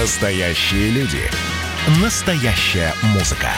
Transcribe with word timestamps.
Настоящие 0.00 0.90
люди. 0.90 1.22
Настоящая 2.02 2.92
музыка. 3.14 3.48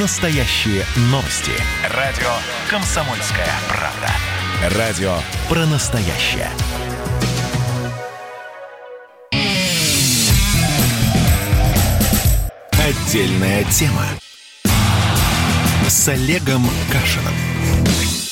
Настоящие 0.00 0.82
новости. 1.10 1.52
Радио 1.90 2.30
«Комсомольская 2.70 3.50
правда». 3.68 4.78
Радио 4.78 5.14
про 5.46 5.66
настоящее. 5.66 6.48
Отдельная 12.72 13.64
тема. 13.64 14.06
С 15.86 16.08
Олегом 16.08 16.66
Кашиным. 16.90 18.23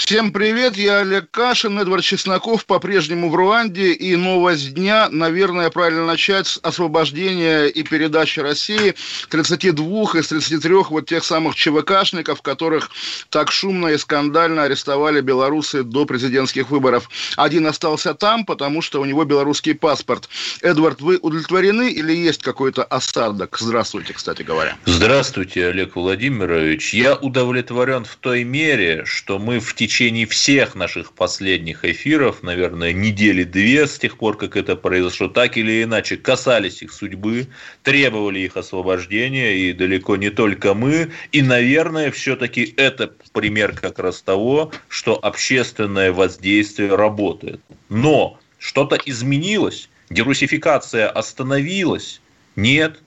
Всем 0.00 0.32
привет, 0.32 0.78
я 0.78 1.00
Олег 1.00 1.30
Кашин, 1.30 1.78
Эдвард 1.78 2.02
Чесноков 2.02 2.64
по-прежнему 2.64 3.28
в 3.28 3.34
Руанде. 3.34 3.92
И 3.92 4.16
новость 4.16 4.72
дня, 4.72 5.08
наверное, 5.10 5.68
правильно 5.68 6.06
начать 6.06 6.46
с 6.46 6.58
освобождения 6.62 7.66
и 7.66 7.82
передачи 7.82 8.40
России 8.40 8.94
32 9.28 9.86
из 10.14 10.28
33 10.28 10.74
вот 10.88 11.06
тех 11.06 11.22
самых 11.22 11.54
ЧВКшников, 11.54 12.40
которых 12.40 12.90
так 13.28 13.52
шумно 13.52 13.88
и 13.88 13.98
скандально 13.98 14.64
арестовали 14.64 15.20
белорусы 15.20 15.82
до 15.82 16.06
президентских 16.06 16.70
выборов. 16.70 17.08
Один 17.36 17.66
остался 17.66 18.14
там, 18.14 18.46
потому 18.46 18.80
что 18.80 19.02
у 19.02 19.04
него 19.04 19.24
белорусский 19.24 19.74
паспорт. 19.74 20.30
Эдвард, 20.62 21.02
вы 21.02 21.18
удовлетворены 21.18 21.92
или 21.92 22.14
есть 22.14 22.42
какой-то 22.42 22.84
осадок? 22.84 23.58
Здравствуйте, 23.60 24.14
кстати 24.14 24.42
говоря. 24.42 24.76
Здравствуйте, 24.86 25.66
Олег 25.66 25.94
Владимирович. 25.94 26.94
Я 26.94 27.16
удовлетворен 27.16 28.06
в 28.06 28.16
той 28.16 28.44
мере, 28.44 29.04
что 29.04 29.38
мы 29.38 29.60
в 29.60 29.74
течение 29.74 29.89
течение 29.90 30.24
всех 30.24 30.76
наших 30.76 31.12
последних 31.12 31.84
эфиров, 31.84 32.44
наверное, 32.44 32.92
недели 32.92 33.42
две 33.42 33.88
с 33.88 33.98
тех 33.98 34.18
пор, 34.18 34.36
как 34.36 34.56
это 34.56 34.76
произошло, 34.76 35.26
так 35.26 35.56
или 35.56 35.82
иначе 35.82 36.16
касались 36.16 36.80
их 36.80 36.92
судьбы, 36.92 37.48
требовали 37.82 38.38
их 38.38 38.56
освобождения, 38.56 39.56
и 39.56 39.72
далеко 39.72 40.14
не 40.14 40.30
только 40.30 40.74
мы. 40.74 41.10
И, 41.32 41.42
наверное, 41.42 42.12
все-таки 42.12 42.72
это 42.76 43.12
пример 43.32 43.72
как 43.72 43.98
раз 43.98 44.22
того, 44.22 44.70
что 44.88 45.16
общественное 45.16 46.12
воздействие 46.12 46.94
работает. 46.94 47.60
Но 47.88 48.38
что-то 48.58 48.96
изменилось, 49.04 49.90
дерусификация 50.08 51.08
остановилась. 51.08 52.20
Нет. 52.54 53.00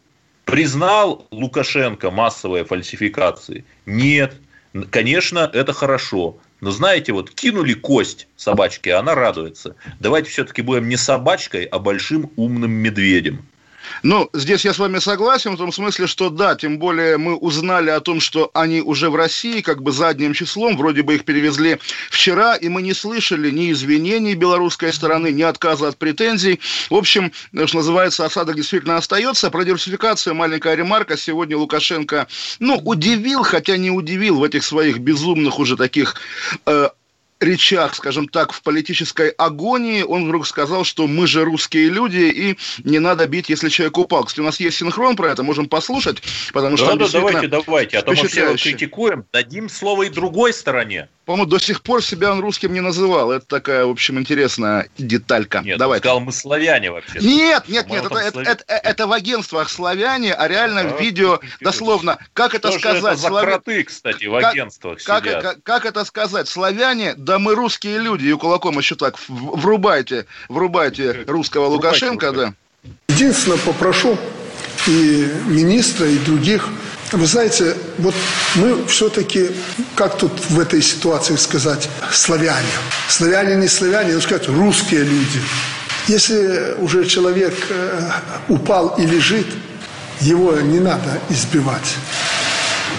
Признал 0.43 1.27
Лукашенко 1.31 2.11
массовые 2.11 2.65
фальсификации? 2.65 3.63
Нет. 3.85 4.35
Конечно, 4.89 5.49
это 5.53 5.71
хорошо. 5.71 6.39
Но 6.63 6.71
знаете, 6.71 7.11
вот 7.11 7.29
кинули 7.29 7.73
кость 7.73 8.29
собачке, 8.37 8.93
она 8.93 9.15
радуется. 9.15 9.75
Давайте 9.99 10.29
все-таки 10.29 10.61
будем 10.61 10.87
не 10.87 10.95
собачкой, 10.95 11.65
а 11.65 11.77
большим 11.77 12.31
умным 12.37 12.71
медведем. 12.71 13.45
Ну, 14.01 14.29
здесь 14.33 14.65
я 14.65 14.73
с 14.73 14.79
вами 14.79 14.99
согласен 14.99 15.53
в 15.53 15.57
том 15.57 15.71
смысле, 15.71 16.07
что 16.07 16.29
да, 16.29 16.55
тем 16.55 16.79
более 16.79 17.17
мы 17.17 17.35
узнали 17.35 17.89
о 17.89 17.99
том, 17.99 18.19
что 18.19 18.49
они 18.53 18.81
уже 18.81 19.09
в 19.09 19.15
России, 19.15 19.61
как 19.61 19.83
бы 19.83 19.91
задним 19.91 20.33
числом, 20.33 20.77
вроде 20.77 21.03
бы 21.03 21.15
их 21.15 21.25
перевезли 21.25 21.79
вчера, 22.09 22.55
и 22.55 22.69
мы 22.69 22.81
не 22.81 22.93
слышали 22.93 23.51
ни 23.51 23.71
извинений 23.71 24.33
белорусской 24.33 24.91
стороны, 24.91 25.31
ни 25.31 25.43
отказа 25.43 25.89
от 25.89 25.97
претензий. 25.97 26.59
В 26.89 26.95
общем, 26.95 27.31
что 27.65 27.77
называется, 27.77 28.25
осадок 28.25 28.55
действительно 28.55 28.97
остается. 28.97 29.51
Про 29.51 29.63
диверсификацию 29.63 30.35
маленькая 30.35 30.75
ремарка. 30.75 31.17
Сегодня 31.17 31.57
Лукашенко, 31.57 32.27
ну, 32.59 32.81
удивил, 32.83 33.43
хотя 33.43 33.77
не 33.77 33.91
удивил 33.91 34.39
в 34.39 34.43
этих 34.43 34.63
своих 34.63 34.99
безумных 34.99 35.59
уже 35.59 35.77
таких 35.77 36.15
э, 36.65 36.89
речах, 37.43 37.95
скажем 37.95 38.27
так, 38.27 38.53
в 38.53 38.61
политической 38.61 39.29
агонии, 39.29 40.01
он 40.01 40.25
вдруг 40.25 40.47
сказал, 40.47 40.83
что 40.83 41.07
мы 41.07 41.27
же 41.27 41.43
русские 41.43 41.89
люди, 41.89 42.17
и 42.17 42.57
не 42.83 42.99
надо 42.99 43.27
бить, 43.27 43.49
если 43.49 43.69
человек 43.69 43.97
упал. 43.97 44.23
Кстати, 44.23 44.41
у 44.41 44.45
нас 44.45 44.59
есть 44.59 44.77
синхрон 44.77 45.15
про 45.15 45.31
это, 45.31 45.43
можем 45.43 45.67
послушать, 45.67 46.21
потому 46.53 46.77
что... 46.77 46.87
Да, 46.87 47.05
да, 47.05 47.11
давайте, 47.11 47.47
давайте, 47.47 47.97
а 47.97 48.01
то 48.01 48.11
мы 48.11 48.27
все 48.27 48.55
критикуем, 48.55 49.25
дадим 49.31 49.69
слово 49.69 50.03
и 50.03 50.09
другой 50.09 50.53
стороне. 50.53 51.09
По-моему, 51.25 51.45
до 51.45 51.57
сих 51.57 51.81
пор 51.81 52.03
себя 52.03 52.31
он 52.31 52.41
русским 52.41 52.73
не 52.73 52.81
называл. 52.81 53.31
Это 53.31 53.45
такая, 53.45 53.85
в 53.85 53.89
общем, 53.89 54.19
интересная 54.19 54.89
деталька. 54.97 55.61
Нет, 55.63 55.77
Давай. 55.77 55.99
сказал, 55.99 56.19
мы 56.19 56.33
славяне 56.33 56.91
вообще. 56.91 57.19
Нет, 57.19 57.69
нет, 57.69 57.89
нет, 57.89 58.05
это, 58.05 58.17
это, 58.17 58.41
это, 58.41 58.63
это 58.67 59.07
в 59.07 59.13
агентствах 59.13 59.69
славяне, 59.69 60.33
а 60.33 60.47
реально 60.49 60.81
а, 60.81 60.97
в 60.97 61.01
видео, 61.01 61.39
дословно, 61.61 62.17
как 62.33 62.55
это 62.55 62.71
сказать? 62.71 63.03
Это 63.03 63.15
за 63.15 63.27
Слав... 63.29 63.45
кроты, 63.45 63.83
кстати, 63.83 64.25
в 64.25 64.35
агентствах 64.35 65.01
как, 65.03 65.23
сидят. 65.23 65.43
Как, 65.43 65.63
как 65.63 65.85
это 65.85 66.03
сказать? 66.03 66.49
Славяне, 66.49 67.13
да 67.15 67.39
мы 67.39 67.55
русские 67.55 67.99
люди, 67.99 68.27
и 68.27 68.33
кулаком 68.33 68.77
еще 68.77 68.95
так 68.95 69.17
врубайте, 69.29 70.25
врубайте 70.49 71.23
русского 71.25 71.67
Лукашенко, 71.67 72.31
да. 72.33 72.53
Единственное, 73.07 73.59
попрошу 73.59 74.17
и 74.87 75.29
министра, 75.45 76.07
и 76.07 76.17
других 76.17 76.67
вы 77.13 77.27
знаете, 77.27 77.75
вот 77.99 78.15
мы 78.55 78.85
все-таки, 78.87 79.51
как 79.95 80.17
тут 80.17 80.31
в 80.49 80.59
этой 80.59 80.81
ситуации 80.81 81.35
сказать, 81.35 81.89
славяне. 82.11 82.67
Славяне 83.07 83.55
не 83.55 83.67
славяне, 83.67 84.13
но 84.13 84.21
сказать, 84.21 84.47
русские 84.47 85.03
люди. 85.03 85.39
Если 86.07 86.75
уже 86.79 87.05
человек 87.05 87.53
э, 87.69 88.11
упал 88.49 88.95
и 88.97 89.05
лежит, 89.05 89.47
его 90.19 90.59
не 90.59 90.79
надо 90.79 91.19
избивать. 91.29 91.95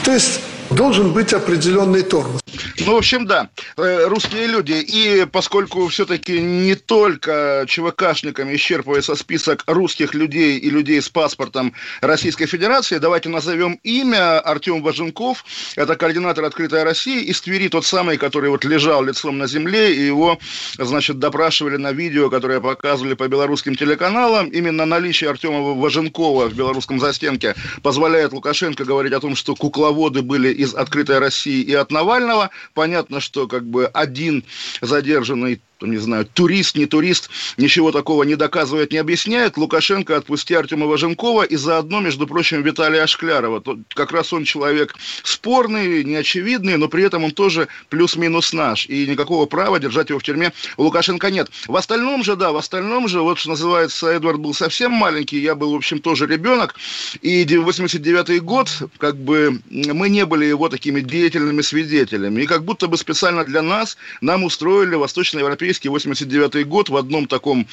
То 0.04 0.12
есть 0.12 0.40
должен 0.70 1.12
быть 1.12 1.32
определенный 1.32 2.02
тормоз. 2.02 2.43
Ну, 2.80 2.94
в 2.94 2.96
общем, 2.96 3.26
да, 3.26 3.50
э, 3.76 4.06
русские 4.06 4.46
люди. 4.46 4.72
И 4.72 5.26
поскольку 5.30 5.86
все-таки 5.88 6.40
не 6.40 6.74
только 6.74 7.64
ЧВКшниками 7.68 8.56
исчерпывается 8.56 9.14
список 9.14 9.62
русских 9.66 10.12
людей 10.12 10.58
и 10.58 10.70
людей 10.70 11.00
с 11.00 11.08
паспортом 11.08 11.72
Российской 12.00 12.46
Федерации, 12.46 12.98
давайте 12.98 13.28
назовем 13.28 13.78
имя 13.84 14.40
Артем 14.40 14.82
Важенков. 14.82 15.44
Это 15.76 15.94
координатор 15.94 16.44
«Открытая 16.44 16.84
Россия» 16.84 17.20
из 17.20 17.40
Твери, 17.40 17.68
тот 17.68 17.86
самый, 17.86 18.16
который 18.16 18.50
вот 18.50 18.64
лежал 18.64 19.04
лицом 19.04 19.38
на 19.38 19.46
земле, 19.46 19.94
и 19.94 20.06
его, 20.06 20.38
значит, 20.76 21.20
допрашивали 21.20 21.76
на 21.76 21.92
видео, 21.92 22.28
которое 22.28 22.60
показывали 22.60 23.14
по 23.14 23.28
белорусским 23.28 23.76
телеканалам. 23.76 24.48
Именно 24.48 24.84
наличие 24.84 25.30
Артема 25.30 25.74
Важенкова 25.74 26.48
в 26.48 26.54
белорусском 26.54 26.98
застенке 26.98 27.54
позволяет 27.82 28.32
Лукашенко 28.32 28.84
говорить 28.84 29.12
о 29.12 29.20
том, 29.20 29.36
что 29.36 29.54
кукловоды 29.54 30.22
были 30.22 30.48
из 30.48 30.74
«Открытой 30.74 31.20
России» 31.20 31.62
и 31.62 31.72
от 31.72 31.92
Навального. 31.92 32.50
Понятно, 32.72 33.20
что 33.20 33.46
как 33.46 33.64
бы 33.64 33.86
один 33.86 34.44
задержанный 34.80 35.60
не 35.86 35.98
знаю, 35.98 36.26
турист, 36.32 36.76
не 36.76 36.86
турист, 36.86 37.30
ничего 37.56 37.92
такого 37.92 38.22
не 38.22 38.36
доказывает, 38.36 38.92
не 38.92 38.98
объясняет. 38.98 39.56
Лукашенко 39.56 40.16
отпусти 40.16 40.54
Артема 40.54 40.86
Важенкова 40.86 41.42
и 41.42 41.56
заодно, 41.56 42.00
между 42.00 42.26
прочим, 42.26 42.62
Виталия 42.62 43.02
Ашклярова. 43.02 43.62
Как 43.88 44.12
раз 44.12 44.32
он 44.32 44.44
человек 44.44 44.94
спорный, 45.22 46.04
неочевидный, 46.04 46.76
но 46.76 46.88
при 46.88 47.04
этом 47.04 47.24
он 47.24 47.32
тоже 47.32 47.68
плюс-минус 47.88 48.52
наш. 48.52 48.86
И 48.86 49.06
никакого 49.06 49.46
права 49.46 49.78
держать 49.78 50.08
его 50.08 50.18
в 50.18 50.22
тюрьме 50.22 50.52
у 50.76 50.84
Лукашенко 50.84 51.30
нет. 51.30 51.50
В 51.66 51.76
остальном 51.76 52.24
же, 52.24 52.36
да, 52.36 52.52
в 52.52 52.56
остальном 52.56 53.08
же, 53.08 53.20
вот 53.20 53.38
что 53.38 53.50
называется, 53.50 54.08
Эдвард 54.08 54.38
был 54.38 54.54
совсем 54.54 54.92
маленький, 54.92 55.38
я 55.38 55.54
был, 55.54 55.72
в 55.72 55.76
общем, 55.76 56.00
тоже 56.00 56.26
ребенок. 56.26 56.74
И 57.20 57.44
89-й 57.44 58.40
год, 58.40 58.70
как 58.98 59.16
бы, 59.16 59.60
мы 59.70 60.08
не 60.08 60.24
были 60.26 60.44
его 60.44 60.68
такими 60.68 61.00
деятельными 61.00 61.62
свидетелями. 61.62 62.42
И 62.42 62.46
как 62.54 62.64
будто 62.64 62.86
бы 62.86 62.96
специально 62.96 63.44
для 63.44 63.62
нас 63.62 63.96
нам 64.20 64.44
устроили 64.44 64.94
восточноевропейский 64.94 65.74
европейский 65.74 65.88
89 65.88 66.66
год 66.66 66.88
в 66.88 66.96
одном 66.96 67.26
таком 67.26 67.66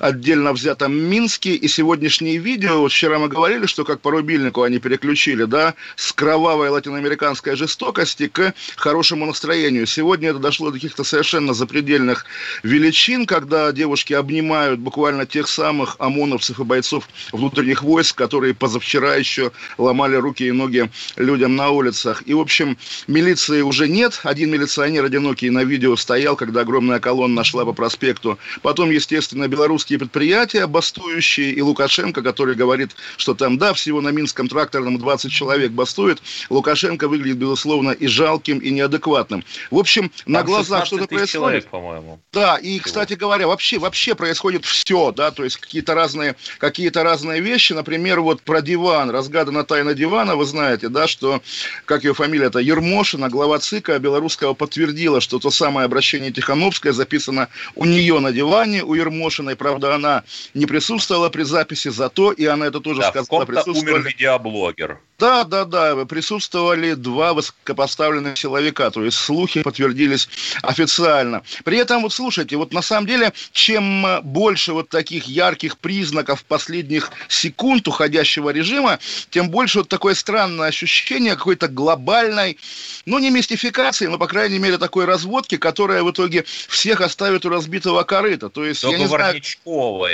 отдельно 0.00 0.52
взятом 0.52 0.92
Минске. 0.94 1.54
И 1.54 1.68
сегодняшние 1.68 2.38
видео, 2.38 2.80
вот 2.80 2.92
вчера 2.92 3.18
мы 3.18 3.28
говорили, 3.28 3.66
что 3.66 3.84
как 3.84 4.00
по 4.00 4.10
рубильнику 4.10 4.62
они 4.62 4.78
переключили, 4.78 5.44
да, 5.44 5.74
с 5.96 6.12
кровавой 6.12 6.68
латиноамериканской 6.68 7.56
жестокости 7.56 8.28
к 8.28 8.54
хорошему 8.76 9.26
настроению. 9.26 9.86
Сегодня 9.86 10.30
это 10.30 10.38
дошло 10.38 10.68
до 10.70 10.74
каких-то 10.74 11.04
совершенно 11.04 11.54
запредельных 11.54 12.26
величин, 12.62 13.26
когда 13.26 13.72
девушки 13.72 14.12
обнимают 14.12 14.78
буквально 14.80 15.26
тех 15.26 15.48
самых 15.48 15.96
ОМОНовцев 15.98 16.60
и 16.60 16.64
бойцов 16.64 17.08
внутренних 17.32 17.82
войск, 17.82 18.16
которые 18.16 18.54
позавчера 18.54 19.16
еще 19.16 19.50
ломали 19.78 20.16
руки 20.16 20.46
и 20.46 20.52
ноги 20.52 20.90
людям 21.16 21.56
на 21.56 21.70
улицах. 21.70 22.22
И, 22.26 22.34
в 22.34 22.40
общем, 22.40 22.76
милиции 23.06 23.62
уже 23.62 23.88
нет. 23.88 24.20
Один 24.28 24.50
милиционер 24.50 25.06
одинокий 25.06 25.48
на 25.48 25.64
видео 25.64 25.96
стоял, 25.96 26.36
когда 26.36 26.60
огромная 26.60 27.00
колонна 27.00 27.44
шла 27.44 27.64
по 27.64 27.72
проспекту. 27.72 28.38
Потом, 28.60 28.90
естественно, 28.90 29.48
белорусские 29.48 29.98
предприятия, 29.98 30.66
бастующие, 30.66 31.52
и 31.52 31.62
Лукашенко, 31.62 32.20
который 32.20 32.54
говорит, 32.54 32.90
что 33.16 33.32
там, 33.32 33.56
да, 33.56 33.72
всего 33.72 34.02
на 34.02 34.10
Минском 34.10 34.46
тракторном 34.46 34.98
20 34.98 35.32
человек 35.32 35.70
бастует. 35.70 36.20
Лукашенко 36.50 37.08
выглядит, 37.08 37.38
безусловно, 37.38 37.92
и 37.92 38.06
жалким, 38.06 38.58
и 38.58 38.68
неадекватным. 38.70 39.44
В 39.70 39.78
общем, 39.78 40.10
там 40.10 40.32
на 40.34 40.42
глазах 40.42 40.84
что-то 40.84 41.06
происходит. 41.06 41.32
Человек, 41.32 41.66
по-моему. 41.68 42.20
Да, 42.30 42.56
и, 42.56 42.80
кстати 42.80 43.14
говоря, 43.14 43.46
вообще, 43.46 43.78
вообще 43.78 44.14
происходит 44.14 44.66
все, 44.66 45.10
да, 45.10 45.30
то 45.30 45.42
есть 45.42 45.56
какие-то 45.56 45.94
разные, 45.94 46.36
какие-то 46.58 47.02
разные 47.02 47.40
вещи. 47.40 47.72
Например, 47.72 48.20
вот 48.20 48.42
про 48.42 48.60
диван, 48.60 49.08
разгадана 49.08 49.64
тайна 49.64 49.94
дивана, 49.94 50.36
вы 50.36 50.44
знаете, 50.44 50.90
да, 50.90 51.06
что, 51.06 51.40
как 51.86 52.04
ее 52.04 52.12
фамилия, 52.12 52.48
это 52.48 52.58
Ермошина, 52.58 53.30
глава 53.30 53.58
ЦИКа 53.58 53.98
белорусского 54.18 54.54
подтвердила, 54.54 55.20
что 55.20 55.38
то 55.38 55.50
самое 55.50 55.84
обращение 55.84 56.32
Тихановское 56.32 56.92
записано 56.92 57.48
у 57.76 57.84
нее 57.84 58.18
на 58.18 58.32
диване, 58.32 58.82
у 58.82 58.94
Ермошиной. 58.94 59.54
Правда, 59.54 59.94
она 59.94 60.24
не 60.54 60.66
присутствовала 60.66 61.28
при 61.28 61.44
записи, 61.44 61.88
зато, 61.88 62.32
и 62.32 62.44
она 62.44 62.66
это 62.66 62.80
тоже 62.80 63.00
да, 63.00 63.10
сказала, 63.10 63.44
присутствовали... 63.44 63.92
умер 63.92 64.08
видеоблогер. 64.08 64.98
Да, 65.18 65.42
да, 65.42 65.64
да, 65.64 66.04
присутствовали 66.04 66.94
два 66.94 67.32
высокопоставленных 67.34 68.34
человека, 68.34 68.88
то 68.90 69.04
есть 69.04 69.16
слухи 69.16 69.62
подтвердились 69.62 70.28
официально. 70.62 71.42
При 71.64 71.78
этом, 71.78 72.02
вот 72.02 72.12
слушайте, 72.12 72.56
вот 72.56 72.72
на 72.72 72.82
самом 72.82 73.06
деле, 73.06 73.32
чем 73.52 74.06
больше 74.22 74.72
вот 74.72 74.88
таких 74.90 75.24
ярких 75.24 75.78
признаков 75.78 76.44
последних 76.44 77.10
секунд 77.28 77.88
уходящего 77.88 78.50
режима, 78.50 79.00
тем 79.30 79.50
больше 79.50 79.78
вот 79.78 79.88
такое 79.88 80.14
странное 80.14 80.68
ощущение 80.68 81.34
какой-то 81.34 81.66
глобальной, 81.66 82.56
ну, 83.04 83.18
не 83.18 83.30
мистификации, 83.30 84.06
но, 84.08 84.18
по 84.18 84.26
крайней 84.26 84.58
мере, 84.58 84.78
такой 84.78 85.04
разводки, 85.04 85.56
которая 85.56 86.02
в 86.02 86.10
итоге 86.10 86.44
всех 86.68 87.00
оставит 87.00 87.44
у 87.44 87.48
разбитого 87.48 88.02
корыта. 88.04 88.48
То 88.48 88.64
есть, 88.64 88.82
я 88.82 88.98
не 88.98 89.06
знаю... 89.06 89.40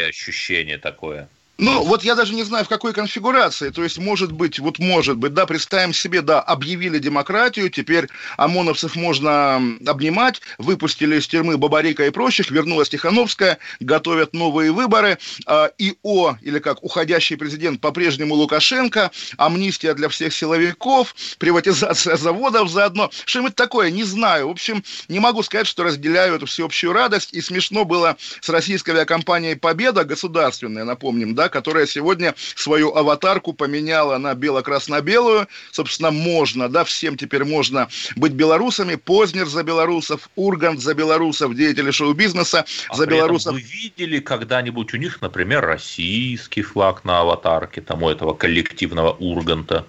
ощущение 0.08 0.78
такое. 0.78 1.28
Ну, 1.56 1.84
вот 1.84 2.02
я 2.02 2.16
даже 2.16 2.34
не 2.34 2.42
знаю, 2.42 2.64
в 2.64 2.68
какой 2.68 2.92
конфигурации. 2.92 3.70
То 3.70 3.84
есть, 3.84 3.98
может 3.98 4.32
быть, 4.32 4.58
вот 4.58 4.80
может 4.80 5.18
быть, 5.18 5.34
да, 5.34 5.46
представим 5.46 5.92
себе, 5.92 6.20
да, 6.20 6.40
объявили 6.40 6.98
демократию, 6.98 7.70
теперь 7.70 8.08
ОМОНовцев 8.36 8.96
можно 8.96 9.62
обнимать, 9.86 10.40
выпустили 10.58 11.16
из 11.16 11.28
тюрьмы 11.28 11.56
Бабарика 11.56 12.04
и 12.06 12.10
прочих, 12.10 12.50
вернулась 12.50 12.88
Тихановская, 12.88 13.58
готовят 13.78 14.34
новые 14.34 14.72
выборы, 14.72 15.18
э, 15.46 15.68
ИО, 15.78 16.38
или 16.42 16.58
как 16.58 16.82
уходящий 16.82 17.36
президент, 17.36 17.80
по-прежнему 17.80 18.34
Лукашенко, 18.34 19.12
амнистия 19.36 19.94
для 19.94 20.08
всех 20.08 20.34
силовиков, 20.34 21.14
приватизация 21.38 22.16
заводов 22.16 22.68
заодно. 22.68 23.10
Что-нибудь 23.26 23.54
такое, 23.54 23.92
не 23.92 24.02
знаю. 24.02 24.48
В 24.48 24.52
общем, 24.52 24.82
не 25.06 25.20
могу 25.20 25.44
сказать, 25.44 25.68
что 25.68 25.84
разделяю 25.84 26.34
эту 26.34 26.46
всеобщую 26.46 26.92
радость. 26.92 27.32
И 27.32 27.40
смешно 27.40 27.84
было 27.84 28.16
с 28.40 28.48
российской 28.48 28.90
авиакомпанией 28.90 29.54
«Победа», 29.54 30.04
государственная, 30.04 30.84
напомним, 30.84 31.36
да, 31.36 31.43
да, 31.44 31.48
которая 31.48 31.86
сегодня 31.86 32.34
свою 32.54 32.94
аватарку 32.94 33.52
поменяла 33.52 34.18
на 34.18 34.34
бело-красно-белую. 34.34 35.46
Собственно, 35.72 36.10
можно, 36.10 36.68
да, 36.68 36.84
всем 36.84 37.16
теперь 37.16 37.44
можно 37.44 37.88
быть 38.16 38.32
белорусами. 38.32 38.94
Познер 38.94 39.46
за 39.46 39.62
белорусов, 39.62 40.30
Ургант 40.36 40.80
за 40.80 40.94
белорусов, 40.94 41.54
деятели 41.54 41.90
шоу-бизнеса 41.90 42.64
а 42.88 42.96
за 42.96 43.06
белорусов. 43.06 43.52
вы 43.52 43.60
видели 43.60 44.20
когда-нибудь 44.20 44.94
у 44.94 44.96
них, 44.96 45.20
например, 45.20 45.66
российский 45.66 46.62
флаг 46.62 47.04
на 47.04 47.20
аватарке, 47.20 47.80
там 47.80 48.02
у 48.02 48.08
этого 48.08 48.32
коллективного 48.32 49.10
Урганта? 49.12 49.84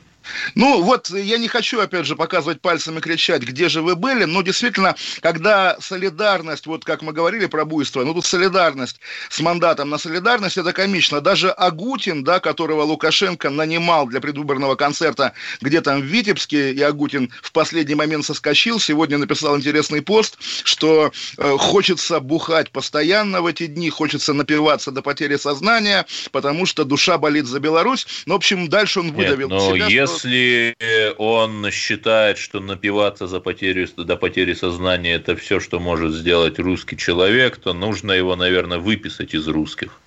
Ну, 0.56 0.81
вот 0.81 1.10
я 1.10 1.38
не 1.38 1.48
хочу, 1.48 1.80
опять 1.80 2.06
же, 2.06 2.16
показывать 2.16 2.62
пальцем 2.62 2.98
и 2.98 3.01
кричать, 3.01 3.44
где 3.44 3.69
же 3.69 3.81
вы 3.81 3.95
были, 3.95 4.25
но 4.25 4.42
действительно, 4.42 4.95
когда 5.22 5.77
солидарность, 5.80 6.66
вот 6.68 6.86
как 6.86 7.01
мы 7.01 7.13
говорили 7.13 7.45
про 7.45 7.66
буйство, 7.66 8.04
ну 8.04 8.13
тут 8.13 8.25
солидарность 8.25 9.00
с 9.30 9.39
мандатом 9.39 9.89
на 9.89 9.98
солидарность, 9.98 10.57
это 10.57 10.74
комично. 10.74 11.22
Даже 11.22 11.51
Агутин, 11.51 12.24
да, 12.24 12.39
которого 12.39 12.83
Лукашенко 12.83 13.50
нанимал 13.50 14.07
для 14.07 14.22
предвыборного 14.22 14.75
концерта 14.75 15.33
где 15.62 15.81
там 15.81 16.01
в 16.01 16.06
Витебске, 16.06 16.72
и 16.72 16.81
Агутин 16.81 17.31
в 17.42 17.51
последний 17.51 17.95
момент 17.95 18.25
соскочил, 18.25 18.80
сегодня 18.80 19.18
написал 19.18 19.57
интересный 19.57 20.01
пост, 20.01 20.38
что 20.63 21.12
э, 21.38 21.57
хочется 21.57 22.19
бухать 22.19 22.72
постоянно 22.72 23.42
в 23.42 23.45
эти 23.45 23.68
дни, 23.68 23.89
хочется 23.89 24.33
напиваться 24.33 24.92
до 24.92 25.01
потери 25.01 25.38
сознания, 25.38 26.06
потому 26.31 26.66
что 26.66 26.83
душа 26.83 27.18
болит 27.18 27.45
за 27.45 27.60
Беларусь. 27.60 28.07
Ну, 28.25 28.33
в 28.33 28.38
общем, 28.38 28.69
дальше 28.69 29.00
он 29.00 29.12
выдавил 29.12 29.50
Нет, 29.50 29.62
себя. 29.62 29.88
Если 29.88 30.14
если 30.23 31.15
он 31.17 31.69
считает, 31.71 32.38
что 32.38 32.59
напиваться 32.59 33.27
за 33.27 33.39
потерю, 33.39 33.88
до 33.97 34.15
потери 34.15 34.53
сознания– 34.53 35.13
это 35.15 35.35
все, 35.35 35.59
что 35.59 35.79
может 35.79 36.13
сделать 36.13 36.59
русский 36.59 36.97
человек, 36.97 37.57
то 37.57 37.73
нужно 37.73 38.12
его, 38.12 38.35
наверное, 38.35 38.77
выписать 38.77 39.33
из 39.33 39.47
русских. 39.47 40.00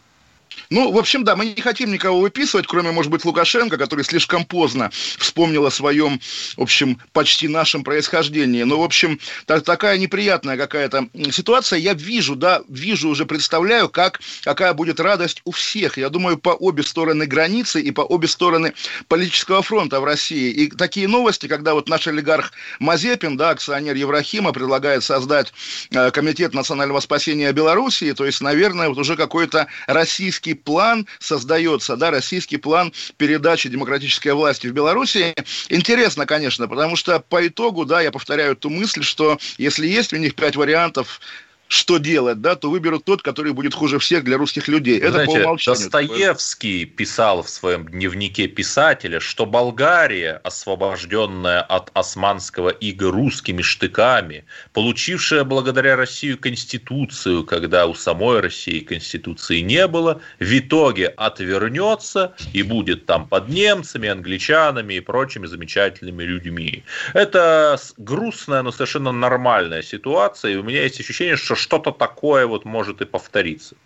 Ну, 0.70 0.92
в 0.92 0.98
общем, 0.98 1.24
да, 1.24 1.34
мы 1.34 1.46
не 1.46 1.62
хотим 1.62 1.90
никого 1.90 2.20
выписывать, 2.20 2.66
кроме, 2.66 2.90
может 2.90 3.10
быть, 3.10 3.24
Лукашенко, 3.24 3.78
который 3.78 4.04
слишком 4.04 4.44
поздно 4.44 4.90
вспомнил 5.18 5.64
о 5.64 5.70
своем, 5.70 6.20
в 6.56 6.62
общем, 6.62 7.00
почти 7.12 7.48
нашем 7.48 7.84
происхождении. 7.84 8.64
Но, 8.64 8.78
в 8.80 8.82
общем, 8.82 9.18
так, 9.46 9.64
такая 9.64 9.96
неприятная 9.96 10.58
какая-то 10.58 11.08
ситуация. 11.30 11.78
Я 11.78 11.94
вижу, 11.94 12.36
да, 12.36 12.62
вижу, 12.68 13.08
уже 13.08 13.24
представляю, 13.24 13.88
как, 13.88 14.20
какая 14.42 14.74
будет 14.74 15.00
радость 15.00 15.40
у 15.44 15.52
всех. 15.52 15.96
Я 15.96 16.10
думаю, 16.10 16.36
по 16.36 16.50
обе 16.50 16.82
стороны 16.82 17.24
границы 17.24 17.80
и 17.80 17.90
по 17.90 18.02
обе 18.02 18.28
стороны 18.28 18.74
политического 19.08 19.62
фронта 19.62 20.00
в 20.00 20.04
России. 20.04 20.50
И 20.50 20.70
такие 20.70 21.08
новости, 21.08 21.46
когда 21.46 21.72
вот 21.72 21.88
наш 21.88 22.06
олигарх 22.08 22.52
Мазепин, 22.78 23.38
да, 23.38 23.50
акционер 23.50 23.94
Еврахима, 23.96 24.52
предлагает 24.52 25.02
создать 25.02 25.52
э, 25.92 26.10
Комитет 26.10 26.52
национального 26.52 27.00
спасения 27.00 27.52
Белоруссии, 27.52 28.12
то 28.12 28.26
есть, 28.26 28.42
наверное, 28.42 28.90
вот 28.90 28.98
уже 28.98 29.16
какой-то 29.16 29.66
российский 29.86 30.57
план 30.58 31.06
создается, 31.18 31.96
да, 31.96 32.10
российский 32.10 32.56
план 32.56 32.92
передачи 33.16 33.68
демократической 33.68 34.32
власти 34.34 34.66
в 34.66 34.72
Беларуси. 34.72 35.34
Интересно, 35.68 36.26
конечно, 36.26 36.68
потому 36.68 36.96
что 36.96 37.20
по 37.20 37.46
итогу, 37.46 37.84
да, 37.84 38.00
я 38.00 38.12
повторяю 38.12 38.56
ту 38.56 38.70
мысль, 38.70 39.02
что 39.02 39.38
если 39.56 39.86
есть 39.86 40.12
у 40.12 40.16
них 40.16 40.34
пять 40.34 40.56
вариантов 40.56 41.20
что 41.68 41.98
делать, 41.98 42.40
да, 42.40 42.56
то 42.56 42.70
выберут 42.70 43.04
тот, 43.04 43.22
который 43.22 43.52
будет 43.52 43.74
хуже 43.74 43.98
всех 43.98 44.24
для 44.24 44.38
русских 44.38 44.68
людей. 44.68 44.98
Это 44.98 45.12
Знаете, 45.12 45.32
по 45.34 45.42
умолчанию. 45.42 45.82
Достоевский 45.82 46.86
писал 46.86 47.42
в 47.42 47.50
своем 47.50 47.86
дневнике 47.86 48.48
писателя, 48.48 49.20
что 49.20 49.44
Болгария, 49.44 50.40
освобожденная 50.44 51.60
от 51.60 51.90
османского 51.92 52.70
ига 52.70 53.10
русскими 53.10 53.60
штыками, 53.60 54.46
получившая 54.72 55.44
благодаря 55.44 55.96
России 55.96 56.34
конституцию, 56.34 57.44
когда 57.44 57.86
у 57.86 57.94
самой 57.94 58.40
России 58.40 58.80
конституции 58.80 59.60
не 59.60 59.86
было, 59.86 60.22
в 60.40 60.58
итоге 60.58 61.08
отвернется 61.08 62.34
и 62.54 62.62
будет 62.62 63.04
там 63.04 63.28
под 63.28 63.48
немцами, 63.48 64.08
англичанами 64.08 64.94
и 64.94 65.00
прочими 65.00 65.46
замечательными 65.46 66.22
людьми. 66.22 66.82
Это 67.12 67.78
грустная, 67.98 68.62
но 68.62 68.72
совершенно 68.72 69.12
нормальная 69.12 69.82
ситуация, 69.82 70.52
и 70.52 70.56
у 70.56 70.62
меня 70.62 70.82
есть 70.82 70.98
ощущение, 70.98 71.36
что 71.36 71.57
что-то 71.58 71.92
такое 71.92 72.46
вот 72.46 72.64
может 72.64 73.00
и 73.02 73.04
повториться. 73.04 73.76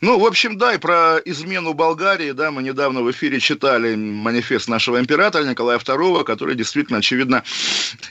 Ну, 0.00 0.18
в 0.18 0.26
общем, 0.26 0.58
да, 0.58 0.74
и 0.74 0.78
про 0.78 1.18
измену 1.24 1.74
Болгарии, 1.74 2.32
да, 2.32 2.50
мы 2.50 2.62
недавно 2.62 3.02
в 3.02 3.10
эфире 3.10 3.40
читали 3.40 3.94
манифест 3.94 4.68
нашего 4.68 5.00
императора 5.00 5.44
Николая 5.44 5.78
II, 5.78 6.24
который 6.24 6.54
действительно, 6.54 6.98
очевидно, 6.98 7.42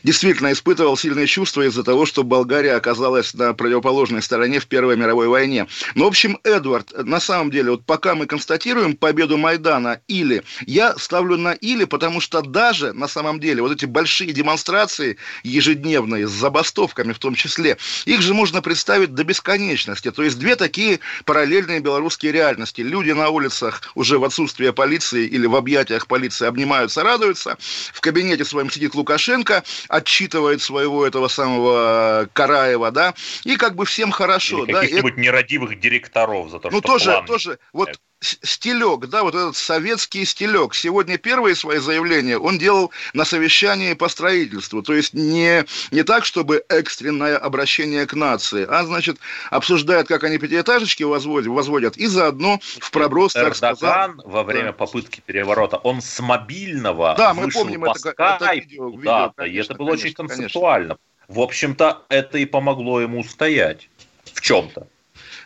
действительно 0.04 0.52
испытывал 0.52 0.98
сильные 0.98 1.28
чувства 1.28 1.64
из-за 1.64 1.84
того, 1.84 2.06
что 2.06 2.24
Болгария 2.24 2.74
оказалась 2.74 3.34
на 3.34 3.54
противоположной 3.54 4.22
стороне 4.22 4.60
в 4.60 4.68
Первой 4.68 4.98
мировой 4.98 5.28
войне. 5.28 5.68
Но, 5.96 6.06
в 6.06 6.08
общем, 6.08 6.40
Эдвард, 6.44 6.92
на 7.06 7.20
самом 7.20 7.52
деле, 7.52 7.72
вот 7.72 7.86
пока 7.86 8.16
мы 8.16 8.26
констатируем 8.26 8.96
победу 8.96 9.38
Майдана 9.38 10.02
или, 10.08 10.44
я 10.66 10.96
ставлю 10.98 11.38
на 11.38 11.54
или, 11.54 11.86
потому 11.86 12.22
что 12.22 12.42
даже, 12.42 12.94
на 12.94 13.08
самом 13.08 13.40
деле, 13.40 13.62
вот 13.62 13.72
эти 13.72 13.86
большие 13.86 14.32
демонстрации 14.32 15.18
ежедневные, 15.44 16.28
с 16.28 16.32
забастовками 16.32 17.14
в 17.14 17.20
том 17.20 17.36
числе, 17.36 17.78
их 18.06 18.22
же 18.22 18.34
можно 18.34 18.62
представить 18.62 19.14
до 19.14 19.24
бесконечности. 19.24 20.12
То 20.12 20.24
есть 20.24 20.40
две 20.40 20.56
такие 20.56 21.00
параллельные 21.26 21.67
реальные 21.68 21.82
белорусские 21.82 22.32
реальности. 22.32 22.82
Люди 22.82 23.12
на 23.12 23.30
улицах 23.30 23.82
уже 23.96 24.18
в 24.18 24.24
отсутствие 24.24 24.72
полиции 24.74 25.26
или 25.26 25.46
в 25.48 25.56
объятиях 25.56 26.08
полиции 26.08 26.48
обнимаются, 26.48 27.04
радуются. 27.04 27.58
В 27.94 28.00
кабинете 28.02 28.46
своем 28.46 28.70
сидит 28.70 28.96
Лукашенко, 28.96 29.64
отчитывает 29.90 30.62
своего 30.62 31.06
этого 31.06 31.28
самого 31.28 32.30
Караева, 32.34 32.92
да, 32.92 33.14
и 33.44 33.58
как 33.58 33.76
бы 33.76 33.86
всем 33.86 34.12
хорошо. 34.12 34.64
Или 34.64 34.74
каких-нибудь 34.74 35.16
да? 35.16 35.22
нерадивых 35.22 35.80
директоров 35.80 36.50
за 36.50 36.60
то, 36.60 36.70
ну, 36.72 36.80
что 36.80 36.88
тоже, 36.88 37.12
план... 37.12 37.26
тоже, 37.26 37.60
вот 37.74 38.00
стилек, 38.20 39.08
да, 39.08 39.24
вот 39.24 39.36
этот 39.36 39.56
советский 39.56 40.26
стилек. 40.26 40.74
Сегодня 40.74 41.18
первые 41.18 41.56
свои 41.56 41.78
заявления 41.78 42.38
он 42.38 42.58
делал 42.58 42.92
на 43.14 43.26
совещании 43.26 43.94
по 43.94 44.08
строительству. 44.10 44.82
То 44.82 44.94
есть 44.94 45.14
не, 45.14 45.66
не 45.92 46.04
так, 46.04 46.26
чтобы 46.26 46.64
экстренное 46.70 47.38
обращение 47.38 48.06
к 48.06 48.14
нации, 48.14 48.66
а, 48.68 48.84
значит, 48.86 49.18
обсуждает, 49.52 50.08
как 50.08 50.24
они 50.24 50.38
пятиэтажечки 50.38 51.04
возводят, 51.04 51.48
возводят 51.48 51.98
и 51.98 52.08
заодно 52.08 52.60
в 52.62 52.92
проброс, 52.92 53.34
так 53.34 53.56
сказал... 53.56 54.14
во 54.26 54.44
время 54.44 54.68
да. 54.68 54.74
попытки 54.74 55.22
переворота, 55.26 55.78
он 55.78 56.02
с 56.02 56.20
мобильного 56.20 57.16
да, 57.18 57.34
мы 57.34 57.50
помним 57.50 57.82
по 57.82 57.92
это, 57.92 58.00
скайпу 58.00 58.22
это 58.22 58.56
видео, 58.56 58.90
видео 58.90 59.34
конечно, 59.36 59.44
и 59.44 59.64
это 59.64 59.74
было 59.76 59.90
конечно, 59.90 60.08
очень 60.08 60.16
концептуально. 60.16 60.88
Конечно. 60.88 61.08
В 61.28 61.40
общем-то, 61.42 62.06
это 62.10 62.38
и 62.38 62.46
помогло 62.46 63.02
ему 63.02 63.20
устоять 63.20 63.90
в 64.34 64.42
чем-то. 64.42 64.88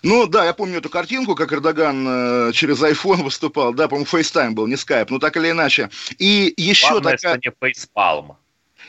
Ну, 0.04 0.26
да, 0.28 0.46
я 0.46 0.54
помню 0.54 0.80
эту 0.80 0.90
картинку, 0.90 1.36
как 1.36 1.54
Эрдоган 1.54 2.06
э, 2.08 2.52
через 2.54 2.82
iPhone 2.82 3.24
выступал, 3.24 3.74
да, 3.74 3.88
по-моему, 3.88 4.08
FaceTime 4.12 4.52
был, 4.52 4.68
не 4.68 4.76
Skype, 4.76 5.08
но 5.10 5.20
так 5.20 5.38
или 5.38 5.52
иначе. 5.52 5.90
И 6.18 6.54
еще 6.58 6.90
Главное, 6.90 7.18
такая... 7.18 7.40
что 7.40 7.50
не 7.50 7.56
фейспалм. 7.60 8.38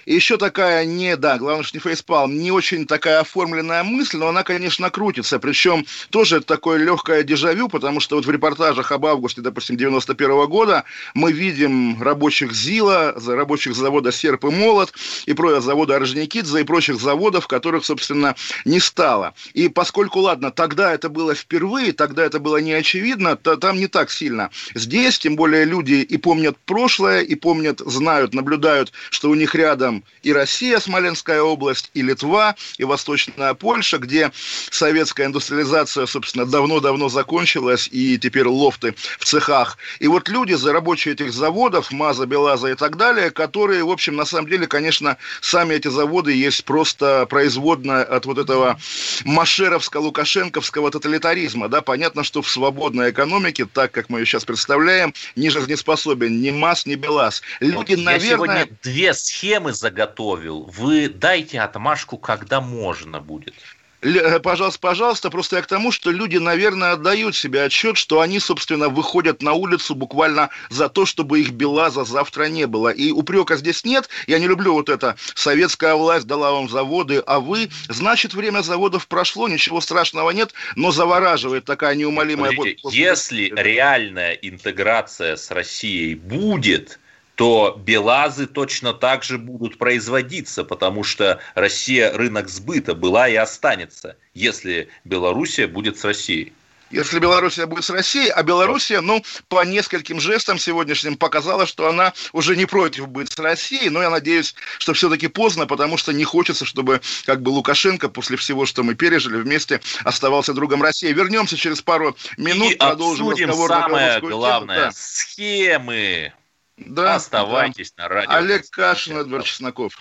Еще 0.06 0.36
такая 0.36 0.84
не, 0.84 1.16
да, 1.16 1.38
главное, 1.38 1.62
что 1.62 1.76
не 1.76 1.80
фейспалм, 1.80 2.36
не 2.36 2.50
очень 2.50 2.86
такая 2.86 3.20
оформленная 3.20 3.84
мысль, 3.84 4.16
но 4.16 4.28
она, 4.28 4.42
конечно, 4.42 4.90
крутится. 4.90 5.38
Причем 5.38 5.86
тоже 6.10 6.40
такое 6.40 6.78
легкое 6.78 7.22
дежавю, 7.22 7.68
потому 7.68 8.00
что 8.00 8.16
вот 8.16 8.26
в 8.26 8.30
репортажах 8.30 8.90
об 8.90 9.06
августе, 9.06 9.40
допустим, 9.40 9.76
91 9.76 10.30
-го 10.30 10.48
года 10.48 10.84
мы 11.14 11.30
видим 11.30 12.02
рабочих 12.02 12.52
ЗИЛа, 12.52 13.14
рабочих 13.26 13.76
завода 13.76 14.10
«Серп 14.10 14.46
и 14.46 14.50
молот», 14.50 14.92
и 15.26 15.34
про 15.34 15.60
завода 15.60 15.96
Орджоникидзе 15.96 16.60
и 16.60 16.64
прочих 16.64 17.00
заводов, 17.00 17.46
которых, 17.46 17.84
собственно, 17.84 18.34
не 18.64 18.80
стало. 18.80 19.34
И 19.54 19.68
поскольку, 19.68 20.20
ладно, 20.20 20.50
тогда 20.50 20.92
это 20.92 21.08
было 21.08 21.34
впервые, 21.34 21.92
тогда 21.92 22.24
это 22.24 22.40
было 22.40 22.56
не 22.56 22.72
очевидно, 22.72 23.36
то 23.36 23.56
там 23.56 23.78
не 23.78 23.86
так 23.86 24.10
сильно. 24.10 24.50
Здесь, 24.74 25.18
тем 25.18 25.36
более, 25.36 25.64
люди 25.64 25.94
и 25.94 26.16
помнят 26.16 26.56
прошлое, 26.66 27.20
и 27.20 27.34
помнят, 27.34 27.80
знают, 27.80 28.34
наблюдают, 28.34 28.92
что 29.10 29.30
у 29.30 29.34
них 29.34 29.54
рядом 29.54 29.91
и 30.22 30.32
Россия, 30.32 30.78
Смоленская 30.78 31.42
область, 31.42 31.90
и 31.94 32.02
Литва, 32.02 32.54
и 32.78 32.84
Восточная 32.84 33.54
Польша, 33.54 33.98
где 33.98 34.30
советская 34.70 35.26
индустриализация, 35.26 36.06
собственно, 36.06 36.46
давно-давно 36.46 37.08
закончилась, 37.08 37.88
и 37.92 38.18
теперь 38.18 38.46
лофты 38.46 38.94
в 39.18 39.24
цехах. 39.24 39.78
И 39.98 40.08
вот 40.08 40.28
люди, 40.28 40.54
за 40.54 40.72
рабочие 40.72 41.14
этих 41.14 41.32
заводов, 41.32 41.90
МАЗа, 41.92 42.26
Белаза 42.26 42.68
и 42.68 42.74
так 42.74 42.96
далее, 42.96 43.30
которые, 43.30 43.84
в 43.84 43.90
общем, 43.90 44.16
на 44.16 44.24
самом 44.24 44.48
деле, 44.48 44.66
конечно, 44.66 45.16
сами 45.40 45.74
эти 45.74 45.88
заводы 45.88 46.32
есть 46.32 46.64
просто 46.64 47.26
производная 47.28 48.04
от 48.04 48.26
вот 48.26 48.38
этого 48.38 48.78
машеровско-лукашенковского 49.24 50.90
тоталитаризма. 50.90 51.68
Да? 51.68 51.82
Понятно, 51.82 52.24
что 52.24 52.42
в 52.42 52.48
свободной 52.50 53.10
экономике, 53.10 53.66
так 53.66 53.92
как 53.92 54.08
мы 54.08 54.20
ее 54.20 54.26
сейчас 54.26 54.44
представляем, 54.44 55.14
не 55.36 55.50
жизнеспособен 55.50 56.40
ни 56.40 56.50
МАЗ, 56.50 56.86
ни 56.86 56.94
БелАЗ. 56.94 57.42
Люди, 57.60 57.92
Я 57.92 57.98
наверное... 57.98 58.30
сегодня 58.30 58.68
две 58.82 59.14
схемы 59.14 59.72
заготовил. 59.82 60.70
Вы 60.72 61.08
дайте 61.08 61.60
отмашку, 61.60 62.16
когда 62.16 62.60
можно 62.60 63.20
будет. 63.20 63.54
Э, 64.02 64.38
пожалуйста, 64.38 64.80
пожалуйста, 64.80 65.30
просто 65.30 65.56
я 65.56 65.62
к 65.62 65.66
тому, 65.66 65.90
что 65.92 66.10
люди, 66.10 66.36
наверное, 66.36 66.92
отдают 66.92 67.34
себе 67.34 67.64
отчет, 67.64 67.96
что 67.96 68.20
они, 68.20 68.38
собственно, 68.38 68.88
выходят 68.88 69.42
на 69.42 69.52
улицу 69.52 69.94
буквально 69.94 70.50
за 70.70 70.88
то, 70.88 71.04
чтобы 71.04 71.40
их 71.40 71.50
БелАЗа 71.50 72.04
завтра 72.04 72.44
не 72.44 72.66
было. 72.66 72.90
И 72.90 73.10
упрека 73.10 73.56
здесь 73.56 73.84
нет. 73.84 74.08
Я 74.26 74.38
не 74.38 74.46
люблю 74.46 74.74
вот 74.74 74.88
это. 74.88 75.16
Советская 75.34 75.94
власть 75.94 76.26
дала 76.26 76.52
вам 76.52 76.68
заводы, 76.68 77.22
а 77.26 77.40
вы, 77.40 77.70
значит, 77.88 78.34
время 78.34 78.62
заводов 78.62 79.08
прошло, 79.08 79.48
ничего 79.48 79.80
страшного 79.80 80.30
нет, 80.30 80.52
но 80.76 80.92
завораживает 80.92 81.64
такая 81.64 81.94
неумолимая... 81.96 82.52
Смотрите, 82.52 82.82
если 82.90 83.52
реальная 83.56 84.32
интеграция 84.32 85.36
с 85.36 85.50
Россией 85.50 86.14
будет, 86.14 87.00
то 87.34 87.80
белазы 87.82 88.46
точно 88.46 88.92
так 88.92 89.24
же 89.24 89.38
будут 89.38 89.78
производиться, 89.78 90.64
потому 90.64 91.02
что 91.02 91.40
Россия 91.54 92.12
рынок 92.12 92.48
сбыта 92.48 92.94
была 92.94 93.28
и 93.28 93.34
останется, 93.34 94.16
если 94.34 94.88
Белоруссия 95.04 95.66
будет 95.66 95.98
с 95.98 96.04
Россией 96.04 96.52
если 96.92 97.18
Белоруссия 97.18 97.66
будет 97.66 97.84
с 97.84 97.90
Россией, 97.90 98.28
а 98.28 98.42
Белоруссия, 98.42 99.00
ну, 99.00 99.24
по 99.48 99.64
нескольким 99.64 100.20
жестам 100.20 100.58
сегодняшним 100.58 101.16
показала, 101.16 101.66
что 101.66 101.88
она 101.88 102.12
уже 102.32 102.54
не 102.54 102.66
против 102.66 103.08
быть 103.08 103.32
с 103.32 103.38
Россией, 103.38 103.88
но 103.88 104.02
я 104.02 104.10
надеюсь, 104.10 104.54
что 104.78 104.92
все-таки 104.92 105.28
поздно, 105.28 105.66
потому 105.66 105.96
что 105.96 106.12
не 106.12 106.24
хочется, 106.24 106.66
чтобы 106.66 107.00
как 107.24 107.42
бы 107.42 107.48
Лукашенко 107.48 108.10
после 108.10 108.36
всего, 108.36 108.66
что 108.66 108.82
мы 108.82 108.94
пережили 108.94 109.36
вместе, 109.36 109.80
оставался 110.04 110.52
другом 110.52 110.82
России. 110.82 111.10
Вернемся 111.12 111.56
через 111.56 111.80
пару 111.80 112.14
минут, 112.36 112.72
И 112.72 112.76
продолжим 112.76 113.30
разговор 113.30 113.70
самое 113.70 114.20
главное, 114.20 114.76
тему. 114.76 114.90
Да. 114.90 114.92
схемы 114.94 116.32
да, 116.76 117.14
Оставайтесь 117.16 117.92
да. 117.96 118.04
на 118.04 118.08
радио. 118.08 118.32
Олег 118.32 118.68
Кашин, 118.70 119.18
Эдвард 119.18 119.44
Чесноков. 119.44 119.92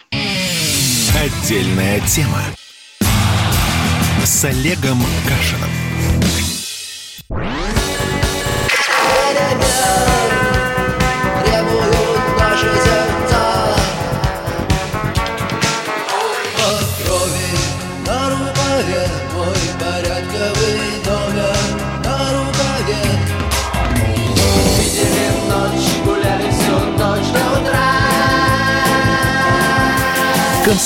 Отдельная 1.16 2.00
тема. 2.08 2.42
С 4.24 4.46
Олегом 4.46 5.00
Кашиным. 5.28 5.81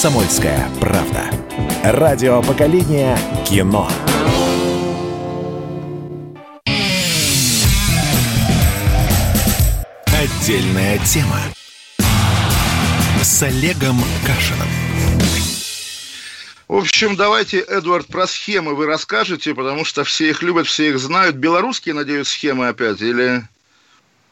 «Комсомольская 0.05 0.69
правда». 0.79 1.31
Радио 1.83 2.39
поколения 2.43 3.17
кино. 3.43 3.89
Отдельная 10.05 10.99
тема. 10.99 11.39
С 13.23 13.41
Олегом 13.41 13.99
Кашиным. 14.23 14.67
В 16.67 16.75
общем, 16.75 17.15
давайте, 17.15 17.61
Эдвард, 17.61 18.05
про 18.05 18.27
схемы 18.27 18.75
вы 18.75 18.85
расскажете, 18.85 19.55
потому 19.55 19.85
что 19.85 20.03
все 20.03 20.29
их 20.29 20.43
любят, 20.43 20.67
все 20.67 20.89
их 20.89 20.99
знают. 20.99 21.37
Белорусские, 21.37 21.95
надеюсь, 21.95 22.27
схемы 22.27 22.67
опять 22.67 23.01
или... 23.01 23.41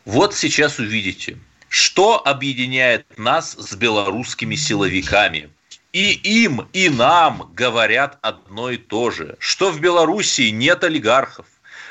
Вот 0.06 0.36
сейчас 0.36 0.78
увидите 0.78 1.40
что 1.74 2.22
объединяет 2.24 3.18
нас 3.18 3.54
с 3.54 3.74
белорусскими 3.74 4.54
силовиками. 4.54 5.50
И 5.94 6.14
им, 6.14 6.68
и 6.74 6.90
нам 6.90 7.52
говорят 7.54 8.18
одно 8.24 8.72
и 8.72 8.78
то 8.78 9.12
же, 9.12 9.36
что 9.38 9.70
в 9.70 9.80
Белоруссии 9.80 10.50
нет 10.50 10.84
олигархов, 10.84 11.46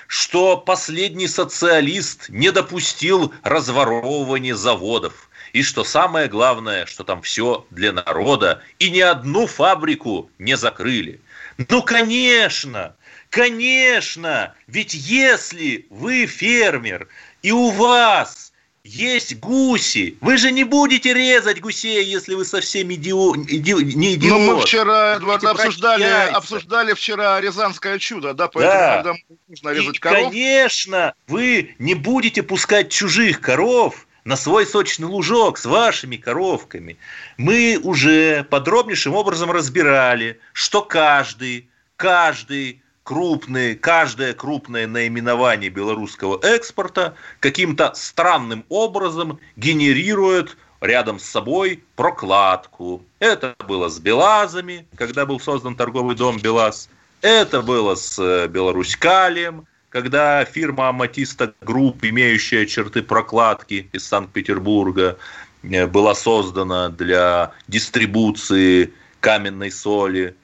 что 0.08 0.56
последний 0.56 1.28
социалист 1.28 2.28
не 2.28 2.50
допустил 2.50 3.32
разворовывания 3.44 4.56
заводов, 4.56 5.30
и 5.52 5.62
что 5.62 5.84
самое 5.84 6.26
главное, 6.26 6.84
что 6.86 7.04
там 7.04 7.22
все 7.22 7.64
для 7.70 7.92
народа, 7.92 8.60
и 8.80 8.90
ни 8.90 8.98
одну 8.98 9.46
фабрику 9.46 10.28
не 10.36 10.56
закрыли. 10.56 11.20
Ну, 11.68 11.80
конечно, 11.82 12.96
конечно, 13.30 14.52
ведь 14.66 14.94
если 14.94 15.86
вы 15.90 16.26
фермер, 16.26 17.06
и 17.42 17.52
у 17.52 17.70
вас 17.70 18.51
есть 18.84 19.38
гуси. 19.38 20.16
Вы 20.20 20.36
же 20.36 20.50
не 20.50 20.64
будете 20.64 21.14
резать 21.14 21.60
гусей, 21.60 22.04
если 22.04 22.34
вы 22.34 22.44
совсем 22.44 22.92
идио... 22.92 23.34
Иди... 23.36 23.74
не 23.74 24.14
идиот. 24.14 24.40
Ну, 24.40 24.56
мы 24.56 24.60
вчера, 24.62 25.16
Эдвард, 25.16 25.44
обсуждали, 25.44 26.02
обсуждали 26.30 26.92
вчера 26.94 27.40
Рязанское 27.40 27.98
чудо, 27.98 28.34
да, 28.34 28.48
поэтому 28.48 28.74
да. 28.74 28.96
когда 28.96 29.14
нужно 29.48 29.68
резать 29.70 29.96
И, 29.96 29.98
коров... 30.00 30.24
конечно, 30.24 31.14
вы 31.28 31.74
не 31.78 31.94
будете 31.94 32.42
пускать 32.42 32.90
чужих 32.90 33.40
коров 33.40 34.06
на 34.24 34.36
свой 34.36 34.66
сочный 34.66 35.06
лужок 35.06 35.58
с 35.58 35.64
вашими 35.64 36.16
коровками. 36.16 36.96
Мы 37.36 37.78
уже 37.82 38.44
подробнейшим 38.50 39.14
образом 39.14 39.50
разбирали, 39.52 40.40
что 40.52 40.82
каждый, 40.82 41.68
каждый 41.96 42.82
крупные, 43.04 43.74
каждое 43.74 44.32
крупное 44.32 44.86
наименование 44.86 45.70
белорусского 45.70 46.38
экспорта 46.42 47.14
каким-то 47.40 47.92
странным 47.94 48.64
образом 48.68 49.38
генерирует 49.56 50.56
рядом 50.80 51.18
с 51.18 51.24
собой 51.24 51.82
прокладку. 51.96 53.02
Это 53.18 53.54
было 53.66 53.88
с 53.88 53.98
Белазами, 53.98 54.86
когда 54.96 55.26
был 55.26 55.40
создан 55.40 55.76
торговый 55.76 56.16
дом 56.16 56.38
Белаз. 56.38 56.88
Это 57.20 57.62
было 57.62 57.94
с 57.94 58.18
э, 58.18 58.48
Беларуськалием, 58.48 59.66
когда 59.90 60.44
фирма 60.44 60.88
Аматиста 60.88 61.54
Групп, 61.60 62.02
имеющая 62.02 62.66
черты 62.66 63.02
прокладки 63.02 63.88
из 63.92 64.06
Санкт-Петербурга, 64.08 65.18
э, 65.62 65.86
была 65.86 66.16
создана 66.16 66.88
для 66.88 67.52
дистрибуции 67.68 68.92
каменной 69.20 69.70
соли. 69.70 70.34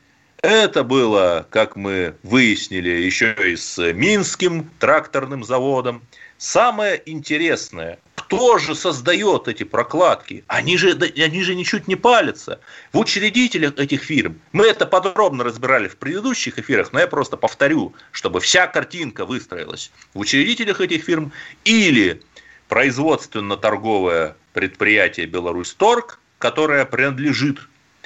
Это 0.42 0.84
было, 0.84 1.48
как 1.50 1.74
мы 1.74 2.14
выяснили, 2.22 2.90
еще 2.90 3.34
и 3.44 3.56
с 3.56 3.92
Минским 3.92 4.70
тракторным 4.78 5.42
заводом. 5.42 6.02
Самое 6.36 7.02
интересное, 7.06 7.98
кто 8.14 8.58
же 8.58 8.76
создает 8.76 9.48
эти 9.48 9.64
прокладки? 9.64 10.44
Они 10.46 10.76
же, 10.76 10.92
они 10.92 11.42
же 11.42 11.56
ничуть 11.56 11.88
не 11.88 11.96
палятся. 11.96 12.60
В 12.92 12.98
учредителях 12.98 13.76
этих 13.78 14.04
фирм, 14.04 14.40
мы 14.52 14.66
это 14.66 14.86
подробно 14.86 15.42
разбирали 15.42 15.88
в 15.88 15.96
предыдущих 15.96 16.60
эфирах, 16.60 16.92
но 16.92 17.00
я 17.00 17.08
просто 17.08 17.36
повторю, 17.36 17.94
чтобы 18.12 18.38
вся 18.38 18.68
картинка 18.68 19.24
выстроилась. 19.24 19.90
В 20.14 20.20
учредителях 20.20 20.80
этих 20.80 21.02
фирм 21.02 21.32
или 21.64 22.22
производственно-торговое 22.68 24.36
предприятие 24.52 25.26
«Беларусь 25.26 25.72
Торг», 25.72 26.20
которое 26.38 26.84
принадлежит 26.84 27.58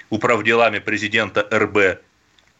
управделами 0.08 0.78
президента 0.78 1.46
РБ 1.52 2.00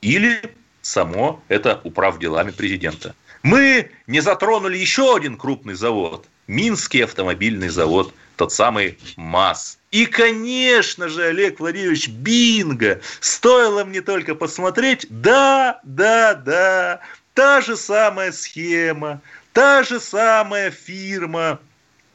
или 0.02 0.42
само 0.82 1.42
это 1.49 1.80
управ 1.85 2.18
делами 2.18 2.50
президента. 2.50 3.14
Мы 3.42 3.90
не 4.06 4.21
затронули 4.21 4.76
еще 4.76 5.16
один 5.16 5.37
крупный 5.38 5.75
завод– 5.75 6.26
Минский 6.47 7.02
автомобильный 7.02 7.68
завод, 7.68 8.12
тот 8.37 8.52
самый 8.52 8.99
МАЗ. 9.16 9.78
И, 9.90 10.06
конечно 10.06 11.09
же, 11.09 11.25
Олег 11.25 11.61
Владимирович, 11.61 12.09
бинго! 12.09 13.00
Стоило 13.21 13.85
мне 13.85 14.00
только 14.00 14.35
посмотреть, 14.35 15.06
да, 15.09 15.80
да, 15.85 16.35
да, 16.35 17.00
та 17.35 17.61
же 17.61 17.76
самая 17.76 18.32
схема, 18.32 19.21
та 19.52 19.82
же 19.82 20.00
самая 20.00 20.71
фирма, 20.71 21.61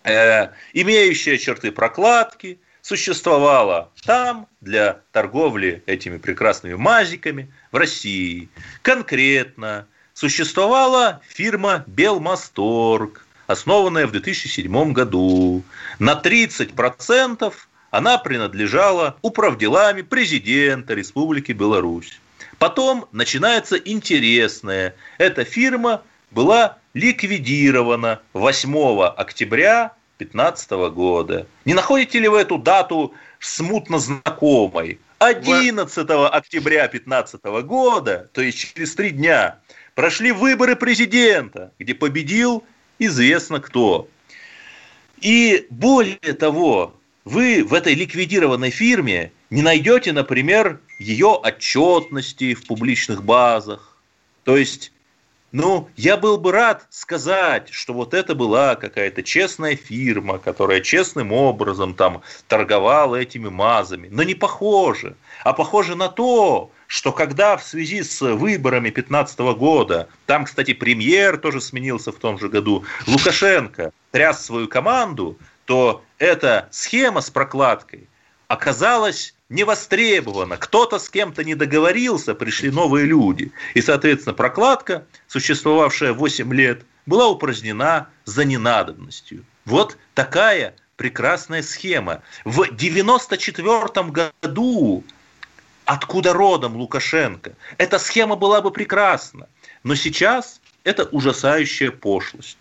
э, 0.04 0.50
имеющая 0.74 1.38
черты 1.38 1.72
прокладки, 1.72 2.60
существовала 2.88 3.92
там 4.06 4.48
для 4.62 5.02
торговли 5.12 5.84
этими 5.88 6.18
прекрасными 6.18 6.76
мазиками 6.76 7.52
в 7.74 7.76
России. 7.76 8.48
Конкретно 8.82 9.88
существовала 10.14 11.20
фирма 11.28 11.84
Белмасторг, 11.86 13.28
основанная 13.46 14.08
в 14.08 14.14
2007 14.14 14.94
году. 14.94 15.64
На 16.00 16.14
30% 16.14 17.54
она 17.92 18.18
принадлежала 18.20 19.18
управделами 19.22 20.02
президента 20.02 20.94
Республики 20.94 21.52
Беларусь. 21.52 22.22
Потом 22.58 23.10
начинается 23.12 23.76
интересное. 23.76 24.96
Эта 25.18 25.44
фирма 25.44 26.04
была 26.32 26.78
ликвидирована 26.94 28.22
8 28.32 29.02
октября 29.18 29.92
2015 30.18 30.72
года. 30.94 31.48
Не 31.66 31.74
находите 31.74 32.20
ли 32.20 32.28
вы 32.28 32.40
эту 32.40 32.58
дату 32.58 33.14
смутно 33.40 34.00
знакомой? 34.00 35.00
11 35.20 35.98
октября 35.98 36.88
2015 36.88 37.44
года, 37.66 38.30
то 38.34 38.42
есть 38.42 38.60
через 38.60 38.94
три 38.96 39.10
дня, 39.12 39.60
прошли 39.96 40.32
выборы 40.32 40.76
президента, 40.76 41.72
где 41.80 41.96
победил 41.96 42.64
известно 43.00 43.60
кто. 43.60 44.08
И 45.20 45.66
более 45.72 46.34
того, 46.34 46.94
вы 47.26 47.64
в 47.64 47.74
этой 47.74 47.96
ликвидированной 47.96 48.70
фирме 48.70 49.32
не 49.50 49.62
найдете, 49.62 50.14
например, 50.14 50.80
ее 51.00 51.30
отчетности 51.30 52.54
в 52.54 52.68
публичных 52.68 53.24
базах. 53.24 53.98
То 54.44 54.56
есть 54.56 54.92
ну, 55.54 55.90
я 55.96 56.18
был 56.18 56.38
бы 56.38 56.52
рад 56.52 56.86
сказать, 56.90 57.70
что 57.70 57.94
вот 57.94 58.14
это 58.14 58.36
была 58.36 58.76
какая-то 58.76 59.24
честная 59.24 59.78
фирма, 59.78 60.40
которая 60.40 60.82
честным 60.82 61.32
образом 61.32 61.94
там 61.94 62.22
торговала 62.48 63.16
этими 63.16 63.48
мазами. 63.48 64.10
Но 64.12 64.24
не 64.24 64.36
похоже. 64.36 65.16
А 65.46 65.54
похоже 65.54 65.96
на 65.96 66.10
то, 66.10 66.72
что 66.88 67.14
когда 67.14 67.56
в 67.56 67.64
связи 67.64 68.04
с 68.04 68.20
выборами 68.22 68.90
2015 68.90 69.40
года, 69.58 70.10
там, 70.26 70.44
кстати, 70.44 70.74
премьер 70.74 71.38
тоже 71.38 71.62
сменился 71.62 72.12
в 72.12 72.18
том 72.18 72.38
же 72.38 72.50
году, 72.50 72.84
Лукашенко 73.08 73.94
тряс 74.12 74.46
свою 74.46 74.68
команду, 74.68 75.38
то 75.64 76.04
эта 76.18 76.68
схема 76.72 77.22
с 77.22 77.30
прокладкой 77.30 78.10
оказалась 78.50 79.34
не 79.50 79.64
востребовано, 79.64 80.58
кто-то 80.58 81.00
с 81.00 81.10
кем-то 81.10 81.44
не 81.44 81.56
договорился, 81.56 82.36
пришли 82.36 82.70
новые 82.70 83.06
люди. 83.06 83.52
И, 83.74 83.82
соответственно, 83.82 84.34
прокладка, 84.34 85.06
существовавшая 85.28 86.14
8 86.14 86.54
лет, 86.54 86.86
была 87.06 87.30
упразднена 87.30 88.10
за 88.26 88.44
ненадобностью. 88.44 89.46
Вот 89.66 89.98
такая 90.14 90.76
прекрасная 90.98 91.62
схема. 91.62 92.22
В 92.44 92.62
1994 92.62 94.32
году, 94.42 95.04
откуда 95.86 96.34
родом 96.34 96.76
Лукашенко, 96.76 97.54
эта 97.78 98.00
схема 98.00 98.36
была 98.36 98.62
бы 98.62 98.72
прекрасна. 98.72 99.48
Но 99.84 99.96
сейчас 99.96 100.60
это 100.84 101.06
ужасающая 101.06 101.92
пошлость. 101.92 102.58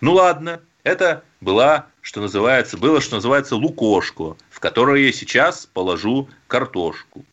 Ну 0.00 0.14
ладно, 0.14 0.60
это 0.82 1.22
была, 1.42 1.86
что 2.00 2.22
называется, 2.22 2.78
было, 2.78 3.02
что 3.02 3.16
называется, 3.16 3.56
лукошко, 3.56 4.36
в 4.60 4.62
которое 4.62 5.06
я 5.06 5.12
сейчас 5.12 5.64
положу 5.72 6.28
картошку. 6.46 7.24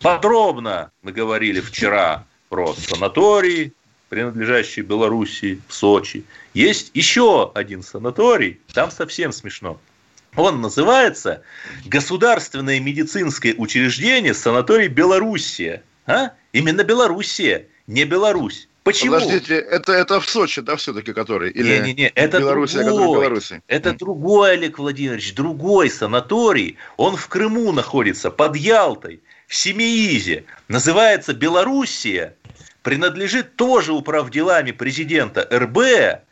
Подробно 0.00 0.90
мы 1.02 1.12
говорили 1.12 1.60
вчера 1.60 2.26
про 2.48 2.74
санаторий, 2.74 3.72
принадлежащий 4.08 4.82
Белоруссии 4.82 5.60
в 5.68 5.74
Сочи. 5.74 6.24
Есть 6.54 6.90
еще 6.92 7.52
один 7.54 7.84
санаторий, 7.84 8.58
там 8.74 8.90
совсем 8.90 9.30
смешно. 9.30 9.78
Он 10.34 10.60
называется 10.60 11.42
Государственное 11.84 12.80
медицинское 12.80 13.54
учреждение 13.54 14.34
санаторий 14.34 14.88
Белоруссия. 14.88 15.84
А? 16.06 16.32
Именно 16.52 16.82
Белоруссия, 16.82 17.68
не 17.86 18.04
Беларусь. 18.04 18.66
Почему? 18.84 19.12
Подождите, 19.12 19.58
это, 19.58 19.92
это 19.92 20.20
в 20.20 20.28
Сочи, 20.28 20.60
да, 20.60 20.74
все-таки, 20.76 21.12
который? 21.12 21.50
Или 21.50 21.78
не, 21.78 21.92
не, 21.92 21.94
не, 21.94 22.08
это 22.08 22.38
Белоруссия, 22.38 22.82
другой, 22.82 22.98
который 22.98 23.08
в 23.08 23.20
Беларуси? 23.20 23.62
Это 23.68 23.92
другой, 23.92 24.52
Олег 24.52 24.78
Владимирович, 24.78 25.34
другой 25.34 25.88
санаторий. 25.88 26.76
Он 26.96 27.16
в 27.16 27.28
Крыму 27.28 27.70
находится, 27.72 28.30
под 28.30 28.56
Ялтой, 28.56 29.22
в 29.46 29.54
Семиизе. 29.54 30.44
Называется 30.66 31.32
Белоруссия, 31.32 32.34
принадлежит 32.82 33.54
тоже 33.54 33.92
управделами 33.92 34.72
президента 34.72 35.46
РБ, 35.52 36.24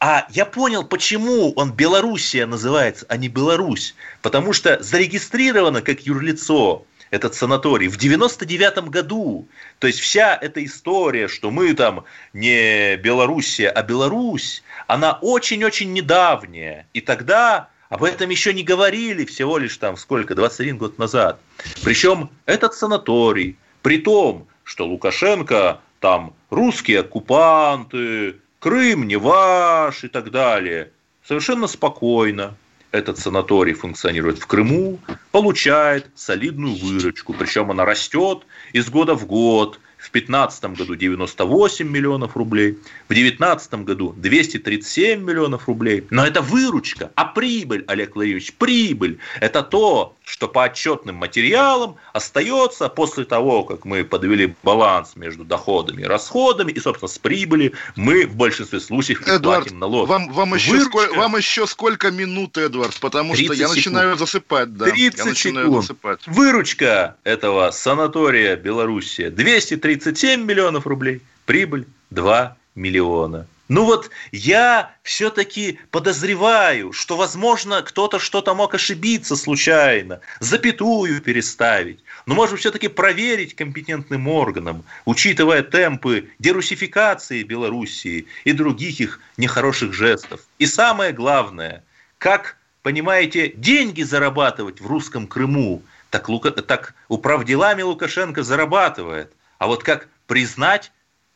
а 0.00 0.26
я 0.30 0.44
понял, 0.44 0.84
почему 0.84 1.52
он 1.52 1.72
Белоруссия 1.72 2.44
называется, 2.44 3.06
а 3.08 3.16
не 3.16 3.28
Беларусь. 3.28 3.94
Потому 4.20 4.52
что 4.52 4.82
зарегистрировано 4.82 5.80
как 5.80 6.00
юрлицо 6.00 6.84
этот 7.14 7.36
санаторий 7.36 7.86
в 7.86 7.96
99 7.96 8.88
году. 8.88 9.46
То 9.78 9.86
есть 9.86 10.00
вся 10.00 10.34
эта 10.34 10.64
история, 10.64 11.28
что 11.28 11.52
мы 11.52 11.72
там 11.74 12.04
не 12.32 12.96
Белоруссия, 12.96 13.68
а 13.68 13.84
Беларусь, 13.84 14.64
она 14.88 15.18
очень-очень 15.22 15.92
недавняя. 15.92 16.88
И 16.92 17.00
тогда 17.00 17.68
об 17.88 18.02
этом 18.02 18.30
еще 18.30 18.52
не 18.52 18.64
говорили 18.64 19.24
всего 19.24 19.58
лишь 19.58 19.76
там 19.76 19.96
сколько, 19.96 20.34
21 20.34 20.76
год 20.76 20.98
назад. 20.98 21.38
Причем 21.84 22.30
этот 22.46 22.74
санаторий, 22.74 23.56
при 23.82 23.98
том, 23.98 24.48
что 24.64 24.84
Лукашенко 24.84 25.80
там 26.00 26.34
русские 26.50 27.00
оккупанты, 27.00 28.36
Крым 28.58 29.06
не 29.06 29.16
ваш 29.16 30.02
и 30.02 30.08
так 30.08 30.32
далее, 30.32 30.90
совершенно 31.22 31.68
спокойно 31.68 32.56
этот 32.94 33.18
санаторий 33.18 33.74
функционирует 33.74 34.38
в 34.38 34.46
Крыму, 34.46 35.00
получает 35.32 36.06
солидную 36.14 36.76
выручку, 36.76 37.34
причем 37.34 37.72
она 37.72 37.84
растет 37.84 38.46
из 38.72 38.88
года 38.88 39.14
в 39.14 39.26
год, 39.26 39.80
в 39.98 40.12
2015 40.12 40.64
году 40.76 40.94
98 40.94 41.88
миллионов 41.88 42.36
рублей, 42.36 42.78
в 43.06 43.08
2019 43.08 43.74
году 43.84 44.14
237 44.16 45.20
миллионов 45.20 45.66
рублей. 45.66 46.06
Но 46.10 46.24
это 46.24 46.40
выручка, 46.40 47.10
а 47.16 47.24
прибыль, 47.24 47.84
Олег 47.88 48.14
Владимирович, 48.14 48.52
прибыль– 48.52 49.18
это 49.40 49.62
то, 49.62 50.14
что 50.24 50.48
по 50.48 50.64
отчетным 50.64 51.16
материалам 51.16 51.96
остается 52.12 52.88
после 52.88 53.24
того, 53.24 53.62
как 53.64 53.84
мы 53.84 54.04
подвели 54.04 54.54
баланс 54.62 55.16
между 55.16 55.44
доходами 55.44 56.02
и 56.02 56.04
расходами, 56.04 56.72
и, 56.72 56.80
собственно, 56.80 57.08
с 57.08 57.18
прибыли 57.18 57.72
мы 57.94 58.26
в 58.26 58.34
большинстве 58.34 58.80
случаев 58.80 59.26
и 59.26 59.30
Эдвард, 59.30 59.64
платим 59.64 59.78
налог. 59.78 60.08
Вам, 60.08 60.32
вам, 60.32 60.54
еще 60.54 60.70
Выручка... 60.70 60.90
сколько, 60.90 61.14
вам 61.14 61.36
еще 61.36 61.66
сколько 61.66 62.10
минут, 62.10 62.56
Эдвард, 62.56 62.98
потому 63.00 63.34
что 63.34 63.52
я 63.52 63.54
секунд. 63.54 63.76
начинаю 63.76 64.16
засыпать. 64.16 64.74
Да, 64.76 64.86
30 64.86 65.18
я 65.18 65.24
начинаю 65.26 65.66
секунд. 65.66 65.82
засыпать. 65.82 66.26
Выручка 66.26 67.16
этого 67.24 67.70
санатория 67.70 68.56
Белоруссия 68.56 69.30
237 69.30 70.42
миллионов 70.42 70.86
рублей, 70.86 71.20
прибыль 71.44 71.86
2 72.10 72.56
миллиона. 72.74 73.46
Ну 73.74 73.86
вот 73.86 74.10
я 74.30 74.94
все-таки 75.02 75.80
подозреваю, 75.90 76.92
что, 76.92 77.16
возможно, 77.16 77.82
кто-то 77.82 78.20
что-то 78.20 78.54
мог 78.54 78.72
ошибиться 78.72 79.34
случайно, 79.34 80.20
запятую 80.38 81.20
переставить. 81.20 81.98
Но 82.24 82.36
может 82.36 82.60
все-таки 82.60 82.86
проверить 82.86 83.56
компетентным 83.56 84.28
органам, 84.28 84.84
учитывая 85.06 85.64
темпы 85.64 86.28
дерусификации 86.38 87.42
Белоруссии 87.42 88.26
и 88.44 88.52
других 88.52 89.00
их 89.00 89.20
нехороших 89.38 89.92
жестов. 89.92 90.42
И 90.60 90.66
самое 90.66 91.12
главное, 91.12 91.82
как, 92.18 92.56
понимаете, 92.84 93.48
деньги 93.56 94.02
зарабатывать 94.02 94.80
в 94.80 94.86
русском 94.86 95.26
Крыму, 95.26 95.82
так, 96.10 96.28
Лука, 96.28 96.52
так 96.52 96.94
управделами 97.08 97.82
Лукашенко 97.82 98.44
зарабатывает. 98.44 99.32
А 99.58 99.66
вот 99.66 99.82
как 99.82 100.08
признать 100.28 100.92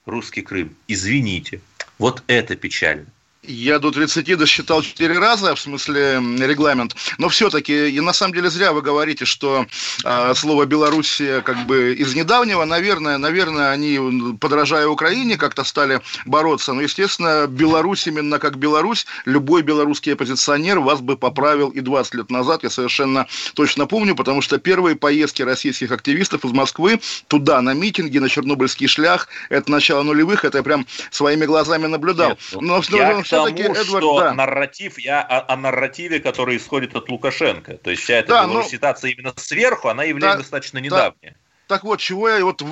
русский 0.07 0.42
Крым, 0.42 0.77
извините, 0.87 1.61
вот 1.98 2.22
это 2.26 2.56
печально. 2.56 3.06
Я 3.48 3.78
до 3.78 3.90
30 3.90 4.37
досчитал 4.37 4.82
4 4.82 5.18
раза, 5.18 5.54
в 5.54 5.61
смысле 5.61 6.20
регламент. 6.38 6.94
Но 7.16 7.30
все-таки, 7.30 7.88
и 7.88 7.98
на 8.00 8.12
самом 8.12 8.34
деле 8.34 8.50
зря 8.50 8.72
вы 8.74 8.82
говорите, 8.82 9.24
что 9.24 9.64
э, 10.04 10.34
слово 10.34 10.66
Белоруссия 10.66 11.40
как 11.40 11.66
бы 11.66 11.94
из 11.94 12.14
недавнего, 12.14 12.66
наверное, 12.66 13.16
наверное, 13.16 13.70
они, 13.70 14.37
подражая 14.38 14.87
Украине, 14.87 15.38
как-то 15.38 15.64
стали 15.64 16.02
бороться. 16.26 16.74
Но, 16.74 16.82
естественно, 16.82 17.46
Беларусь 17.46 18.06
именно 18.06 18.38
как 18.38 18.58
Беларусь, 18.58 19.06
любой 19.24 19.62
белорусский 19.62 20.12
оппозиционер 20.12 20.80
вас 20.80 21.00
бы 21.00 21.16
поправил 21.16 21.70
и 21.70 21.80
20 21.80 22.14
лет 22.14 22.30
назад, 22.30 22.64
я 22.64 22.70
совершенно 22.70 23.26
точно 23.54 23.87
помню, 23.87 24.14
потому 24.14 24.42
что 24.42 24.58
первые 24.58 24.94
поездки 24.94 25.40
российских 25.40 25.90
активистов 25.90 26.44
из 26.44 26.52
Москвы 26.52 27.00
туда, 27.28 27.62
на 27.62 27.72
митинги, 27.72 28.18
на 28.18 28.28
Чернобыльский 28.28 28.88
шлях, 28.88 29.28
это 29.48 29.70
начало 29.70 30.02
нулевых, 30.02 30.44
это 30.44 30.58
я 30.58 30.62
прям 30.62 30.87
своими 31.11 31.46
глазами 31.46 31.87
наблюдал. 31.87 32.30
Нет, 32.30 32.38
ну, 32.52 32.61
но, 32.61 32.96
я, 32.96 33.14
но, 33.14 33.38
тому, 33.44 33.59
Эдвард... 33.59 33.87
что 33.87 34.20
Да. 34.20 34.35
нарратив, 34.35 34.98
я 34.98 35.22
о, 35.22 35.53
о 35.53 35.57
нарративе, 35.57 36.20
который 36.20 36.57
исходит 36.57 36.94
от 36.96 37.09
Лукашенко. 37.09 37.77
То 37.79 37.90
есть 37.90 38.03
вся 38.03 38.14
эта 38.16 38.29
Да, 38.29 38.46
ну- 38.46 38.53
белоруситация 38.55 39.11
именно 39.12 39.33
сверху, 39.37 39.88
она 39.88 40.05
является 40.05 40.38
Да, 40.38 40.42
достаточно 40.42 40.81
да. 40.81 40.85
недавняя. 40.85 41.37
Так 41.68 41.85
вот, 41.85 42.01
чего 42.01 42.31
я 42.31 42.42
вот, 42.42 42.62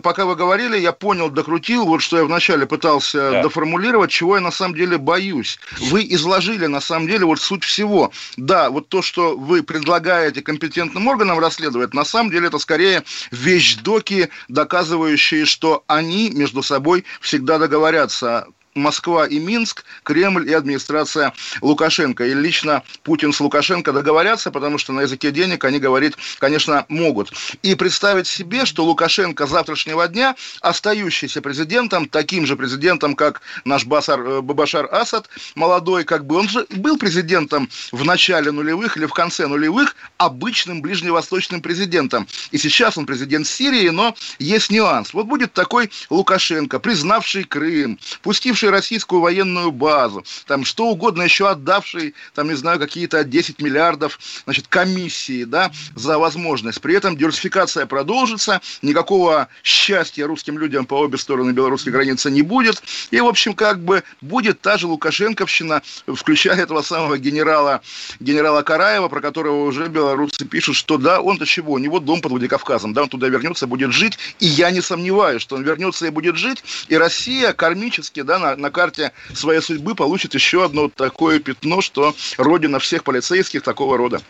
пока 0.00 0.26
вы 0.26 0.36
говорили, 0.36 0.78
я 0.78 0.92
понял, 0.92 1.28
докрутил, 1.28 1.86
вот 1.86 2.02
что 2.02 2.18
я 2.18 2.24
вначале 2.24 2.66
пытался 2.66 3.30
Да. 3.32 3.42
доформулировать, 3.42 4.12
чего 4.12 4.36
я 4.36 4.40
на 4.40 4.52
самом 4.52 4.76
деле 4.76 4.96
боюсь. 4.96 5.58
Вы 5.90 6.06
изложили 6.10 6.66
на 6.66 6.80
самом 6.80 7.08
деле 7.08 7.24
вот 7.26 7.40
суть 7.40 7.64
всего. 7.64 8.12
Да, 8.36 8.70
вот 8.70 8.88
то, 8.88 9.02
что 9.02 9.36
вы 9.36 9.64
предлагаете 9.64 10.40
компетентным 10.40 11.08
органам 11.08 11.40
расследовать, 11.40 11.94
на 11.94 12.04
самом 12.04 12.30
деле 12.30 12.46
это 12.46 12.58
скорее 12.58 13.02
вещдоки, 13.32 14.28
доказывающие, 14.48 15.46
что 15.46 15.82
они 15.88 16.30
между 16.30 16.62
собой 16.62 17.04
всегда 17.20 17.58
договорятся. 17.58 18.46
Москва 18.74 19.26
и 19.26 19.38
Минск, 19.38 19.84
Кремль 20.02 20.48
и 20.48 20.52
администрация 20.52 21.32
Лукашенко. 21.60 22.26
И 22.26 22.34
лично 22.34 22.82
Путин 23.02 23.32
с 23.32 23.40
Лукашенко 23.40 23.92
договорятся, 23.92 24.50
потому 24.50 24.78
что 24.78 24.92
на 24.92 25.02
языке 25.02 25.30
денег 25.30 25.64
они 25.64 25.78
говорить, 25.78 26.14
конечно, 26.38 26.84
могут. 26.88 27.32
И 27.62 27.74
представить 27.74 28.26
себе, 28.26 28.64
что 28.64 28.84
Лукашенко 28.84 29.46
завтрашнего 29.46 30.08
дня, 30.08 30.34
остающийся 30.60 31.40
президентом, 31.40 32.08
таким 32.08 32.46
же 32.46 32.56
президентом, 32.56 33.14
как 33.14 33.42
наш 33.64 33.84
Басар, 33.84 34.20
э, 34.20 34.40
Бабашар 34.40 34.88
Асад, 34.92 35.28
молодой, 35.54 36.04
как 36.04 36.26
бы 36.26 36.36
он 36.36 36.48
же 36.48 36.66
был 36.70 36.98
президентом 36.98 37.68
в 37.92 38.04
начале 38.04 38.50
нулевых 38.50 38.96
или 38.96 39.06
в 39.06 39.12
конце 39.12 39.46
нулевых, 39.46 39.94
обычным 40.18 40.82
ближневосточным 40.82 41.62
президентом. 41.62 42.26
И 42.50 42.58
сейчас 42.58 42.98
он 42.98 43.06
президент 43.06 43.46
Сирии, 43.46 43.88
но 43.90 44.14
есть 44.38 44.70
нюанс. 44.70 45.12
Вот 45.14 45.26
будет 45.26 45.52
такой 45.52 45.90
Лукашенко, 46.10 46.78
признавший 46.80 47.44
Крым, 47.44 47.98
пустивший 48.22 48.63
российскую 48.70 49.20
военную 49.20 49.70
базу, 49.72 50.24
там 50.46 50.64
что 50.64 50.86
угодно 50.86 51.22
еще 51.22 51.48
отдавший, 51.48 52.14
там, 52.34 52.48
не 52.48 52.54
знаю, 52.54 52.78
какие-то 52.78 53.24
10 53.24 53.60
миллиардов, 53.60 54.18
значит, 54.44 54.66
комиссии, 54.68 55.44
да, 55.44 55.72
за 55.94 56.18
возможность. 56.18 56.80
При 56.80 56.94
этом 56.94 57.16
диверсификация 57.16 57.86
продолжится, 57.86 58.60
никакого 58.82 59.48
счастья 59.62 60.26
русским 60.26 60.58
людям 60.58 60.86
по 60.86 60.94
обе 60.94 61.18
стороны 61.18 61.52
белорусской 61.52 61.92
границы 61.92 62.30
не 62.30 62.42
будет. 62.42 62.82
И, 63.10 63.20
в 63.20 63.26
общем, 63.26 63.54
как 63.54 63.82
бы 63.82 64.02
будет 64.20 64.60
та 64.60 64.76
же 64.76 64.86
Лукашенковщина, 64.86 65.82
включая 66.06 66.56
этого 66.56 66.82
самого 66.82 67.18
генерала, 67.18 67.82
генерала 68.20 68.62
Караева, 68.62 69.08
про 69.08 69.20
которого 69.20 69.64
уже 69.64 69.88
белорусы 69.88 70.44
пишут, 70.44 70.76
что 70.76 70.98
да, 70.98 71.20
он-то 71.20 71.46
чего, 71.46 71.72
у 71.74 71.78
него 71.78 72.00
дом 72.00 72.20
под 72.20 72.32
Владикавказом, 72.32 72.92
да, 72.92 73.02
он 73.02 73.08
туда 73.08 73.28
вернется, 73.28 73.66
будет 73.66 73.92
жить, 73.92 74.18
и 74.40 74.46
я 74.46 74.70
не 74.70 74.80
сомневаюсь, 74.80 75.42
что 75.42 75.56
он 75.56 75.62
вернется 75.62 76.06
и 76.06 76.10
будет 76.10 76.36
жить, 76.36 76.64
и 76.88 76.96
Россия 76.96 77.52
кармически, 77.52 78.22
да, 78.22 78.38
на, 78.38 78.53
на 78.56 78.70
карте 78.70 79.12
своей 79.34 79.60
судьбы 79.60 79.94
получит 79.94 80.34
еще 80.34 80.64
одно 80.64 80.88
такое 80.88 81.40
пятно, 81.40 81.80
что 81.80 82.14
родина 82.38 82.78
всех 82.78 83.04
полицейских 83.04 83.62
такого 83.62 83.96
рода. 83.96 84.20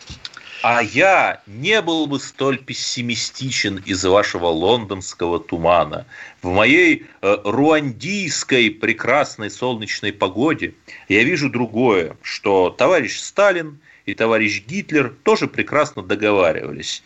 А 0.67 0.81
я 0.81 1.41
не 1.45 1.79
был 1.83 2.07
бы 2.07 2.19
столь 2.19 2.57
пессимистичен 2.57 3.83
из-за 3.85 4.09
вашего 4.09 4.47
лондонского 4.47 5.39
тумана. 5.39 6.07
В 6.41 6.47
моей 6.47 7.05
э, 7.21 7.37
руандийской 7.43 8.71
прекрасной 8.71 9.51
солнечной 9.51 10.11
погоде 10.11 10.73
я 11.07 11.23
вижу 11.23 11.51
другое, 11.51 12.17
что 12.23 12.71
товарищ 12.71 13.19
Сталин 13.19 13.79
и 14.07 14.15
товарищ 14.15 14.63
Гитлер 14.65 15.15
тоже 15.21 15.47
прекрасно 15.47 16.01
договаривались. 16.01 17.03